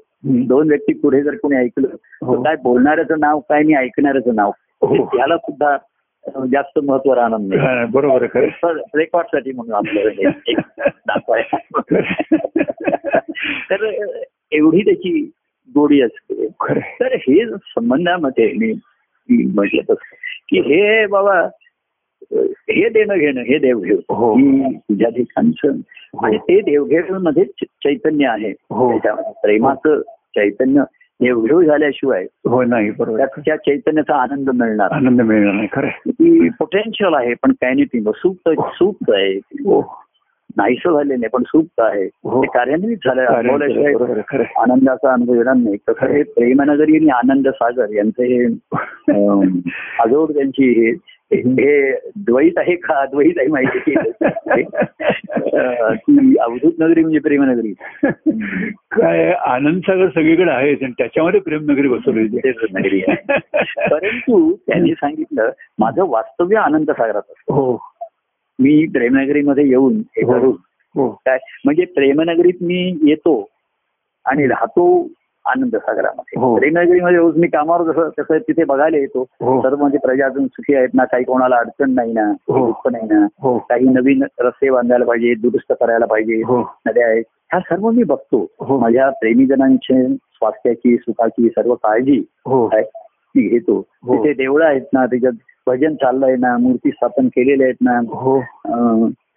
दोन 0.47 0.69
व्यक्ती 0.69 0.93
पुढे 0.93 1.21
जर 1.21 1.35
कोणी 1.35 1.57
ऐकलं 1.57 1.87
हो. 2.25 2.35
तर 2.35 2.43
काय 2.43 2.55
बोलणाऱ्याचं 2.63 3.15
नाव 3.19 3.39
काय 3.39 3.57
आणि 3.57 3.73
ऐकणाऱ्याचं 3.73 4.35
नाव. 4.35 4.51
हो. 4.81 4.95
याला 4.95 5.37
सुद्धा 5.37 5.77
जास्त 6.53 6.79
महत्त्व 6.79 7.13
राहणार 7.13 7.39
नाही. 7.39 7.85
बरोबर 7.91 8.23
आहे 8.23 8.27
खरं 8.27 8.81
रेकॉर्डसाठी 8.95 9.51
म्हणून 9.51 9.75
आपल्याला 9.75 10.29
दाखवायला 11.07 11.57
तर 13.71 14.05
एवढी 14.51 14.85
त्याची 14.85 15.31
गोडी 15.75 16.01
असते. 16.01 16.47
तर 16.99 17.13
हे 17.13 17.45
संबंधामध्ये 17.49 18.53
मी 18.57 18.73
मी 19.29 19.51
म्हटलं 19.55 19.81
तसं 19.81 20.15
की 20.49 20.59
हे 20.59 21.05
बाबा 21.05 21.49
हे 22.41 22.89
देणं 22.89 23.17
घेणं 23.17 23.41
हे 23.41 23.57
देवघेव. 23.57 23.97
हो. 24.09 24.33
ही 24.33 24.75
तुझ्या 24.75 25.09
ठिकाणचं 25.09 25.71
आणि 26.25 26.37
ते 26.37 26.61
देवघेवमध्ये 26.61 27.43
चैतन्य 27.61 28.27
आहे. 28.27 28.49
हो. 28.49 28.97
प्रेमाचं 29.21 30.01
चैतन्य 30.01 30.83
देवघेव 31.21 31.61
झाल्याशिवाय 31.61 32.25
हो 32.47 32.63
नाही 32.63 32.91
बरोबर. 32.91 33.25
त्या 33.25 33.55
चैतन्याचा 33.55 34.15
आनंद 34.15 34.49
मिळणार 34.49 34.91
आनंद 34.91 35.21
मिळणार 35.21 35.53
नाही 35.53 35.67
खरंय 35.71 36.09
ती 36.09 36.49
पोटेन्शियल 36.49 37.13
आहे 37.13 37.33
पण 37.33 37.51
काही 37.51 37.73
नाही 37.73 37.85
ती 37.85 38.01
सुप्त 38.01 38.49
सुप्त 38.73 39.11
आहे. 39.13 39.37
हो. 39.37 39.99
नाहीसं 40.57 40.93
झालेलं 40.93 41.19
नाही 41.19 41.29
पण 41.29 41.43
सुप्त 41.43 41.79
आहे. 41.79 42.05
हो. 42.05 42.41
ते 42.41 42.47
कार्यान्वित 42.47 42.97
झालं 43.05 43.25
झालं, 43.25 44.21
खरं. 44.29 44.43
आनंदाचा 44.57 45.13
अनुभव 45.13 45.35
येणार 45.35 45.53
नाही. 45.53 45.77
हे 45.89 46.23
प्रेमनगरी 46.23 46.95
आणि 46.95 47.09
आनंद 47.09 47.47
सागर 47.47 47.89
यांचं 47.89 48.23
हे 48.23 48.45
अं, 49.09 49.59
आजोड 49.99 50.31
त्यांची 50.31 50.69
हे 50.69 50.91
हे 51.31 51.91
द्वैत 52.17 52.51
आहे 52.57 52.75
का? 52.75 53.01
अद्वैत 53.01 53.33
आहे 53.37 53.47
माहिती. 53.47 53.95
ती 55.95 56.35
अवधूत 56.35 56.71
नगरी 56.79 57.01
म्हणजे 57.01 57.19
प्रेमनगरी. 57.19 57.73
काय 58.91 59.31
आनंद 59.31 59.81
सागर 59.81 60.07
सगळीकडे 60.07 60.51
आहेच 60.51 60.83
आणि 60.83 60.93
त्याच्यामध्ये 60.97 61.39
प्रेमनगरी 61.39 61.87
बसवली 61.87 62.39
नगरी 62.73 63.03
आहे. 63.07 63.39
परंतु 63.89 64.55
त्यांनी 64.55 64.91
सांगितलं 64.91 65.51
माझं 65.79 66.09
वास्तव्य 66.09 66.57
आनंद 66.57 66.91
सागरात 66.91 67.15
असतं. 67.15 67.53
हो. 67.53 67.79
मी 68.59 68.87
प्रेमनगरीमध्ये 68.87 69.67
येऊन 69.67 69.93
हे 69.93 70.23
हो. 70.23 70.31
करून 70.31 70.55
हो. 70.95 71.09
काय? 71.09 71.37
म्हणजे 71.65 71.85
प्रेमनगरीत 71.85 72.53
मी 72.61 72.99
येतो 73.07 73.49
आणि 74.25 74.47
राहतो 74.47 75.07
आनंद 75.45 75.75
सागरामध्ये. 75.75 76.39
हो. 76.39 76.55
प्रेमनगरीमध्ये 76.55 77.17
रोज 77.17 77.37
मी 77.37 77.47
कामावर 77.47 77.91
जसं 77.91 78.09
तसं 78.19 78.37
तिथे 78.37 78.63
बघायला 78.63 78.97
येतो. 78.97 79.21
हो. 79.21 79.61
सर्व 79.61 79.77
म्हणजे 79.77 79.97
प्रजा 79.97 80.25
अजून 80.25 80.45
सुखी 80.47 80.75
आहेत 80.75 80.89
ना 80.93 81.05
काही 81.05 81.23
कोणाला 81.23 81.55
अडचण 81.55 81.91
नाही 81.91 82.13
ना 82.13 82.31
हो. 82.49 82.65
दुःख 82.65 82.91
नाही 82.91 83.07
ना. 83.11 83.27
हो. 83.41 83.57
काही 83.57 83.85
नवीन 83.85 84.23
रस्ते 84.39 84.69
बांधायला 84.69 85.05
पाहिजे 85.05 85.33
दुरुस्त 85.33 85.73
करायला 85.79 86.05
पाहिजे 86.05 86.41
हो. 86.45 86.61
नद्या 86.87 87.07
आहेत. 87.07 87.23
ह्या 87.51 87.59
सर्व 87.59 87.89
मी 87.89 88.03
बघतो. 88.03 88.47
हो. 88.59 88.79
माझ्या 88.79 89.09
प्रेमीजनांचे 89.09 90.07
स्वास्थ्याची 90.15 90.97
सुखाची 90.97 91.49
सर्व 91.49 91.73
काळजी 91.73 92.23
हो. 92.45 92.69
मी 93.35 93.47
घेतो. 93.47 93.87
हो. 94.03 94.15
तिथे 94.15 94.33
देवळं 94.33 94.65
आहेत 94.65 94.81
ना 94.93 95.05
त्याच्यात 95.05 95.33
भजन 95.67 95.95
चाललंय 95.95 96.35
ना 96.35 96.57
मूर्ती 96.57 96.91
स्थापन 96.91 97.27
केलेले 97.27 97.63
आहेत 97.63 97.75
ना. 97.81 97.99
हो. 97.99 98.39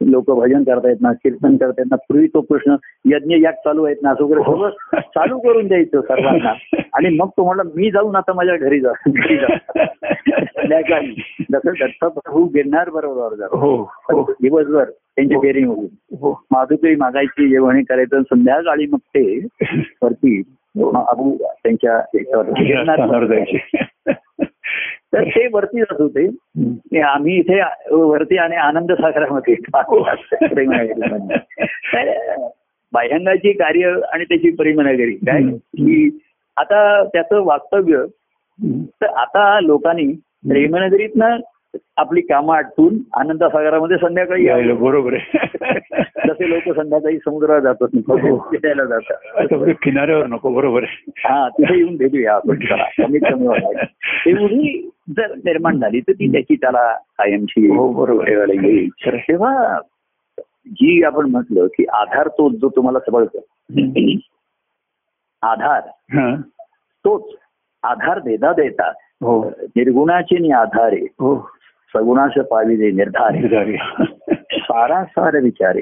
लोक 0.00 0.30
भजन 0.30 0.62
करतायत 0.64 0.96
ना 1.00 1.12
कीर्तन 1.12 1.56
करतायत 1.56 1.86
ना 1.90 1.96
पूर्वी 1.96 2.26
तो 2.26 2.40
कृष्ण 2.40 2.76
यज्ञ 3.04 3.34
याग 3.34 3.52
चालू 3.52 3.84
आहेत 3.84 3.96
ना 4.02 4.10
असं 4.10 4.24
वगैरे 4.24 4.40
हो. 4.46 4.56
सगळं 4.56 5.00
चालू 5.00 5.38
करून 5.38 5.66
द्यायचं 5.66 6.00
सर्वांना. 6.00 6.52
आणि 6.92 7.08
मग 7.08 7.28
तो 7.28 7.44
म्हणला 7.44 7.62
मी 7.74 7.90
जाऊन 7.90 8.16
आता 8.16 8.32
माझ्या 8.32 8.56
घरी 8.56 8.80
जा 8.80 8.92
घरी 9.08 9.36
जा. 9.36 9.56
जसं 11.52 11.70
दत्तप्रभू 11.70 12.44
गिरणार 12.44 12.90
बरोबर 12.90 13.34
जातो 13.34 13.56
हो 13.56 13.76
हो. 13.82 14.22
दिवसभर 14.42 14.84
त्यांची. 14.84 15.36
बेरिंग 15.36 15.68
होती 15.68 16.16
हो. 16.20 16.32
माधुकरी 16.50 16.94
मागायची 16.96 17.48
जेवणी 17.48 17.82
करायचं 17.82 18.22
संध्याकाळी 18.22 18.86
मग 18.86 18.98
ते 18.98 19.38
वरती 20.02 20.42
अबू 21.08 21.36
त्यांच्या 21.36 22.00
गिरणार 22.14 23.24
तर 25.12 25.24
ते 25.24 25.48
वरती 25.52 25.80
जात 25.80 26.00
होते 26.00 27.00
आम्ही 27.00 27.36
इथे 27.36 27.60
वरती 27.90 28.36
आणि 28.36 28.56
आनंद 28.56 28.92
सागरामध्ये. 28.92 29.54
तर 31.94 32.14
बाह्यंगाची 32.92 33.52
कार्य 33.52 33.94
आणि 34.12 34.24
त्याची 34.24 34.50
प्रेमनगरी 34.50 35.12
काय. 35.12 35.42
की 35.56 36.18
आता 36.56 37.04
त्याचं 37.04 37.44
वास्तव्य 37.44 38.02
तर 39.02 39.06
आता 39.06 39.60
लोकांनी 39.60 40.12
प्रेमनगरीतनं 40.48 41.36
आपली 41.96 42.20
कामं 42.20 42.56
आटपून 42.56 42.98
आनंद 43.14 43.44
सागरामध्ये 43.44 43.96
संध्याकाळी. 43.96 44.72
बरोबर 44.72 45.14
आहे 46.30 46.44
जसे 46.44 46.50
लोक 46.50 46.76
संध्याकाळी 46.76 47.18
समुद्रात 47.18 47.60
जातात 47.60 47.88
हो. 47.94 48.38
फिरायला 48.38 48.84
जातात. 48.84 49.74
किनाऱ्यावर 49.82 50.26
नको 50.26 50.50
बरोबर 50.50 50.82
आहे. 50.82 51.10
हा 51.16 51.48
तिथे 51.48 51.76
येऊन 51.78 51.96
भेटूया 51.96 52.34
आपण. 52.34 52.58
कमीत 52.98 53.20
कमी 53.32 53.46
एवढी 54.30 54.90
जर 55.16 55.34
निर्माण 55.34 55.78
झाली 55.78 56.00
तर 56.00 56.12
ती 56.12 56.32
त्याची 56.32 56.54
त्याला 56.54 56.92
कायमची 56.92 57.68
हो, 57.68 57.92
बरोबर. 57.92 58.28
येईल. 58.28 58.88
तेव्हा 59.16 59.80
जी 60.66 61.04
आपण 61.04 61.30
म्हटलं 61.30 61.66
की 61.66 61.84
आधार 61.84 62.28
तो 62.28 62.48
जो 62.48 62.68
तुम्हाला 62.68 62.98
सबळतो 62.98 63.38
आधार. 65.42 65.80
तोच 67.04 67.22
आधार 67.82 68.18
देता 68.18 68.52
देता 68.52 68.90
हो. 69.20 69.44
निर्गुणाचे 69.60 70.38
नि 70.38 70.50
आधारे. 70.50 70.96
हो. 70.96 71.50
सगुणाचे 71.94 72.42
पाविले 72.42 72.90
निर्धारे 72.90 73.48
झाली. 73.48 73.76
सारासार 74.58 75.36
विचार. 75.36 75.76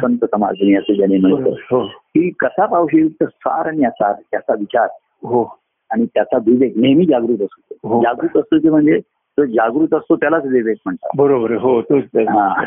संत 0.00 0.24
समाजनी 0.24 0.74
असं 0.74 0.94
ज्याने 0.94 1.18
म्हणतो 1.18 1.36
बरोबर. 1.36 1.60
हो 1.70 1.84
की 1.86 2.30
कसा 2.40 2.66
पावशीयुक्त 2.66 3.24
सार 3.24 3.66
आणि 3.66 3.84
असार 3.84 4.12
त्याचा 4.12 4.54
विचार 4.54 4.88
हो 5.22 5.42
आणि 5.90 6.04
त्याचा 6.06 6.38
विवेक 6.46 6.76
नेहमी 6.76 7.04
जागृत 7.06 7.42
असतो 7.42 7.74
हो. 7.88 8.00
जागृत 8.02 8.36
असतो 8.36 8.58
ते 8.58 8.70
म्हणजे 8.70 8.98
तो 9.38 9.44
जागृत 9.44 9.94
असतो 9.94 10.16
त्यालाच 10.16 10.44
विवेक 10.44 10.76
म्हणतात 10.86 11.16
बरोबर 11.16 11.52
हो 11.52 11.80
तोच 11.82 12.04
ते. 12.04 12.22
हा. 12.22 12.64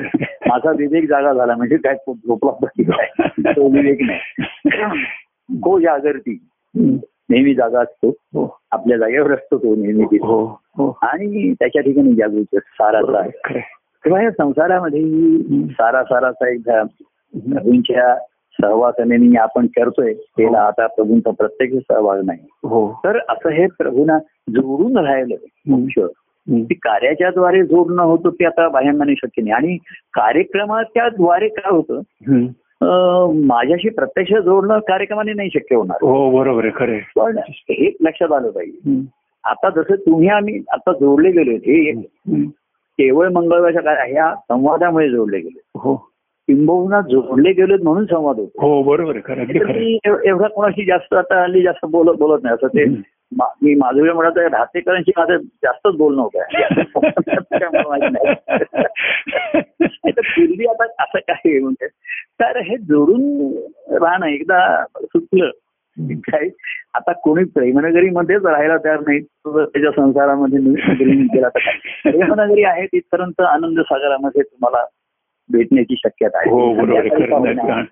माझा 0.47 0.71
विवेक 0.71 1.07
जागा 1.09 1.33
झाला 1.33 1.55
म्हणजे 1.55 1.77
काय 1.77 1.95
झोपला 2.07 2.51
तो 3.51 3.67
विवेक 3.69 4.01
नाही 4.01 4.81
गो 5.59 5.79
जागरती 5.79 6.31
हम्म. 6.75 6.95
नेहमी 7.30 7.53
जागा 7.53 7.82
असतो. 7.82 8.09
हो. 8.09 8.59
आपल्या 8.71 8.97
जागेवर 8.97 9.34
असतो 9.34 9.57
तो 9.57 9.76
नेहमी 9.76 10.05
तिथे. 10.05 10.28
हो 10.28 10.45
हो. 10.78 10.97
आणि 11.01 11.53
त्याच्या 11.53 11.82
ठिकाणी 11.82 12.15
जागृत 12.15 12.55
साराचा 12.55 13.19
आहे. 13.19 13.59
तेव्हा 14.05 14.24
या 14.24 14.32
संसारामध्ये 14.32 15.01
सारा 15.71 16.03
साराचा 16.03 16.49
एकदा 16.49 16.84
प्रभूंच्या 16.84 18.15
सहवासाने 18.61 19.38
आपण 19.38 19.67
करतोय 19.67 20.13
केला 20.13 20.59
आता 20.59 20.88
प्रभूंचा 20.88 21.32
प्रत्यक्ष 21.32 21.93
सहभाग 21.93 22.21
नाही. 22.26 22.39
हो. 22.51 22.99
तर 23.05 23.17
असं 23.30 23.49
हे 23.49 23.67
प्रभूंना 23.67 24.17
जोडून 24.49 24.97
राहिलं 24.97 25.36
कार्याच्या 26.74 27.30
द्वारे 27.30 27.63
जोडणं 27.63 28.03
होतं 28.03 28.30
ते 28.30 28.45
आता 28.45 28.69
बाह्यांगाने 28.69 29.13
शक्य 29.15 29.41
नाही. 29.41 29.53
आणि 29.53 29.78
कार्यक्रमाच्या 30.13 31.09
द्वारे 31.09 31.47
काय 31.47 31.76
होतं 31.76 32.01
माझ्याशी 33.45 33.89
प्रत्यक्ष 33.89 34.34
जोडणं 34.34 34.79
कार्यक्रमाने 34.79 35.34
नाही 35.34 35.49
शक्य 35.53 35.75
होणार. 35.75 35.97
हो 36.01 36.31
बरोबर 36.31 36.63
आहे 36.63 36.71
खरे 36.75 36.99
पण 37.15 37.38
हे 37.38 37.91
लक्षात 38.01 38.31
आलं 38.31 38.49
पाहिजे 38.49 39.01
आता 39.43 39.69
जसं 39.69 39.95
तुम्ही 39.95 40.27
आम्ही 40.29 40.59
आता 40.71 40.91
जोडले 40.91 41.31
गेलो 41.31 41.51
हे 41.51 41.89
एक 41.89 42.05
केवळ 42.99 43.29
मंगळवारच्या 43.29 43.81
कार्य 43.81 44.11
ह्या 44.13 44.36
संवादामुळे 44.36 45.09
जोडले 45.09 45.39
गेले. 45.39 45.59
हो. 45.75 45.95
किंबहुना 46.47 47.01
जोडले 47.01 47.51
गेलेत 47.51 47.79
म्हणून 47.84 48.05
संवाद 48.05 48.39
होतो. 48.39 48.67
हो 48.67 48.84
बरोबर 48.84 49.15
एवढा 50.25 50.47
कोणाशी 50.47 50.86
जास्त 50.86 51.13
आता 51.13 51.43
हल्ली 51.43 51.61
जास्त 51.61 51.86
बोलत 51.86 52.17
बोलत 52.19 52.39
नाही 52.43 52.53
असं 52.53 52.67
ते. 52.67 52.86
मा- 53.38 53.77
माधुरी 53.77 54.11
म्हणत 54.11 54.38
आहे 54.38 54.47
राहतेकरांशी 54.47 55.11
माझं 55.17 55.38
जास्तच 55.38 55.95
बोलणं 55.95 56.21
होतं. 56.21 56.39
तर 60.07 60.21
पूर्वी 60.21 60.65
आता 60.65 60.86
असं 60.99 61.19
काय 61.19 61.59
म्हणजे 61.59 61.88
तर 62.39 62.57
हे 62.57 62.77
जोडून 62.77 63.51
राहणं 63.91 64.25
एकदा 64.25 64.86
सुटलं 65.01 65.49
काय 66.13 66.49
आता 66.93 67.11
कोणी 67.11 67.43
प्रेमनगरीमध्येच 67.43 68.45
राहायला 68.45 68.77
तयार 68.77 68.99
नाही. 68.99 69.19
त्याच्या 69.47 69.91
संसारामध्ये 69.91 70.59
गेला 71.23 71.49
तर 71.49 71.59
प्रेमनगरी 72.03 72.63
आहे 72.63 72.86
तिथपर्यंत 72.86 73.41
आनंद 73.41 73.79
सागरामध्ये 73.79 74.41
तुम्हाला 74.41 74.86
भेटण्याची 75.49 75.95
शक्यता 75.97 76.38
आहे. 76.38 76.49
हो 76.49 76.71
आहे. 76.71 77.71
आहे. 77.71 77.84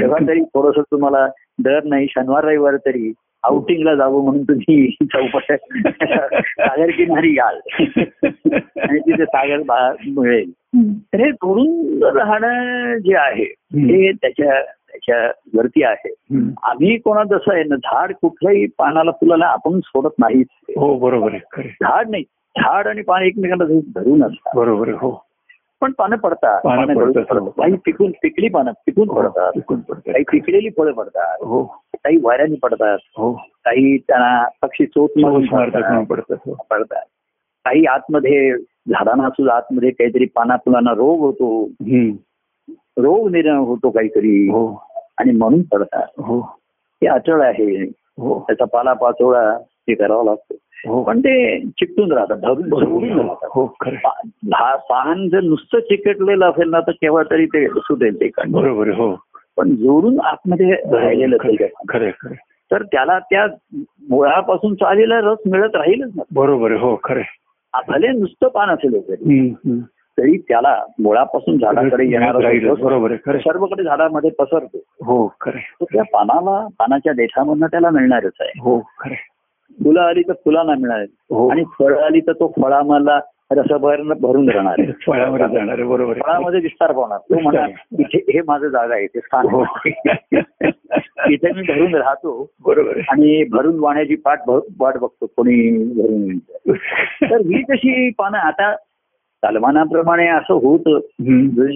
तेव्हा 0.00 0.28
तरी 0.28 0.40
थोडस 0.40 0.82
तुम्हाला 0.90 1.28
दर 1.58 1.80
नाही. 1.84 2.06
शनिवार 2.10 2.44
रविवार 2.44 2.76
तरी 2.76 3.12
आउटिंगला 3.42 3.94
जावं 3.94 4.24
म्हणून 4.24 4.42
तुम्ही 4.42 4.96
चौपट 5.02 5.52
सागर 5.52 6.90
किनारी 6.90 7.36
याल 7.36 7.60
आणि 8.80 8.98
तिथे 8.98 9.24
सागर 9.24 9.58
मिळेल. 10.06 10.50
तर 10.98 11.20
हे 11.20 11.32
जोडून 11.32 12.02
राहणं 12.16 12.98
जे 12.98 13.16
आहे 13.16 13.44
हे 13.74 14.12
त्याच्या 14.12 14.62
त्याच्या 14.62 15.32
वरती 15.54 15.82
आहे. 15.82 16.14
आम्ही 16.62 16.98
कोणा 16.98 17.24
जसं 17.24 17.54
आहे 17.54 17.64
ना 17.64 17.76
झाड 17.76 18.12
कुठल्याही 18.12 18.66
पानाला 18.66 19.10
फुलाला 19.10 19.46
आपण 19.46 19.80
सोडत 19.80 20.14
नाहीच. 20.18 20.46
हो 20.76 20.98
बरोबर 20.98 21.30
झाड 21.66 22.10
नाही. 22.10 22.22
झाड 22.58 22.86
आणि 22.86 23.02
पान 23.02 23.22
एकमेकांना 23.22 23.64
धरून 24.00 24.22
असतात. 24.22 24.56
बरोबर 24.56 24.88
हो. 24.88 25.29
पण 25.80 25.92
पानं 25.92 26.16
पडतात. 26.16 26.60
हो. 26.66 26.82
पडतात. 26.84 27.48
काही 27.48 27.76
पिकून 27.84 28.10
पिकली 28.22 28.48
पानं 28.48 28.70
पिकून 28.70 29.08
पडतात. 29.08 29.52
पिकून 29.52 29.80
पडतात. 29.80 30.12
काही 30.12 30.24
पिकलेली 30.32 30.68
फळं 30.70 30.92
पडतात. 30.92 31.44
हो. 31.44 31.64
काही 31.94 32.18
वाऱ्याने 32.22 32.54
पडतात. 32.62 32.98
हो. 33.16 33.32
काही 33.32 33.98
त्यांना 33.98 34.48
पक्षी 34.62 34.86
चोच 34.86 35.10
पडतात. 35.12 36.04
पडतात 36.04 36.36
हो. 36.46 36.52
काही 37.64 37.84
आतमध्ये 37.84 38.56
झाडांना 38.88 39.30
सुद्धा 39.30 39.54
आतमध्ये 39.54 39.90
काहीतरी 39.90 40.24
पाना 40.24 40.56
फुलांना 40.56 40.92
रोग 40.92 41.20
होतो. 41.20 41.64
रोग 42.98 43.30
निर्माण 43.30 43.58
होतो 43.58 43.90
काहीतरी. 43.90 44.48
हो. 44.48 44.82
आणि 45.18 45.32
म्हणून 45.32 45.62
पडतात. 45.62 46.06
हो. 46.18 46.40
हे 47.02 47.06
अचळ 47.06 47.42
आहे. 47.42 47.84
हो. 48.18 48.40
त्याचा 48.40 48.64
पाला 48.64 48.92
पाचोळा 48.92 49.50
हे 49.60 49.94
करावा 49.94 50.24
लागतो. 50.24 50.54
हो 50.54 50.69
पण 51.02 51.20
ते 51.20 51.60
चिकटून 51.60 52.12
राहतात 52.12 52.38
हो 53.54 53.74
भा- 54.50 54.76
पान 54.76 55.28
जर 55.28 55.40
नुसतं 55.40 55.78
चिकटलेलं 55.78 56.50
असेल 56.50 56.70
ना 56.70 56.80
तर 56.80 56.90
केव्हा 56.90 57.22
तरी 57.30 57.46
ते 57.46 57.68
सुटेल 57.68 58.20
ते. 58.20 58.30
बरोबर 58.48 58.88
हो. 58.88 59.16
पण 59.56 59.74
जोडून 59.74 60.20
आतमध्ये 60.20 60.72
राहिलेलं 60.72 61.36
खरं 61.88 62.04
आहे. 62.04 62.34
तर 62.72 62.82
त्याला 62.82 63.18
त्या 63.18 63.46
मुळापासून 64.10 64.74
चालेला 64.74 65.20
रस 65.20 65.38
मिळत 65.46 65.76
राहीलच 65.76 66.10
ना. 66.16 66.22
बरोबर 66.34 66.72
हो 66.72 67.00
खरं 67.04 67.20
भले 67.88 68.08
नुसतं 68.08 68.48
पान 68.48 68.68
असेल 68.70 69.10
तरी 70.18 70.38
त्याला 70.38 70.82
मुळापासून 70.98 71.58
झाडाकडे 71.58 72.04
येणारा. 72.06 73.38
सर्वकडे 73.38 73.82
झाडामध्ये 73.82 74.30
पसरतो. 74.30 74.78
हो 75.04 75.34
खरं 75.40 75.58
त्या 75.82 76.02
पानाला 76.02 76.66
पानाच्या 76.78 77.12
देठामधनं 77.12 77.66
त्याला 77.66 77.90
मिळणारच 77.90 78.32
आहे. 78.40 78.52
हो 78.60 78.80
खरं. 78.98 79.14
फुलं 79.78 80.00
आली 80.00 80.22
तर 80.22 80.32
फुलांना 80.44 80.74
मिळणार 80.74 81.04
हो. 81.30 81.48
आणि 81.48 81.64
फळं 81.78 82.02
आली 82.02 82.20
तर 82.20 82.32
तो 82.32 82.52
फळामधला 82.56 83.18
रस 83.50 83.70
भर 83.80 84.02
भरून 84.12 84.48
राहणार 84.48 84.74
आहे 84.78 84.92
फळामध्ये 85.06 85.46
जाणार 85.48 85.78
आहे 85.78 85.86
बरोबर 85.88 86.18
फळामध्ये 86.18 86.60
विस्तार 86.60 86.92
पावणार 86.92 87.18
तो 87.30 87.40
म्हणा 87.40 87.64
इथे 87.98 88.18
हे 88.28 88.40
माझं 88.46 88.68
जागा 88.68 88.94
आहे 88.94 89.06
ते 89.06 89.20
स्थान 89.20 89.46
हो. 89.46 89.64
इथे 91.30 91.50
मी 91.52 91.62
भरून 91.62 91.94
राहतो. 91.94 92.30
बरोबर 92.64 92.98
आणि 93.08 93.42
भरून 93.50 93.78
वाण्याची 93.78 94.14
पाठ 94.16 94.48
वाट 94.48 94.96
बघतो 94.98 95.26
कोणी 95.26 95.56
भरून 95.94 96.38
तर 97.22 97.40
ही 97.46 97.62
कशी 97.64 98.10
पानं 98.10 98.38
आता 98.38 98.74
सलमानाप्रमाणे 99.44 100.26
असं 100.28 100.54
होतं. 100.54 100.98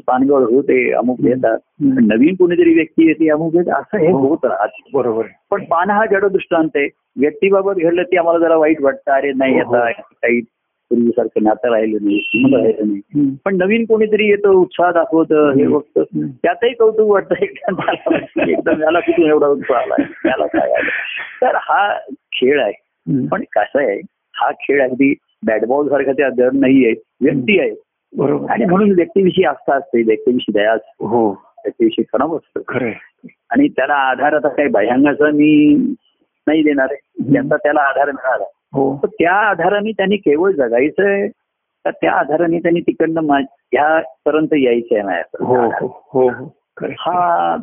पानगळ 0.06 0.38
होते 0.38 0.92
अमुक 0.92 1.18
येतात. 1.20 1.58
नवीन 1.80 2.34
कोणीतरी 2.34 2.74
व्यक्ती 2.74 3.06
येते 3.06 3.30
अमुक 3.30 3.54
येते 3.54 3.70
असं 3.70 3.98
हे 3.98 4.10
हो. 4.10 4.18
होत 4.18 4.38
राहत 4.44 4.68
बरोबर. 4.92 5.24
पण 5.50 5.64
पान 5.64 5.90
हा 5.90 6.06
जड 6.06 6.24
दृष्टांत 6.24 6.68
आहे. 6.74 6.88
व्यक्तीबाबत 7.20 7.72
घडलं 7.74 8.02
ती 8.02 8.16
आम्हाला 8.16 8.38
जरा 8.38 8.56
वाईट 8.56 8.80
वाटतं. 8.80 9.12
अरे 9.12 9.32
नाही 9.32 9.60
हो, 9.60 9.68
हो. 9.68 9.74
आता 9.74 9.90
काही 10.00 10.40
पूर्वीसारखं 10.90 11.42
नातं 11.42 11.70
राहिलं 11.70 11.98
नाही 12.02 12.18
राहिलं 12.56 12.88
नाही. 12.88 13.36
पण 13.44 13.56
नवीन 13.56 13.84
कोणीतरी 13.84 14.26
येतं 14.26 14.48
उत्साह 14.48 14.90
दाखवतं 14.90 15.50
हे. 15.50 15.66
बघतं. 15.66 16.02
त्यातही 16.28 16.74
कौतुक 16.74 17.10
वाटतं. 17.10 17.34
एकदम 17.34 17.74
मला- 17.74 18.48
एकदम 18.48 18.82
याला 18.82 19.00
कुठून 19.00 19.24
एवढा 19.24 19.46
उत्साह 19.46 19.82
आलाय? 19.82 20.04
त्याला 20.22 20.46
काय 20.46 20.70
आलं? 20.70 20.90
तर 21.42 21.56
हा 21.56 21.98
खेळ 22.08 22.62
आहे. 22.62 22.72
पण 23.26 23.40
कसं 23.40 23.78
आहे 23.78 24.00
हा 24.34 24.50
खेळ 24.50 24.82
अगदी 24.82 25.14
बॅटबॉल 25.44 25.88
सारखा 25.88 26.12
त्या 26.12 26.28
दर 26.30 26.50
नाहीये 26.52 26.94
व्यक्ती 27.20 27.60
आहे. 27.60 27.70
बरोबर. 28.16 28.50
आणि 28.50 28.64
म्हणून 28.64 28.90
व्यक्तीविषयी 28.90 29.44
आस्था 29.44 29.74
असते 29.74 30.02
व्यक्तीविषयी 30.02 30.60
दया 30.60 30.72
असते. 30.72 31.06
हो. 31.06 31.30
व्यक्तीविषयी 31.30 32.04
खराब 32.12 32.34
असतं. 32.34 32.60
खरं 32.68 32.86
आहे. 32.86 33.28
आणि 33.50 33.68
त्याला 33.68 33.94
आधार 33.94 34.32
आता 34.32 34.48
काही 34.48 34.68
भयांगाचा 34.68 35.30
मी 35.30 35.76
नाही 36.46 36.62
देणार 36.62 36.86
आहे. 36.90 37.32
त्याचा 37.32 37.56
त्याला 37.56 37.80
आधार 37.80 38.10
मिळाला. 38.10 38.44
हो. 38.72 38.96
तर 38.96 39.06
त्या 39.06 39.32
आधाराने 39.32 39.92
त्यांनी 39.92 40.16
केवळ 40.16 40.50
जगायचंय 40.50 41.28
तर 41.84 41.90
त्या 41.90 42.12
आधाराने 42.12 42.58
त्यांनी 42.58 42.80
तिकडनं 42.80 43.32
ह्यापर्यंत 43.72 44.48
यायचंय 44.52 45.00
हो 45.00 45.06
माझ्या 45.06 45.46
हो 45.46 45.86
हो 45.86 46.28
हो 46.28 46.56
आहे. 46.82 46.94
हा 46.98 47.56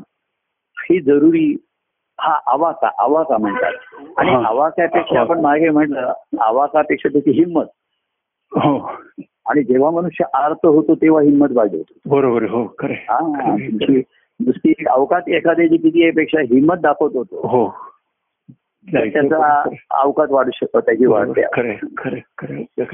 ही 0.77 0.99
जरुरी 0.99 1.57
हा 2.21 2.33
आवाका 2.45 2.89
आवाका 2.97 3.37
म्हणतात 3.37 3.73
आणि. 4.17 4.31
आवाक्यापेक्षा 4.45 5.19
आपण 5.19 5.39
मागे 5.39 5.69
म्हटलं 5.69 6.13
आवाकापेक्षा 6.41 7.09
त्याची 7.09 7.31
हिंमत 7.31 7.65
हो 8.51 8.77
आणि 9.45 9.63
जेव्हा 9.63 9.89
मनुष्य 9.91 10.25
आर्त 10.33 10.65
होतो 10.65 10.95
तेव्हा 10.95 11.21
हिंमत 11.21 11.47
वाढवतो 11.51 11.93
बरोबर 12.05 12.41
आहे. 12.43 12.51
हो 12.51 12.65
खरं. 12.79 12.93
हा. 12.93 13.19
तुमची 13.19 14.01
नुसती 14.39 14.73
अवकात 14.89 15.29
एखाद्याची 15.29 15.77
किती 15.77 16.09
पेक्षा 16.11 16.41
हिंमत 16.41 16.75
दाखवत 16.75 17.09
होतो 17.13 17.47
हो 17.47 17.73
त्याचा 18.87 19.63
अवकात 19.91 20.27
वाढू 20.29 20.49
शकतो 20.53 20.79
त्याची 20.79 21.05
वाढते. 21.05 21.41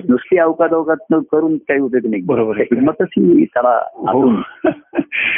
नुसती 0.10 0.38
अवकात 0.38 0.74
अवकात 0.74 1.14
करून 1.32 1.58
काही 1.58 1.80
उपयोग 1.80 2.10
नाही 2.10 2.22
बरोबर. 2.22 2.58
हिंमतच 2.58 3.08
ही 3.18 3.46
त्याला 3.46 3.80
हो 3.96 4.28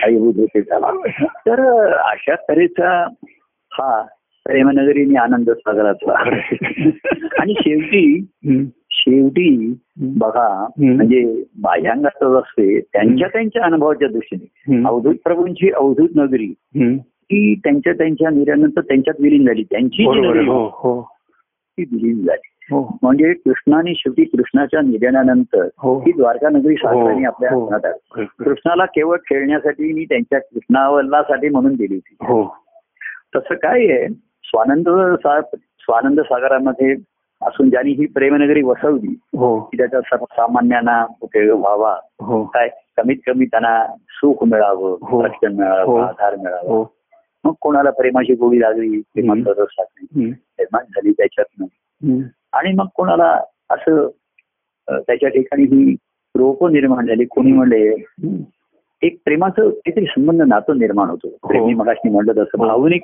आईभूत 0.03 0.33
होते 0.37 0.61
त्याला 0.61 0.91
तर 1.25 1.61
अशा 1.97 2.35
तऱ्हेचा 2.35 3.07
हा 3.71 4.01
प्रेमनगरी 4.45 5.01
आणि 5.01 5.15
आनंद 5.15 5.49
आहे. 5.49 6.57
आणि 7.39 7.53
शेवटी. 7.57 8.25
शेवटी 8.91 9.73
बघा. 9.97 10.67
म्हणजे 10.79 11.43
बाह्यांगातच 11.61 12.23
असते 12.23 12.79
त्यांच्या 12.79 13.27
त्यांच्या 13.27 13.63
अनुभवाच्या 13.63 14.07
दृष्टीने. 14.07 14.83
अवधूत 14.87 15.15
प्रभूंची 15.23 15.71
अवधूत 15.71 16.09
नगरी. 16.15 16.53
ती 17.05 17.55
त्यांच्या 17.55 17.93
त्यांच्या 17.93 18.29
निर्यानंतर 18.29 18.81
त्यांच्यात 18.81 19.21
विलीन 19.21 19.45
झाली 19.45 19.63
त्यांची 19.63 20.03
हो 20.05 20.65
हो 20.65 21.01
ती 21.47 21.83
विलीन 21.83 22.25
झाली 22.25 22.55
हो 22.71 22.97
म्हणजे 23.01 23.33
कृष्णाने 23.33 23.93
शेवटी 23.95 24.23
कृष्णाच्या 24.23 24.81
निधनानंतर 24.81 25.67
हो 25.77 26.03
द्वारका 26.17 26.49
नगरी 26.49 26.75
हो, 26.83 27.23
आपल्या. 27.25 27.49
हातात. 27.73 27.93
कृष्णाला 28.39 28.85
केवळ 28.85 29.17
खेळण्यासाठी 29.17 29.93
मी 29.93 30.05
त्यांच्या 30.05 30.39
कृष्णावल्लासाठी 30.39 31.49
म्हणून 31.49 31.75
दिली 31.75 31.95
होती 31.95 32.15
तसं 33.35 33.55
काय 33.55 33.91
आहे 33.91 34.07
स्वानंद 34.43 34.89
स्वानंद 35.79 36.19
सागरामध्ये 36.19 36.95
असून 37.41 37.69
ज्यांनी 37.69 37.91
ही 37.91 38.05
प्रेमनगरी 38.05 38.61
वसवली 38.63 39.15
हो 39.37 39.59
की 39.59 39.77
त्याचा 39.77 40.01
सर्वसामान्यांना 40.01 41.05
उपयोग 41.21 41.59
व्हावा 41.59 41.95
हो 42.21 42.43
काय 42.45 42.69
कमीत 42.97 43.17
कमी 43.27 43.45
त्यांना 43.45 43.87
सुख 44.09 44.43
मिळावं 44.43 44.97
हो. 45.01 45.25
रक्षण. 45.25 45.53
मिळावं 45.53 46.01
आधार 46.01 46.35
मिळावा 46.35 46.83
मग 47.43 47.53
कोणाला 47.61 47.89
प्रेमाची 47.89 48.33
गोळी 48.33 48.61
लागली 48.61 49.01
प्रेमाचं 49.01 49.61
रस 49.61 49.67
लागली. 49.79 50.29
निर्माण 50.29 50.83
झाली 50.83 51.11
त्याच्यातनं. 51.11 52.19
आणि 52.53 52.73
मग 52.73 52.85
कोणाला 52.95 53.41
असं 53.69 54.07
त्याच्या 54.89 55.29
ठिकाणी 55.29 55.63
ही 55.63 55.95
रोप 56.35 56.65
निर्माण 56.65 57.05
झाली 57.05 57.25
कोणी 57.25 57.51
म्हणले. 57.51 57.95
एक 59.01 59.17
प्रेमाचं 59.25 59.69
काहीतरी 59.69 60.05
संबंध 60.05 60.41
नातं 60.41 60.77
निर्माण 60.77 61.09
होतो 61.09 61.29
प्रेम 61.47 61.65
मी 61.65 61.73
मगाशी 61.73 62.09
म्हणलं 62.09 62.31
तसं 62.31 62.57
हो. 62.57 62.67
भावनिक 62.67 63.01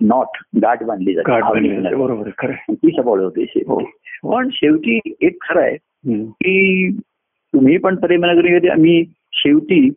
नॉट 0.00 0.44
गाठ 0.62 0.82
बांधली 0.82 1.14
जाते. 1.14 1.94
बरोबर. 1.94 2.50
ती 2.70 2.90
सबळ 2.96 3.20
होते. 3.20 3.44
हो 3.56 3.80
हो. 3.80 4.32
पण 4.32 4.48
शेवटी 4.52 5.00
एक 5.20 5.42
खरं 5.42 5.62
आहे. 5.62 5.76
की 6.24 6.90
तुम्ही 7.26 7.78
पण 7.78 7.96
प्रेमनगरी 7.96 8.68
आम्ही 8.68 9.04
शेवटी 9.32 9.90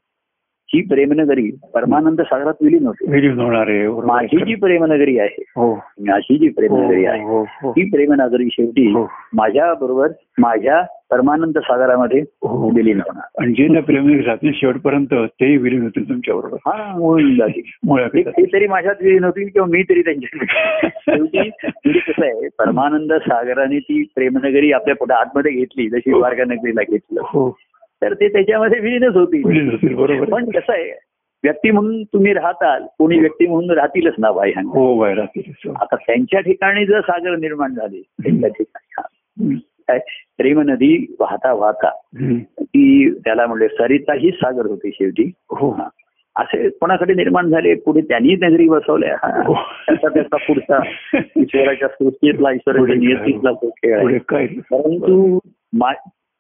ही 0.74 0.82
प्रेमनगरी 0.82 1.52
परमानंद 1.74 2.22
सागरात 2.22 2.54
विलीन 2.62 2.86
होते. 2.86 3.12
विलीन 3.12 3.40
होणार 3.40 3.68
आहे 3.68 3.88
माझी 3.88 4.38
जी 4.38 4.56
प्रेमनगरी 4.56 5.20
आहे 5.20 5.44
हो. 5.56 5.74
माझी 6.08 6.38
जी 6.38 6.48
प्रेमनगरी 6.48 7.06
हो, 7.06 7.12
आहे 7.12 7.24
हो, 7.24 7.46
हो. 7.64 7.72
प्रेमनगरी 7.72 8.48
शेवटी. 8.52 8.94
माझ्या 9.34 9.74
बरोबर 9.74 10.08
माझ्या 10.40 10.82
परमानंद 11.12 11.58
सागरामध्ये. 11.58 12.22
विलीन 12.76 12.98
होणार. 12.98 13.42
आणि 13.42 13.54
जे 13.54 13.68
ना 13.68 13.80
प्रेमी 13.80 14.22
राहतील 14.22 14.52
शेवटपर्यंत 14.56 15.14
तेही 15.14 15.58
विलीन 15.58 15.82
होतील 15.82 16.10
तुमच्या 16.10 16.36
बरोबर. 16.36 16.58
हा 16.66 16.92
होऊन 16.92 17.36
जाते 17.36 18.20
एक 18.20 18.28
ते 18.28 18.46
तरी 18.46 18.68
माझ्यात 18.68 18.96
विलीन 19.02 19.24
होतील 19.24 19.48
किंवा 19.48 19.68
मी 19.68 19.84
तरी 19.84 20.02
त्यांच्या 20.02 20.46
शेवटी 20.88 21.38
म्हणजे 21.38 22.00
कसं 22.00 22.26
आहे 22.26 22.48
परमानंद 22.48 23.14
सागराने 23.14 23.80
ती 23.80 24.04
प्रेमनगरी 24.16 24.72
आपल्या 24.72 24.96
पुढे 24.96 25.14
आतमध्ये 25.14 25.52
घेतली 25.52 25.90
जशी. 25.90 26.12
द्वारका 26.12 26.44
नगरीला 26.44 26.82
घेतलं. 26.82 27.22
तर 28.02 28.14
ते 28.14 28.28
त्याच्यामध्ये 28.28 28.80
विलीनच 28.80 29.16
होतील. 29.16 29.70
होतील 29.72 29.96
बरोबर. 29.96 30.30
पण 30.30 30.50
कसं 30.50 30.74
आहे 30.74 30.92
व्यक्ती 31.44 31.72
म्हणून 31.72 32.04
तुम्ही 32.04 32.34
राहताल 32.34 32.84
कोणी 32.98 33.20
व्यक्ती 33.20 33.48
म्हणून 33.48 33.72
राहतीलच 33.72 34.14
ना 34.18 34.32
बाह्यांग 34.32 34.68
हो 34.68 35.06
राहतील 35.06 35.70
आता 35.70 35.96
त्यांच्या 35.96 36.40
ठिकाणी 36.40 36.86
जर 36.86 37.00
सागर 37.00 37.36
निर्माण 37.36 37.74
झाले 37.74 38.02
त्यांच्या 38.24 38.50
ठिकाणी 38.50 38.94
हा. 38.98 39.60
काय 39.88 40.00
प्रेम 40.38 40.60
नदी 40.62 41.16
वाहता 41.20 41.54
वाहता. 41.54 41.90
ती 42.62 43.10
त्याला 43.12 43.48
म्हणले 43.48 43.68
सरिता 43.68 44.14
ही 44.14 44.32
सागर 44.32 44.66
होती 44.66 44.90
शेवटी. 44.94 45.32
हो. 45.50 45.70
हा. 45.70 45.88
असे 46.36 46.70
कोणाकडे 46.70 47.14
निर्माण 47.14 47.50
झाले 47.50 47.74
पुढे 47.76 48.02
त्यांनी 48.02 48.36
नगरी 48.42 48.68
बसवल्या. 48.68 49.16
हा. 49.24 49.44
हो. 49.48 49.54
त्याचा 49.54 50.08
त्याचा 50.10 50.38
पुढचा 50.38 50.80
ईश्वराच्या 51.38 51.88
सृष्टीतला 51.88 52.52
ईश्वराच्या 52.52 52.96
नियतीतला 52.96 53.52
तो 53.52 53.70
खेळ 53.70 53.98
आहे. 53.98 54.48
परंतु 54.48 55.40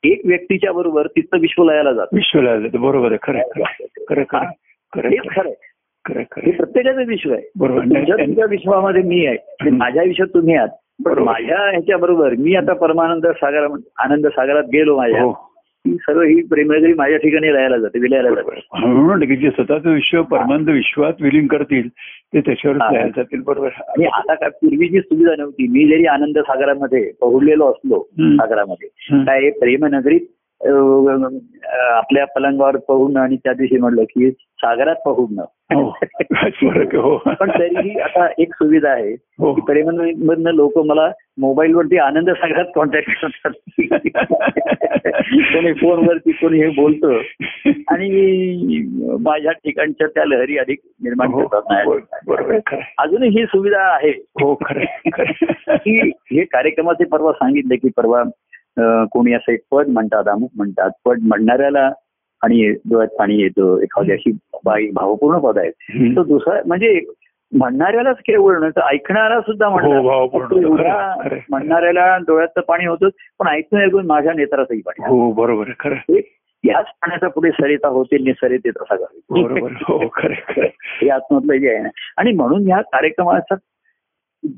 एक 0.04 0.22
व्यक्तीच्या 0.26 0.72
बरोबर 0.72 1.08
तिथं 1.08 1.39
विश्वलयाला 1.39 1.93
जातो 1.93 2.16
विश्वला 2.16 2.52
आलं 2.52 2.68
तर 2.68 2.78
बरोबर 2.78 3.12
आहे 3.12 3.18
खरं 3.22 3.39
खरं. 4.10 4.24
खरं 4.24 4.50
खरं. 5.30 5.52
खरं 6.06 6.20
हे. 6.20 6.52
प्रत्येकाचं 6.52 7.06
विश्व 7.06 7.34
आहे 7.34 7.52
बरोबर. 7.60 7.82
विश्वामध्ये 8.45 9.02
मी 9.02 9.26
आहे. 9.26 9.70
माझ्या 9.70 10.04
विश्वात 10.04 10.34
तुम्ही 10.34 10.56
आहात 10.56 10.68
पण. 11.06 11.20
माझ्या 11.20 11.70
ह्याच्या 11.70 11.98
बरोबर 11.98 12.30
मी 12.30 12.56
आता 12.56 12.74
परमानंद 12.74 13.28
सागर 13.28 13.64
आनंद 14.00 14.28
सागरात 14.28 14.64
गेलो 14.64 14.98
माझ्या 14.98 15.24
ही 15.88 15.96
सर्व 15.96 16.22
ही 16.22 16.42
प्रेमनगरी 16.42 16.94
माझ्या 16.94 17.18
ठिकाणी 17.18 17.52
राहायला 17.52 17.78
जाते 17.78 18.00
विलायला 18.00 18.30
जाते. 18.30 18.60
म्हणून 18.80 19.36
जे 19.36 19.50
स्वतःचं 19.50 19.94
विश्व 19.94 20.22
परमानंद 20.22 20.70
विश्वात 20.70 21.14
विलीन 21.22 21.48
करतील 21.48 21.88
ते 22.34 22.42
त्याच्यावर. 22.42 22.78
तयार 22.92 23.08
जातील 23.08 23.42
बरोबर 23.42 23.70
आणि 23.88 24.06
आता 24.06 24.34
काय 24.34 24.50
पूर्वीची 24.50 25.00
सुविधा 25.00 25.36
नव्हती 25.38 25.68
मी 25.68 25.88
जरी 25.88 26.06
आनंद 26.06 26.40
सागरामध्ये 26.40 27.12
पहुडलेलो 27.22 27.66
असलो. 27.66 28.08
सागरामध्ये. 28.20 28.88
काय 29.26 29.50
प्रेमनगरीत 29.50 30.20
आपल्या 31.72 32.26
पलंगावर 32.26 32.78
पहुडणं 32.78 33.20
आणि 33.20 33.36
त्या 33.36 33.53
दिवशी 33.53 33.78
म्हणलं 33.78 34.03
की 34.03 34.32
सागरात 34.32 34.95
पहुडणं 34.95 35.43
हो. 35.74 35.97
हो. 36.97 37.18
पण 37.18 37.49
तरीही 37.49 37.99
आता 37.99 38.28
एक 38.38 38.53
सुविधा 38.53 38.89
आहे 38.89 39.14
हो. 39.14 39.53
की 39.53 39.62
लोक 40.58 40.78
मला 40.78 41.12
मोबाईलवरती 41.38 41.97
आनंद 41.97 42.30
सागरात 42.30 42.66
कॉन्टॅक्ट 42.76 43.26
करतात. 43.26 43.51
कोणी 45.38 45.74
फोनवरती 45.74 46.32
कोणी 46.32 46.60
हे 46.60 46.70
बोलतं. 46.70 47.14
आणि 47.88 48.10
माझ्या 49.20 49.51
ठिकाणच्या 49.51 50.08
त्या 50.08 50.26
लहरी 50.26 50.58
अधिक 50.58 50.78
निर्माण 51.03 51.28
हो, 51.28 51.41
हो, 51.41 51.64
आहे. 51.70 52.93
अजूनही 52.97 53.30
ही 53.30 53.45
सुविधा 53.45 53.95
आहे. 53.95 54.10
हो. 54.10 54.55
की 55.68 56.08
हे 56.10 56.43
कार्यक्रमाचे 56.43 57.03
परवा 57.03 57.32
सांगितले 57.32 57.76
की 57.76 57.89
परवा 57.97 58.24
कोणी 58.80 59.34
असं 59.34 59.51
एक 59.51 59.59
पद 59.71 59.88
म्हणतात 59.88 60.28
अमुक 60.28 60.49
म्हणतात 60.55 60.89
पद 61.05 61.17
म्हणणाऱ्याला 61.21 61.91
आणि 62.41 62.71
डोळ्यात 62.71 63.17
पाणी 63.19 63.36
येतं 63.36 63.80
एखादी 63.82 64.11
अशी 64.11 64.32
बाई 64.65 64.89
भावपूर्ण 64.93 65.39
पद 65.39 65.57
आहे. 65.57 65.69
तो 66.15 66.23
दुसरा 66.23 66.61
म्हणजे 66.65 67.01
म्हणणाऱ्यालाच 67.51 68.17
केवळ 68.17 68.69
तर 68.69 68.82
ऐकणारा 68.82 69.41
सुद्धा 69.41 69.69
म्हणणार. 69.69 69.97
हो. 69.97 70.28
म्हणणाऱ्याला 71.49 72.17
डोळ्यात 72.17 72.59
पाणी 72.59 72.86
होतं 72.86 73.09
पण 73.39 73.47
ऐकून 73.47 73.82
ऐकून 73.82 74.05
माझ्या 74.05 74.34
नेत्रातही 74.34 74.82
पाणी. 74.82 75.05
हो 75.07 75.32
बरोबर 75.32 75.69
खरं 75.80 76.15
याच 76.63 76.86
पाण्याचा 76.86 77.28
पुढे 77.28 77.51
सरिता 77.51 77.88
होतील 77.88 78.23
नि 78.23 78.34
सरिते 78.34 78.69
तसा 78.69 78.95
बरोबर. 79.30 79.71
हो. 79.71 79.97
हे 80.82 81.09
आतमधलं 81.09 81.57
जे 81.57 81.69
आहे 81.69 81.84
ना 81.84 81.89
आणि 82.17 82.32
म्हणून 82.32 82.67
ह्या 82.67 82.82
कार्यक्रमाचा 82.82 83.55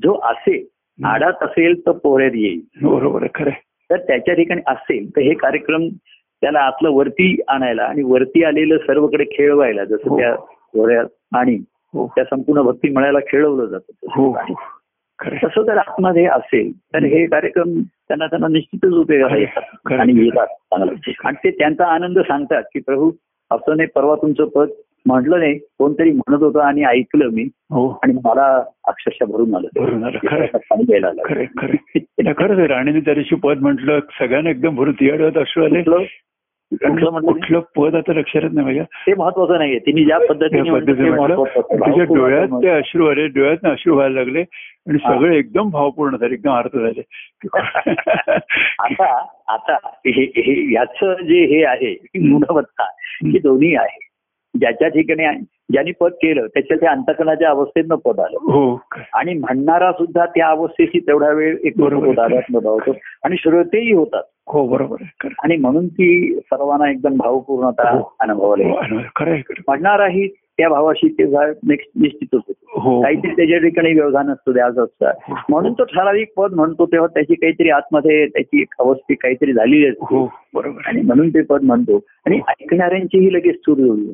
जो 0.02 0.20
असेल 0.22 0.64
आडात 1.04 1.32
असेल 1.40 1.80
तर 1.86 1.92
पोऱ्यात 1.92 2.30
येईल 2.34 2.60
बरोबर 2.82 3.26
खरं. 3.34 3.50
तर 3.90 3.98
त्याच्या 3.98 4.34
ठिकाणी 4.34 4.60
असेल 4.66 5.08
तर 5.10 5.20
हे 5.20 5.34
कार्यक्रम 5.34 5.88
त्याला 6.42 6.60
आतलं 6.60 6.90
वरती 6.90 7.36
आणायला 7.48 7.82
आणि 7.82 8.02
वरती 8.02 8.44
आलेलं 8.44 8.76
सर्वकडे 8.76 9.24
खेळवायला 9.32 9.84
जसं 9.84 10.08
हो. 10.10 10.18
त्या 10.18 10.34
पोऱ्यात 10.74 11.06
आणि 11.32 11.56
हो 11.94 12.06
त्या 12.06 12.24
संपूर्ण 12.24 12.62
भक्ती 12.62 12.88
मळायला 12.88 13.18
खेळवलं 13.28 13.66
जातं 13.66 14.10
हो. 14.14 14.32
तसं 15.18 15.62
जर 15.62 15.76
आतमध्ये 15.76 16.24
असेल 16.26 16.70
तर 16.94 17.04
हे 17.04 17.24
कार्यक्रम 17.26 17.80
त्यांना 17.80 18.26
त्यांना 18.26 18.48
निश्चितच 18.48 18.92
उपयोगाला 18.92 19.36
येतात. 19.36 19.92
आणि 19.92 20.12
येतात 20.24 20.46
चांगलं 20.46 20.92
आणि 21.24 21.36
ते 21.44 21.50
त्यांचा 21.50 21.86
आनंद 21.86 22.18
सांगतात 22.18 22.62
की 22.72 22.80
प्रभू 22.80 23.10
असं 23.50 23.76
नाही 23.76 23.88
परवा 23.94 24.14
तुमचं 24.14 24.48
पद 24.48 24.68
म्हटलं 25.06 25.38
नाही 25.38 25.58
कोणतरी 25.58 26.10
म्हणत 26.10 26.42
होतं 26.42 26.60
आणि 26.60 26.82
ऐकलं 26.84 27.28
मी. 27.28 27.42
हो. 27.70 28.00
आणि 28.02 28.12
मला 28.24 28.62
अक्षरशः 28.88 29.24
भरून 29.24 29.54
आलं. 29.54 29.68
खरं. 31.26 32.66
राणीने 32.66 33.00
त्या 33.00 33.14
दिवशी 33.14 33.34
पद 33.34 33.58
म्हटलं 33.60 34.00
सगळ्यांना 34.18 34.50
एकदम 34.50 34.76
भरून 34.76 34.92
तियाडत 34.92 35.38
अश्रू 35.38 35.64
आले. 35.64 35.82
कुठलं? 35.82 37.60
पद 37.76 37.94
आता 37.94 38.12
लक्षात 38.12 38.42
नाही 38.52 38.66
माझ्या. 38.66 38.84
ते 38.84 39.14
महत्वाचं 39.14 39.58
नाहीये. 39.58 39.78
तिने 39.78 40.04
ज्या 40.04 40.18
पद्धतीने 40.18 40.70
डोळ्यात. 42.04 42.48
ते 42.48 42.68
अश्रू 42.68 43.06
आले 43.06 43.26
डोळ्यात 43.26 43.56
अश्रू 43.64 43.94
व्हायला 43.94 44.14
लागले 44.14 44.40
आणि. 44.40 44.98
सगळे 44.98 45.38
एकदम 45.38 45.70
भावपूर्ण 45.70 46.16
झाले 46.16 46.34
एकदम 46.34 46.50
अर्थ 46.50 46.76
झाले. 46.76 47.02
आता 48.78 49.26
आता 49.48 49.76
हे 49.84 50.22
हे 50.24 50.74
याचं 50.74 51.14
जे 51.22 51.44
हे 51.44 51.64
आहे 51.64 51.92
गुणवत्ता 52.16 52.84
ही 53.24 53.38
दोन्ही 53.38 53.76
आहे. 53.76 54.09
ज्याच्या 54.58 54.88
ठिकाणी 54.88 55.40
ज्यांनी 55.72 55.92
पद 56.00 56.12
केलं 56.12 56.46
त्याच्या 56.46 56.76
त्या 56.76 56.90
अंतकणाच्या 56.90 57.50
अवस्थेतनं 57.50 57.94
पद 57.94 58.20
आलं. 58.20 58.38
हो 58.42 58.82
आणि 59.14 59.34
म्हणणारा 59.34 59.92
सुद्धा 59.92 60.26
त्या 60.26 60.48
अवस्थेशी 60.48 61.00
तेवढा 61.00 61.30
वेळ 61.30 61.56
एक 61.64 61.72
बरोबर. 61.76 62.06
होता 62.06 62.90
आणि 63.24 63.36
श्रोतेही 63.38 63.92
होतात. 63.92 64.22
हो 64.46 64.66
बरोबर 64.66 65.28
आणि 65.44 65.56
म्हणून 65.56 65.88
ती 65.88 66.34
सर्वांना 66.36 66.90
एकदम 66.90 67.16
भावपूर्णता 67.16 67.90
हो. 67.90 68.16
अनुभवाला. 68.20 68.68
हो, 68.68 69.34
म्हणणाराही 69.68 70.28
त्या 70.60 70.68
भावाशी 70.68 71.08
ते 71.08 71.24
नेक्स्ट 71.66 71.90
निश्चितच 72.00 72.40
होतो. 72.48 72.80
हो 72.80 73.02
काहीतरी 73.02 73.30
त्याच्या 73.30 73.58
ठिकाणी 73.58 73.92
व्यवधान 73.92 74.30
असतो 74.30 74.52
द्याज 74.52 74.78
असतात 74.78 75.14
म्हणून 75.48 75.72
तो 75.72 75.84
ठराविक 75.84 76.32
पद 76.36 76.52
म्हणतो 76.54 76.86
तेव्हा 76.86 77.06
त्याची 77.06 77.34
काहीतरी 77.34 77.70
आतमध्ये 77.70 78.26
त्याची 78.26 78.60
एक 78.60 78.74
अवस्थी 78.78 79.14
काहीतरी 79.14 79.52
झालेली 79.52 79.86
असते. 79.86 80.16
हो. 80.16 80.32
बरोबर. 80.54 80.80
आणि 80.86 81.00
म्हणून 81.00 81.30
ते 81.30 81.42
पद 81.42 81.62
म्हणतो. 81.62 81.96
आणि 81.96 82.40
ऐकणाऱ्यांचीही 82.48 83.32
लगेच 83.32 83.54
चूर 83.54 83.76
जोडली. 83.76 84.12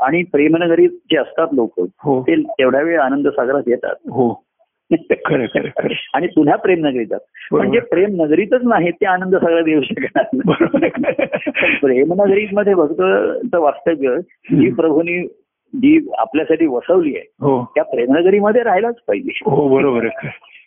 आणि 0.00 0.22
प्रेमनगरीत 0.22 0.90
जे 0.90 1.16
असतात 1.16 1.48
लोक 1.52 1.80
हो. 1.80 2.22
ते 2.22 2.42
तेवढ्या 2.42 2.82
वेळ 2.82 3.00
आनंद 3.00 3.28
सागरात 3.28 3.62
येतात. 3.66 3.94
हो. 3.98 4.44
आणि 6.14 6.26
पुन्हा 6.26 6.56
प्रेमनगरीत 6.56 7.06
जातात 7.06 7.54
म्हणजे 7.54 7.80
प्रेम 7.80 8.22
नगरीतच 8.22 8.60
नाही 8.64 8.90
ते 8.90 9.06
आनंद 9.06 9.36
सागरात 9.36 9.64
येऊ 9.66 9.82
शकणार 9.82 10.24
नाही. 10.32 10.40
बरोबर. 10.44 10.84
आहे. 10.86 11.72
पण 11.72 11.76
प्रेमनगरीत 11.80 12.48
मध्ये 12.52 12.74
भक्त 12.74 13.54
वास्तव्य 13.54 14.08
ही 14.50 14.70
प्रभूंनी 14.70 15.26
जी 15.74 16.08
आपल्यासाठी 16.18 16.66
वसवली 16.66 17.16
आहे 17.16 17.24
हो 17.40 17.64
त्या 17.74 17.84
प्रेमनगरीमध्ये 17.84 18.62
राहायलाच 18.62 18.94
पाहिजे 19.08 19.38
हो 19.44 19.68
बरोबर. 19.68 20.08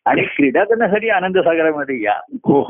आणि 0.06 0.22
क्रीडा 0.22 0.64
करण्यासाठी 0.64 1.10
आनंद 1.10 1.38
सागरामध्ये 1.38 2.02
या 2.02 2.14
हो 2.46 2.64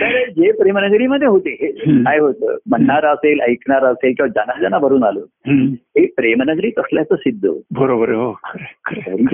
तर 0.00 0.28
जे 0.30 0.52
प्रेमनगरीमध्ये 0.52 1.28
होते 1.28 1.50
हे. 1.50 1.70
काय 2.04 2.18
होतं 2.18 2.56
म्हणणार 2.66 3.04
असेल 3.04 3.40
ऐकणार 3.40 3.84
असेल 3.84 4.14
किंवा 4.16 4.28
ज्यांना 4.28 4.78
भरून 4.78 5.04
आलं. 5.04 5.20
हे 5.46 6.06
प्रेमनगरीत 6.06 6.78
असल्याचं 6.78 7.16
सिद्ध 7.16 7.46
होतं. 7.46 7.80
बरोबर 7.80 8.08
हो 8.08 8.32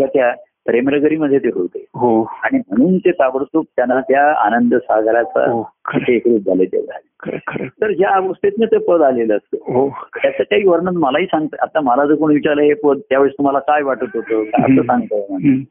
त्या 0.01 0.32
प्रेमनगरीमध्ये 0.68 1.38
ते 1.38 1.48
होते. 1.48 1.84
हो. 1.94 2.22
आणि 2.22 2.58
म्हणून 2.58 2.98
ते 2.98 3.10
ताबडतोब 3.10 3.64
त्यांना 3.76 4.00
त्या 4.00 4.32
आनंद 4.32 4.74
सागराचा 4.74 5.50
हो 5.50 5.64
एकरूप 6.08 6.40
झाले 6.40 6.64
ते 6.64 6.82
झाले 6.82 7.06
खरं 7.20 7.38
खरं. 7.46 7.66
तर 7.66 7.92
ज्या 7.92 8.10
अवस्थेतनं 8.10 8.66
ते 8.66 8.78
पद 8.78 9.02
आलेलं 9.02 9.36
असतं. 9.36 9.72
हो. 9.72 9.88
त्याचं 9.88 10.42
काही 10.42 10.64
वर्णन 10.64 10.96
मलाही 10.96 11.26
सांगतं 11.26 11.56
आता 11.62 11.80
मला 11.80 12.06
जर 12.06 12.14
कोणी 12.14 12.34
विचारलं 12.34 12.62
हे 12.62 12.74
पद 12.74 12.98
त्यावेळेस 12.98 13.32
तुम्हाला 13.32 13.58
काय 13.58 13.82
वाटत 13.82 14.16
होतं? 14.16 14.44
काय 14.44 14.72
असं 14.72 14.82
सांगतं. 14.82 15.62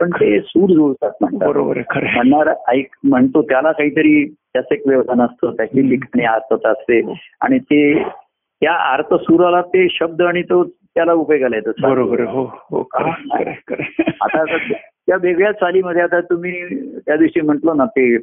पण 0.00 0.10
ते 0.10 0.40
सूर 0.40 0.70
जुळतात 0.70 1.10
म्हणतात. 1.20 1.48
बरोबर. 1.48 1.78
म्हणणार 1.96 2.54
ऐक 2.68 2.86
म्हणतो 3.04 3.42
त्याला 3.42 3.72
काहीतरी 3.72 4.24
त्याचं 4.28 4.74
एक 4.74 4.82
व्यवधान 4.86 5.20
असतं 5.20 5.52
त्याची 5.52 5.90
लिखाणी 5.90 6.24
अर्थता 6.24 6.70
असते. 6.70 7.14
आणि 7.40 7.58
ते 7.58 8.02
त्या 8.02 8.92
अर्थ 8.92 9.14
सुराला 9.14 9.60
ते 9.60 9.86
शब्द 9.90 10.22
आणि 10.22 10.42
तो 10.42 10.62
त्याला 10.96 11.12
उपयोगाला 11.12 11.56
येतो 11.56 11.70
बरोबर. 11.82 12.20
हो 12.20 12.44
हो. 12.44 12.88
आता 14.20 14.44
त्या 14.44 15.16
वेगळ्या 15.22 15.52
चालीमध्ये 15.52 16.02
आता 16.02 16.20
तुम्ही 16.20 16.52
त्या 16.98 17.16
दिवशी 17.16 17.40
म्हटलं 17.40 17.76
ना 17.76 17.84
ते 17.84 18.16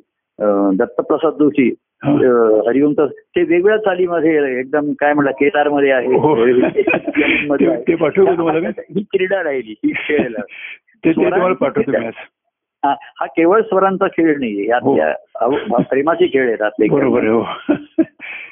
दत्तप्रसाद 0.76 1.34
जोशी 1.34 1.74
हरिओम 2.04 2.94
तर 2.94 3.06
ते 3.08 3.44
वेगळ्या 3.44 3.78
चालीमध्ये 3.78 4.60
एकदम 4.60 4.92
काय 4.94 5.14
म्हणलं 5.14 5.32
केदारमध्ये 5.32 5.92
आहे 5.92 6.08
हो. 6.08 6.36
ही 8.96 9.04
क्रीडा 9.04 9.44
राहिली 9.44 9.76
ही 9.86 9.92
खेळ 9.98 10.36
हा 12.86 13.26
केवळ 13.26 13.62
स्वरांचा 13.62 14.08
खेळ 14.08 14.38
नाहीये 14.40 14.66
यात 14.68 14.82
हो. 14.84 15.58
प्रेमाचे 15.82 16.28
खेळ 16.28 16.48
आहेत. 16.48 16.90
बरोबर 16.92 17.28
हो 17.28 17.42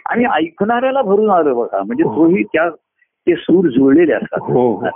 आणि 0.06 0.26
ऐकणाऱ्याला 0.26 1.02
भरून 1.02 1.30
आलं 1.30 1.56
बघा 1.56 1.84
म्हणजे. 1.84 2.04
तोही 2.04 2.44
त्या 2.44 2.70
ते 3.30 3.36
सूर 3.36 3.68
जुळलेले 3.68 4.14
असतात 4.14 4.40
हो 4.42 4.74
हो. 4.74 4.88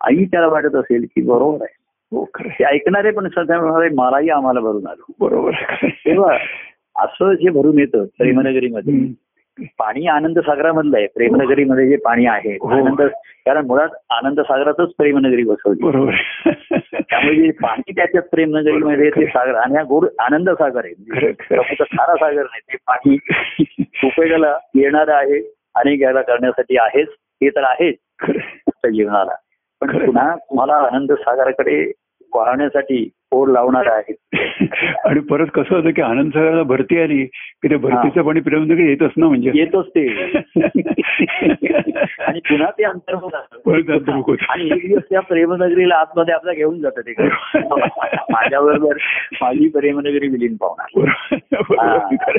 आई 0.00 0.24
त्याला 0.24 0.46
वाटत 0.46 0.74
असेल 0.74 1.04
की 1.04 1.22
बरोबर 1.22 1.62
आहे 1.62 1.80
हो. 2.12 2.24
ते 2.24 2.64
ऐकणारे 2.64 3.10
पण 3.10 3.28
सध्या 3.28 3.88
मलाही 3.94 4.30
आम्हाला 4.30 4.60
भरून 4.60 4.86
आलो 4.86 5.12
बरोबर. 5.20 5.52
तेव्हा 5.84 6.36
असं 6.96 7.34
जे 7.34 7.50
भरून 7.50 7.78
येतं 7.78 8.04
प्रेमनगरीमध्ये. 8.04 9.12
पाणी 9.78 10.06
आनंद 10.06 10.38
सागरामधलं 10.38 10.96
आहे 10.96 11.06
प्रेमनगरीमध्ये 11.06 11.88
जे 11.88 11.96
पाणी 11.96 12.26
आहे. 12.26 12.56
आनंद 12.72 13.02
कारण 13.46 13.66
मुळात 13.66 13.88
आनंद 14.10 14.40
सागरातच 14.40 14.92
प्रेमनगरी 14.98 15.42
बसवली 15.42 15.82
बरोबर. 15.82 16.12
त्यामुळे 17.00 17.34
जे 17.36 17.50
पाणी 17.50 17.92
त्याच्यात 17.92 18.22
प्रेमनगरीमध्ये 18.22 19.10
ते 19.10 19.26
सागर 19.26 19.54
आणि 19.54 19.76
हा 19.76 19.82
गोड 19.82 20.06
आनंद 20.18 20.50
सागर 20.50 20.84
आहे 20.84 21.32
खारा 21.72 22.14
सागर 22.14 22.42
नाही 22.42 22.60
ते 22.72 22.76
पाणी 22.86 23.16
उपयोगाला 24.04 24.58
येणारं 24.74 25.12
आहे 25.12 25.40
आणि 25.74 25.96
घ्यायला 25.96 26.22
करण्यासाठी 26.22 26.76
आहेच 26.76 27.08
हे 27.42 27.50
तर 27.50 27.64
आहेच 27.64 27.94
जीवनाला. 28.92 29.34
पण. 29.80 30.06
पुन्हा 30.06 30.34
तुम्हाला 30.36 30.74
आनंद 30.74 31.12
सागराकडे 31.12 31.92
वाहण्यासाठी 32.34 33.10
ओढ 33.32 33.48
लावणार 33.48 33.86
आहे 33.86 34.12
आणि 35.04 35.20
परत 35.20 35.46
कसं 35.54 35.76
होतं 35.76 35.90
की 35.90 36.02
आनंद 36.02 36.32
सागराला 36.32 36.62
भरती 36.62 37.00
आली 37.00 37.24
की 37.26 37.70
ते 37.70 37.76
भरतीचं 37.76 38.22
पाणी 38.22 38.40
प्रेमनगरी 38.40 38.88
येतच 38.88 39.10
ना 39.16 39.26
म्हणजे. 39.26 39.50
येतच 39.54 39.88
ते. 39.88 40.08
आणि 42.26 42.40
पुन्हा 42.40 42.70
ते 42.70 42.84
अंतर्मुख. 42.84 44.30
आणि 44.48 44.66
एक 44.66 44.88
दिवस 44.88 45.02
त्या 45.10 45.20
प्रेमनगरीला 45.20 45.94
आतमध्ये 45.94 46.34
आपला 46.34 46.52
घेऊन 46.52 46.80
जातं 46.80 47.00
ते 47.00 47.14
माझ्याबरोबर 48.30 48.96
माझी 49.42 49.68
प्रेमनगरी 49.68 50.28
विलीन 50.28 50.56
बरोबर 50.60 51.76
आहे. 51.78 52.38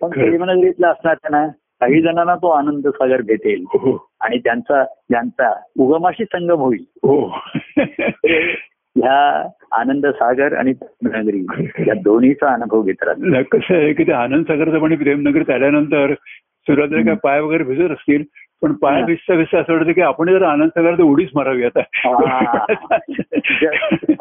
पण. 0.00 0.10
प्रेमनगरीतला 0.10 0.88
असणार 0.88 1.14
त्यांना 1.14 1.46
काही 1.80 2.02
जणांना 2.02 2.34
तो 2.34 2.48
आनंद 2.48 2.88
सागर 2.88 3.22
भेटेल 3.22 3.64
हो. 3.66 4.08
आणि 4.20 4.38
त्यांचा 4.38 4.84
ज्यांचा 4.84 5.60
उगमाशी 5.78 6.24
संगम 6.24 6.58
होईल. 6.58 6.84
हो. 7.02 7.28
ह्या 8.96 9.48
आनंद 9.72 10.06
सागर 10.06 10.54
आणि 10.54 10.72
प्रेमनगरी 10.72 11.44
या 11.86 11.94
दोन्हीचा 11.94 12.52
अनुभव 12.52 12.82
घेत 12.82 13.02
राहतात. 13.02 13.22
नाही, 13.22 13.44
कसं 13.44 13.74
आहे 13.74 13.92
की 13.92 14.04
ते 14.06 14.12
आनंद 14.12 14.44
सागरचं 14.44 14.78
पाणी 14.78 14.96
प्रेमनगरीत 14.96 15.50
आल्यानंतर 15.50 16.14
सुरुवातीला 16.60 17.02
काय 17.02 17.14
पाय 17.14 17.40
वगैरे 17.40 17.64
भिजत 17.64 17.90
असतील 17.90 18.22
पण 18.62 18.72
पाय 18.72 19.00
हा. 19.00 19.06
भिजता 19.06 19.34
भिजता 19.36 19.58
असं 19.58 19.72
वाटतं 19.72 19.92
की 19.92 20.00
आपण 20.00 20.30
जर 20.30 20.42
आनंद 20.42 20.68
सागरात 20.68 21.00
उडीच 21.00 21.28
मारावी 21.34 21.64
आता 21.64 21.80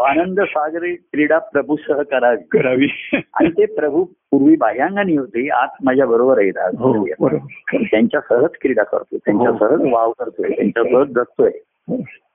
आनंद 0.10 0.40
सागरी 0.42 0.94
क्रीडा 0.96 1.38
प्रभू 1.54 1.76
सह 1.76 2.02
करावी. 2.02 2.44
करावी. 2.52 2.88
आणि 3.14 3.50
ते 3.50 3.66
प्रभू 3.66 4.04
पूर्वी 4.32 4.56
बाह्यांगाने 4.56 5.16
होते 5.16 5.48
आत 5.50 5.84
माझ्या 5.84 6.06
बरोबर 6.06 6.40
आहेत 6.40 6.58
हो 6.80 6.94
आज. 7.26 7.36
त्यांच्या 7.92 8.20
सहज 8.30 8.50
क्रीडा 8.62 8.84
करतोय 8.84 9.20
त्यांच्या 9.26 9.50
हो. 9.50 9.58
सहज 9.58 9.92
वाव 9.94 10.12
करतोय 10.12 10.50
त्यांच्या 10.50 10.84
सहज 10.84 11.08
जगतोय 11.08 11.52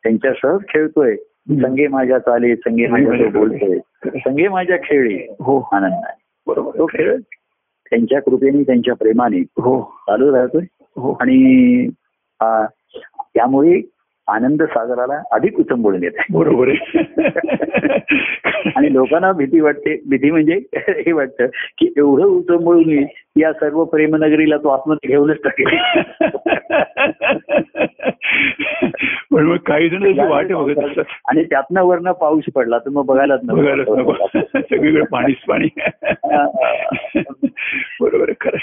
त्यांच्या 0.02 0.32
सहज 0.32 0.60
खेळतोय. 0.68 1.16
संगे 1.50 1.86
माझ्या 1.88 2.18
चाले 2.18 2.54
संगे 2.56 2.86
माझ्या 2.86 3.28
बोलतोय. 3.30 3.78
संगे 4.18 4.48
माझ्या 4.48 4.76
खेळी. 4.84 5.18
हो. 5.40 5.68
आनंद 5.72 5.92
आहे. 5.92 6.22
बरोबर. 6.46 6.78
तो 6.78 6.86
खेळ 6.86 7.16
त्यांच्या 7.90 8.20
कृपेने 8.22 8.62
त्यांच्या 8.62 8.94
प्रेमाने 8.94 9.38
हो. 9.38 9.80
चालू 10.06 10.32
राहतोय. 10.36 10.62
हो 10.62 10.83
आणि 10.96 11.88
आ, 12.40 12.66
त्यामुळे 13.20 13.80
आनंद 14.28 14.62
सागराला 14.62 15.22
अधिक 15.32 15.60
उचंबळून 15.60 16.02
येत 16.02 16.10
आहे. 16.18 16.38
बरोबर 16.38 16.68
आणि 18.76 18.94
लोकांना 18.94 19.32
भीती 19.32 19.60
वाटते 19.60 20.00
भीती 20.08 20.30
म्हणजे 20.30 20.60
हे 20.76 21.12
वाटतं 21.12 21.46
की 21.46 21.92
एवढं 21.96 22.24
उचंबळून 22.24 22.90
येईल 22.90 23.06
या 23.36 23.52
सर्व 23.52 23.84
प्रेमनगरीला 23.84 24.56
तो 24.56 24.68
आतमध्ये 24.68 25.08
घेऊनच 25.08 25.36
टाकेल. 25.44 25.66
पण 29.32 29.42
मग 29.42 29.56
काही 29.56 29.88
जण 29.88 30.18
वाट 30.18 30.52
बघत 30.52 30.84
असतात. 30.84 31.04
आणि 31.28 31.44
त्यातनं 31.44 31.82
वरनं 31.82 32.12
पाऊस 32.12 32.44
पडला 32.54 32.78
तर 32.78 32.88
मग 32.88 33.04
बघायलाच 33.04 33.40
सगळीकडे 34.54 35.00
पाणीच 35.00 35.36
पाणी. 35.48 35.68
बरोबर 38.00 38.32
खरं. 38.40 38.58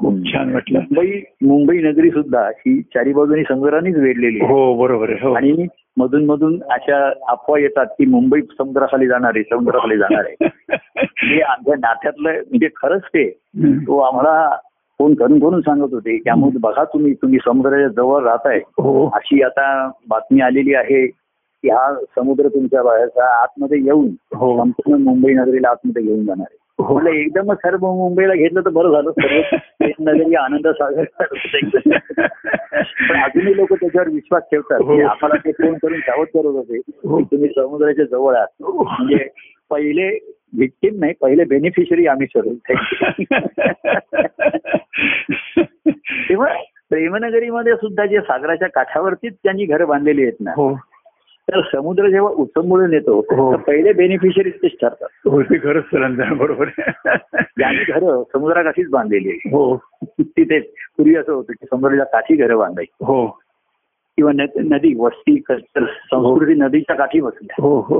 खूप 0.00 0.14
छान 0.32 0.52
वाटलं. 0.52 0.78
मुंबई 0.78 1.22
मुंबई 1.42 1.78
नगरी 1.78 2.10
सुद्धा 2.10 2.48
ही 2.48 2.82
चारी 2.82 3.12
बाजूनी 3.12 3.42
समुद्रानेच 3.42 3.96
वेढलेली 3.96 4.40
आहे. 4.40 4.52
हो 4.52 4.74
बरोबर 4.74 5.10
आहे 5.10 5.28
हो. 5.28 5.34
आणि 5.34 5.66
मधून 5.96 6.24
मधून 6.24 6.62
अशा 6.70 7.12
अफवा 7.28 7.58
येतात 7.58 7.86
की 7.86 8.06
मुंबई 8.06 8.40
समुद्राखाली 8.40 9.06
जाणार 9.06 9.32
आहे 9.34 9.42
समुद्राखाली 9.42 9.96
जाणार 9.96 10.24
आहे. 10.24 10.36
म्हणजे 10.96 11.40
आमच्या 11.40 11.74
नात्यातलं 11.74 12.32
म्हणजे 12.32 12.68
खरंच 12.76 13.02
ते. 13.02 13.30
तो 13.66 13.98
आम्हाला 13.98 14.56
फोन 14.98 15.14
करून 15.14 15.38
करून 15.38 15.60
सांगत 15.60 15.94
होते 15.94 16.18
त्यामुळे 16.18 16.58
बघा 16.58 16.84
तुम्ही 16.84 17.14
तुम्ही 17.14 17.38
समुद्राच्या 17.44 17.88
जवळ 17.88 18.24
राहताय. 18.24 18.58
हो. 18.58 19.08
अशी 19.08 19.42
आता 19.42 19.90
बातमी 20.08 20.40
आलेली 20.40 20.74
आहे 20.74 21.06
की 21.06 21.68
हा 21.68 21.94
समुद्र 21.94 22.48
तुमच्या 22.48 22.82
बाहेरचा 22.82 23.42
आतमध्ये 23.42 23.78
येऊन 23.84 24.08
हो. 24.34 24.64
संपूर्ण 24.64 25.02
मुंबई 25.02 25.32
नगरीला 25.32 25.68
आतमध्ये 25.68 26.02
घेऊन 26.02 26.24
जाणार 26.24 26.46
आहे. 26.50 26.59
हो. 26.80 26.94
म्हटलं 26.94 27.10
एकदमच 27.10 27.56
सर्व 27.56 27.86
मुंबईला 27.86 28.34
घेतलं 28.34 28.60
तर 28.60 28.70
बरं 28.70 28.92
झालं. 28.92 29.10
सर्व 29.10 29.56
नगरी 30.00 30.34
आनंद 30.34 30.68
सागर. 30.68 31.04
पण 33.08 33.20
अजूनही 33.22 33.56
लोक 33.56 33.72
त्याच्यावर 33.72 34.08
विश्वास 34.08 34.42
ठेवतात 34.42 34.80
हो. 34.80 34.96
की 34.96 35.02
आम्हाला 35.02 35.36
ते 35.44 35.52
फोन 35.52 35.74
करून 35.74 36.00
सावध 36.00 36.26
करत 36.26 36.44
होते 36.44 36.76
हो. 36.76 37.20
तुम्ही 37.20 37.48
समुद्राच्या 37.48 38.04
जवळ 38.04 38.34
आहात. 38.34 38.46
म्हणजे 38.62 39.28
पहिले 39.70 40.08
व्हिक्टीम 40.56 40.98
नाही 41.00 41.12
पहिले 41.20 41.44
बेनिफिशरी 41.44 42.06
आम्ही 42.06 42.26
ठरवू 42.26 42.54
तेव्हा 46.28 46.54
प्रेमनगरीमध्ये 46.90 47.74
सुद्धा 47.74 48.06
जे 48.06 48.20
सागराच्या 48.20 48.68
काठावरतीच 48.68 49.34
त्यांनी 49.42 49.64
घरं 49.64 49.86
बांधलेली 49.86 50.22
आहेत 50.22 50.40
ना 50.40 50.50
हो. 50.56 50.72
तर 51.54 51.60
समुद्र 51.60 52.08
जेव्हा 52.08 52.32
उचंबळून 52.32 52.92
येतो 52.92 53.18
हो. 53.18 53.52
तर 53.52 53.56
पहिले 53.56 53.92
बेनिफिशरी 53.92 54.50
तेच 54.50 54.72
ठरतात. 54.80 55.08
हो 55.12 55.42
खरंच 55.42 56.38
बरोबर. 56.38 56.64
ज्यांनी 57.40 57.84
घरं 57.92 58.22
समुद्राकाठीच 58.32 58.88
बांधलेली 58.90 59.28
आहे. 59.28 59.50
हो. 59.50 59.76
तिथेच 60.20 60.66
पूर्वी 60.68 61.14
असं 61.14 61.32
होतं 61.32 61.52
की 61.52 61.66
समुद्राच्या 61.66 62.06
काठी 62.06 62.36
घरं 62.36 62.58
बांधायची. 62.58 63.04
हो. 63.04 63.26
किंवा 64.16 64.32
नदी 64.56 64.94
वस्ती 64.98 65.42
संस्कृती 65.50 66.54
नदीच्या 66.54 66.96
काठी 66.96 67.20
बसल्या. 67.20 67.62
हो 67.62 67.80
हो. 67.80 67.98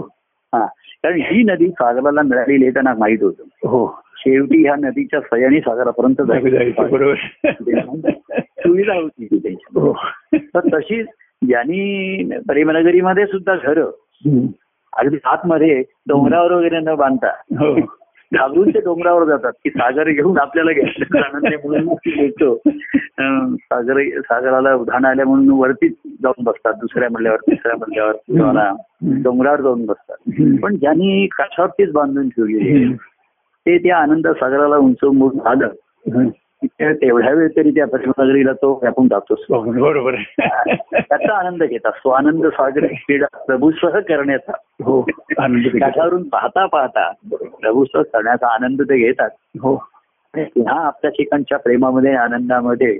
हा. 0.54 0.66
कारण 1.02 1.20
ही 1.20 1.42
नदी 1.42 1.68
सागराला 1.68 2.22
मिळालेली 2.22 2.64
आहे 2.64 2.72
त्यांना 2.72 2.94
माहीत 2.98 3.18
होतं. 3.22 3.42
हो. 3.42 4.00
शेवटी 4.16 4.62
ह्या 4.62 4.76
नदीच्या 4.76 5.20
सह्याने 5.20 5.60
सागरापर्यंत 5.60 6.22
जायचं. 6.22 6.90
बरोबर. 6.90 7.14
सुविधा 8.40 8.94
होती 8.94 9.26
ती 9.26 9.38
त्यांची. 9.38 9.80
हो. 9.80 9.92
तर 10.34 10.60
तशीच 10.74 11.06
ज्यांनी 11.44 12.24
प्रेमनगरीमध्ये 12.48 13.26
सुद्धा 13.26 13.54
घरं. 13.54 13.90
अगदी 14.96 15.16
आतमध्ये 15.24 15.82
डोंगरावर 16.08 16.52
वगैरे 16.52 16.78
न 16.78 16.94
बांधता. 16.94 17.28
हो. 17.28 17.74
घाबरून 18.32 18.70
ते 18.70 18.80
डोंगरावर 18.80 19.24
जातात 19.24 19.52
की 19.64 19.70
सागर 19.70 20.08
घेऊन 20.10 20.38
आपल्याला 20.38 20.72
घ्यायला 20.72 21.04
जाणार 21.04 21.40
नाही 21.42 21.56
म्हणून 21.64 21.84
मग 21.84 21.94
ती 21.94 22.10
बोलतो 22.10 22.54
अं, 23.18 23.54
सागर 23.56 24.20
सागराला 24.20 24.74
उधाण 24.74 25.04
आल्या 25.04 25.26
म्हणून 25.26 25.50
वरतीच 25.50 25.92
जाऊन 26.22 26.44
बसतात 26.44 26.74
दुसऱ्या 26.74 27.08
मजल्यावर 27.12 27.38
तिसऱ्या 27.38 27.76
मजल्यावर 27.76 28.12
किंवा 28.12 28.70
डोंगरावर 29.02 29.60
जाऊन 29.60 29.86
बसतात. 29.86 30.16
पण 30.62 30.76
ज्यांनी 30.76 31.26
काठावरतीच 31.26 31.92
बांधून 31.92 32.28
हम्म. 32.38 32.92
ते 33.66 33.78
त्या 33.78 33.96
आनंद 33.96 34.28
सागराला 34.28 34.76
उंच 34.76 35.40
आलं. 35.46 35.66
हम्म. 36.14 36.28
तेवढ्या 36.64 37.32
वेळ 37.32 37.48
तरी 37.56 37.70
त्या 37.70 37.86
प्रेमनगरीला 37.86 38.52
तो 38.52 38.78
व्यापून 38.82 39.08
जातोच 39.08 39.38
बरोबर. 39.50 40.14
आहे 40.14 40.76
त्याचा 41.00 41.38
आनंद 41.38 41.62
घेतात. 41.62 41.92
तो 41.92 42.10
आनंद 42.10 42.46
सागर 42.46 42.86
क्रीडा 42.86 43.26
प्रभूसह 43.46 43.88
करण्याचा. 43.88 44.52
हो 44.84 45.06
आनंद 45.38 45.62
घेतो. 45.62 45.78
काठावरून 45.78 46.28
पाहता 46.28 46.66
पाहता 46.66 47.12
प्रभूसह 47.34 48.02
करण्याचा 48.02 48.54
आनंद 48.54 48.82
ते 48.82 48.98
घेतात. 48.98 49.30
हो. 49.60 49.76
आणि 50.34 50.44
पुन्हा 50.44 50.86
आपल्या 50.86 51.10
ठिकाणच्या 51.10 51.58
प्रेमामध्ये 51.58 52.14
आनंदामध्ये. 52.14 52.98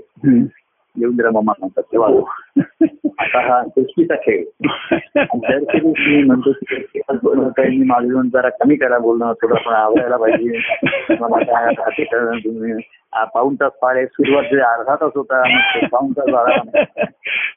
येऊन 0.97 1.19
रममा 1.19 1.53
म्हणतात 1.59 1.83
तेव्हा 1.83 2.09
हो. 2.09 2.21
आता 3.19 3.39
हा 3.39 3.61
कुस्तीचा 3.61 4.15
खेळ. 4.15 4.43
कधी 5.17 5.87
मी 5.87 6.23
म्हणतो 6.23 6.51
की 6.51 6.99
काही 7.57 7.77
मी 7.77 7.85
माझं 7.85 8.07
म्हणून 8.07 8.29
जरा 8.29 8.49
कमी 8.49 8.75
करा 8.75 8.97
बोलणं 8.97 9.33
थोडं 9.33 9.55
पण 9.55 9.73
आवडायला 9.73 10.17
पाहिजे. 10.17 10.59
काय 11.43 11.73
तुम्ही 12.39 12.73
आ, 13.13 13.23
पाऊण 13.23 13.55
तास 13.55 13.71
आहे 13.83 14.05
सुरुवात 14.05 14.43
जे 14.43 14.59
अर्धा 14.59 14.95
तास 14.95 15.11
होता 15.15 15.43
पाऊण 15.91 16.11
तास 16.11 16.25
झाला. 16.25 16.81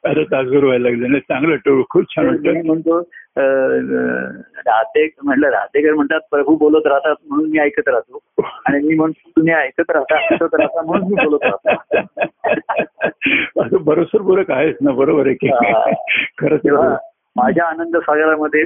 आता 0.03 0.23
तासभर 0.23 0.63
व्हायला 0.63 0.89
लागलं 0.89 1.19
चांगलं 1.19 1.49
वाटतं 1.49 1.81
खूप 1.89 2.03
छान 2.09 2.25
म्हणतो 2.65 2.99
राहते 4.67 5.09
म्हटलं 5.23 5.49
राहतेकर 5.49 5.93
म्हणतात 5.93 6.19
प्रभू 6.31 6.55
बोलत 6.55 6.87
राहतात 6.87 7.15
म्हणून 7.29 7.49
मी 7.49 7.59
ऐकत 7.59 7.87
राहतो. 7.87 8.19
आणि 8.65 8.87
मी 8.87 8.95
म्हणतो 8.95 9.29
तुम्ही 9.29 9.53
ऐकत 9.53 9.91
राहता 9.91 10.15
ऐकत 10.15 10.55
राहता 10.55 10.81
म्हणून 10.81 11.07
मी 11.07 11.25
बोलत 11.25 11.39
राहतो. 11.43 11.97
असं 13.61 13.83
बरोबर 13.83 14.21
बोलक 14.21 14.51
आहेच 14.51 14.77
ना 14.85 14.91
बरोबर 14.91 15.25
आहे 15.25 15.35
की. 15.35 15.47
खरंच 16.37 16.59
तेव्हा. 16.59 16.97
माझ्या 17.35 17.65
आनंद 17.65 17.97
सागरामध्ये 17.97 18.63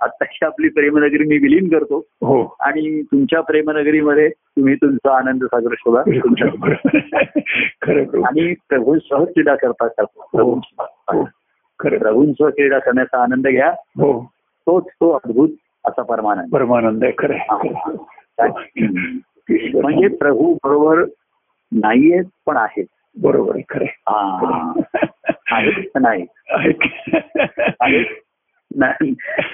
आत्ताची 0.00 0.44
आपली 0.44 0.68
प्रेमनगरी 0.68 1.18
मी 1.18 1.38
विलीन 1.38 1.68
करतो. 1.68 1.98
हो. 1.98 2.56
आणि 2.60 3.02
तुमच्या 3.02 3.40
प्रेमनगरीमध्ये 3.40 4.28
तुम्ही 4.28 4.74
तुमचा 4.74 5.16
आनंद 5.16 5.44
सागर 5.44 5.74
शोधा. 5.78 6.02
खरं. 7.82 8.00
आणि 8.00 8.54
प्रभू 8.68 8.98
सह 8.98 9.24
क्रीडा 9.24 9.54
करता 9.54 9.86
करता. 9.86 10.24
हो. 10.32 10.54
हो. 10.54 10.54
प्रभू 10.54 11.24
खरं 11.78 11.98
प्रभूंसह 11.98 12.48
क्रीडा 12.48 12.78
करण्याचा 12.78 13.22
आनंद 13.22 13.48
घ्या. 13.48 13.70
हो. 13.70 14.32
तोच 14.60 14.86
तो 14.86 15.10
अद्भुत 15.10 15.48
असा 15.84 16.02
परमानंद. 16.02 16.52
परमानंद 16.52 17.04
आहे. 17.04 17.12
खरं? 17.18 17.38
म्हणजे 19.80 20.08
प्रभू 20.08 20.56
बरोबर 20.64 21.04
नाहीयेत 21.72 22.24
पण 22.46 22.56
आहेत. 22.56 22.84
बरोबर 23.22 23.54
आहे. 23.54 23.62
खरं. 23.68 23.84
हा. 23.84 24.72
आहेत 25.52 25.88
नाही? 26.00 26.26
आहे 26.48 26.72
की? 26.72 27.14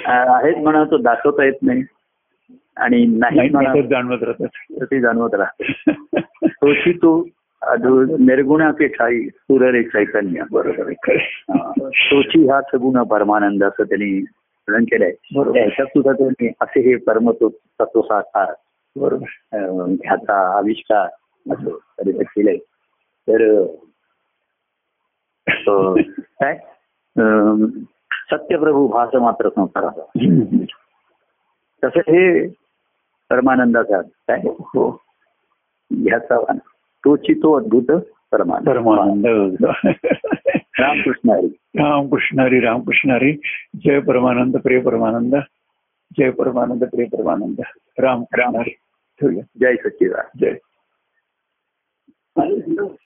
आहेत. 0.07 0.57
म्हणा 0.57 0.85
तो 0.85 0.97
दाखवता 0.97 1.45
येत 1.45 1.63
नाही. 1.63 1.83
आणि 2.77 3.07
नाही 3.07 3.83
जाणवत 3.83 4.23
राहतात 4.23 4.87
ते 4.91 5.01
जाणवत 5.01 5.35
राहते. 5.35 5.93
तोची 6.47 6.93
तो 6.93 7.29
अधु- 7.63 8.17
निर्गुणाचे 8.19 8.89
ठाई 8.89 9.21
सुररे 9.21 9.83
चैतन्य 9.83 10.43
बरोबर. 10.53 10.93
तोची 11.89 12.49
हा. 12.49 12.61
सगुण 12.63 13.03
परमानंद 13.03 13.65
असं 13.65 13.85
त्यांनी 13.85 14.21
वर्णन 14.21 14.85
केलंय. 14.85 15.13
बरोबर. 15.35 15.59
त्याच्यात 15.59 15.87
सुद्धा 15.87 16.13
त्यांनी 16.13 16.49
असे 16.61 16.81
हे 16.81 16.97
परम 16.97 17.31
तत्व 17.31 18.01
साकार 18.01 18.55
बरोबर. 18.97 19.25
ह्याचा 20.05 20.59
आविष्कार 20.59 21.09
असं 21.53 21.71
केलंय. 22.07 22.57
तर 23.29 23.67
काय 26.41 26.59
सत्यप्रभू 28.31 28.89
भास 28.89 29.15
मात्र 29.15 29.49
संसाराचा. 29.49 30.03
तसं 31.85 31.99
हे 31.99 32.49
परमानंदाचा 33.31 34.03
काय 34.03 34.41
हो? 34.47 35.03
ह्याचा 35.91 36.53
तोची 37.05 37.35
तो 37.35 37.53
अद्भुत 37.53 37.85
परमानंद. 38.33 38.69
परमानंद. 38.69 39.65
रामकृष्ण 40.81 41.31
हरी. 41.31 41.59
रामकृष्ण 41.75 42.41
हरी 42.41 42.61
रामकृष्ण 42.61 43.11
हरी. 43.11 43.41
जय 43.85 44.01
परमानंद 44.01 44.57
प्रिय 44.57 44.81
परमानंद. 44.81 45.35
जय 46.19 46.31
परमानंद 46.31 46.85
प्रिय 46.85 47.05
परमानंद. 47.05 47.61
राम 47.99 48.25
राम 48.33 48.63
जय 49.61 49.77
सच्चिदानंद. 49.77 50.41
जय. 50.41 50.55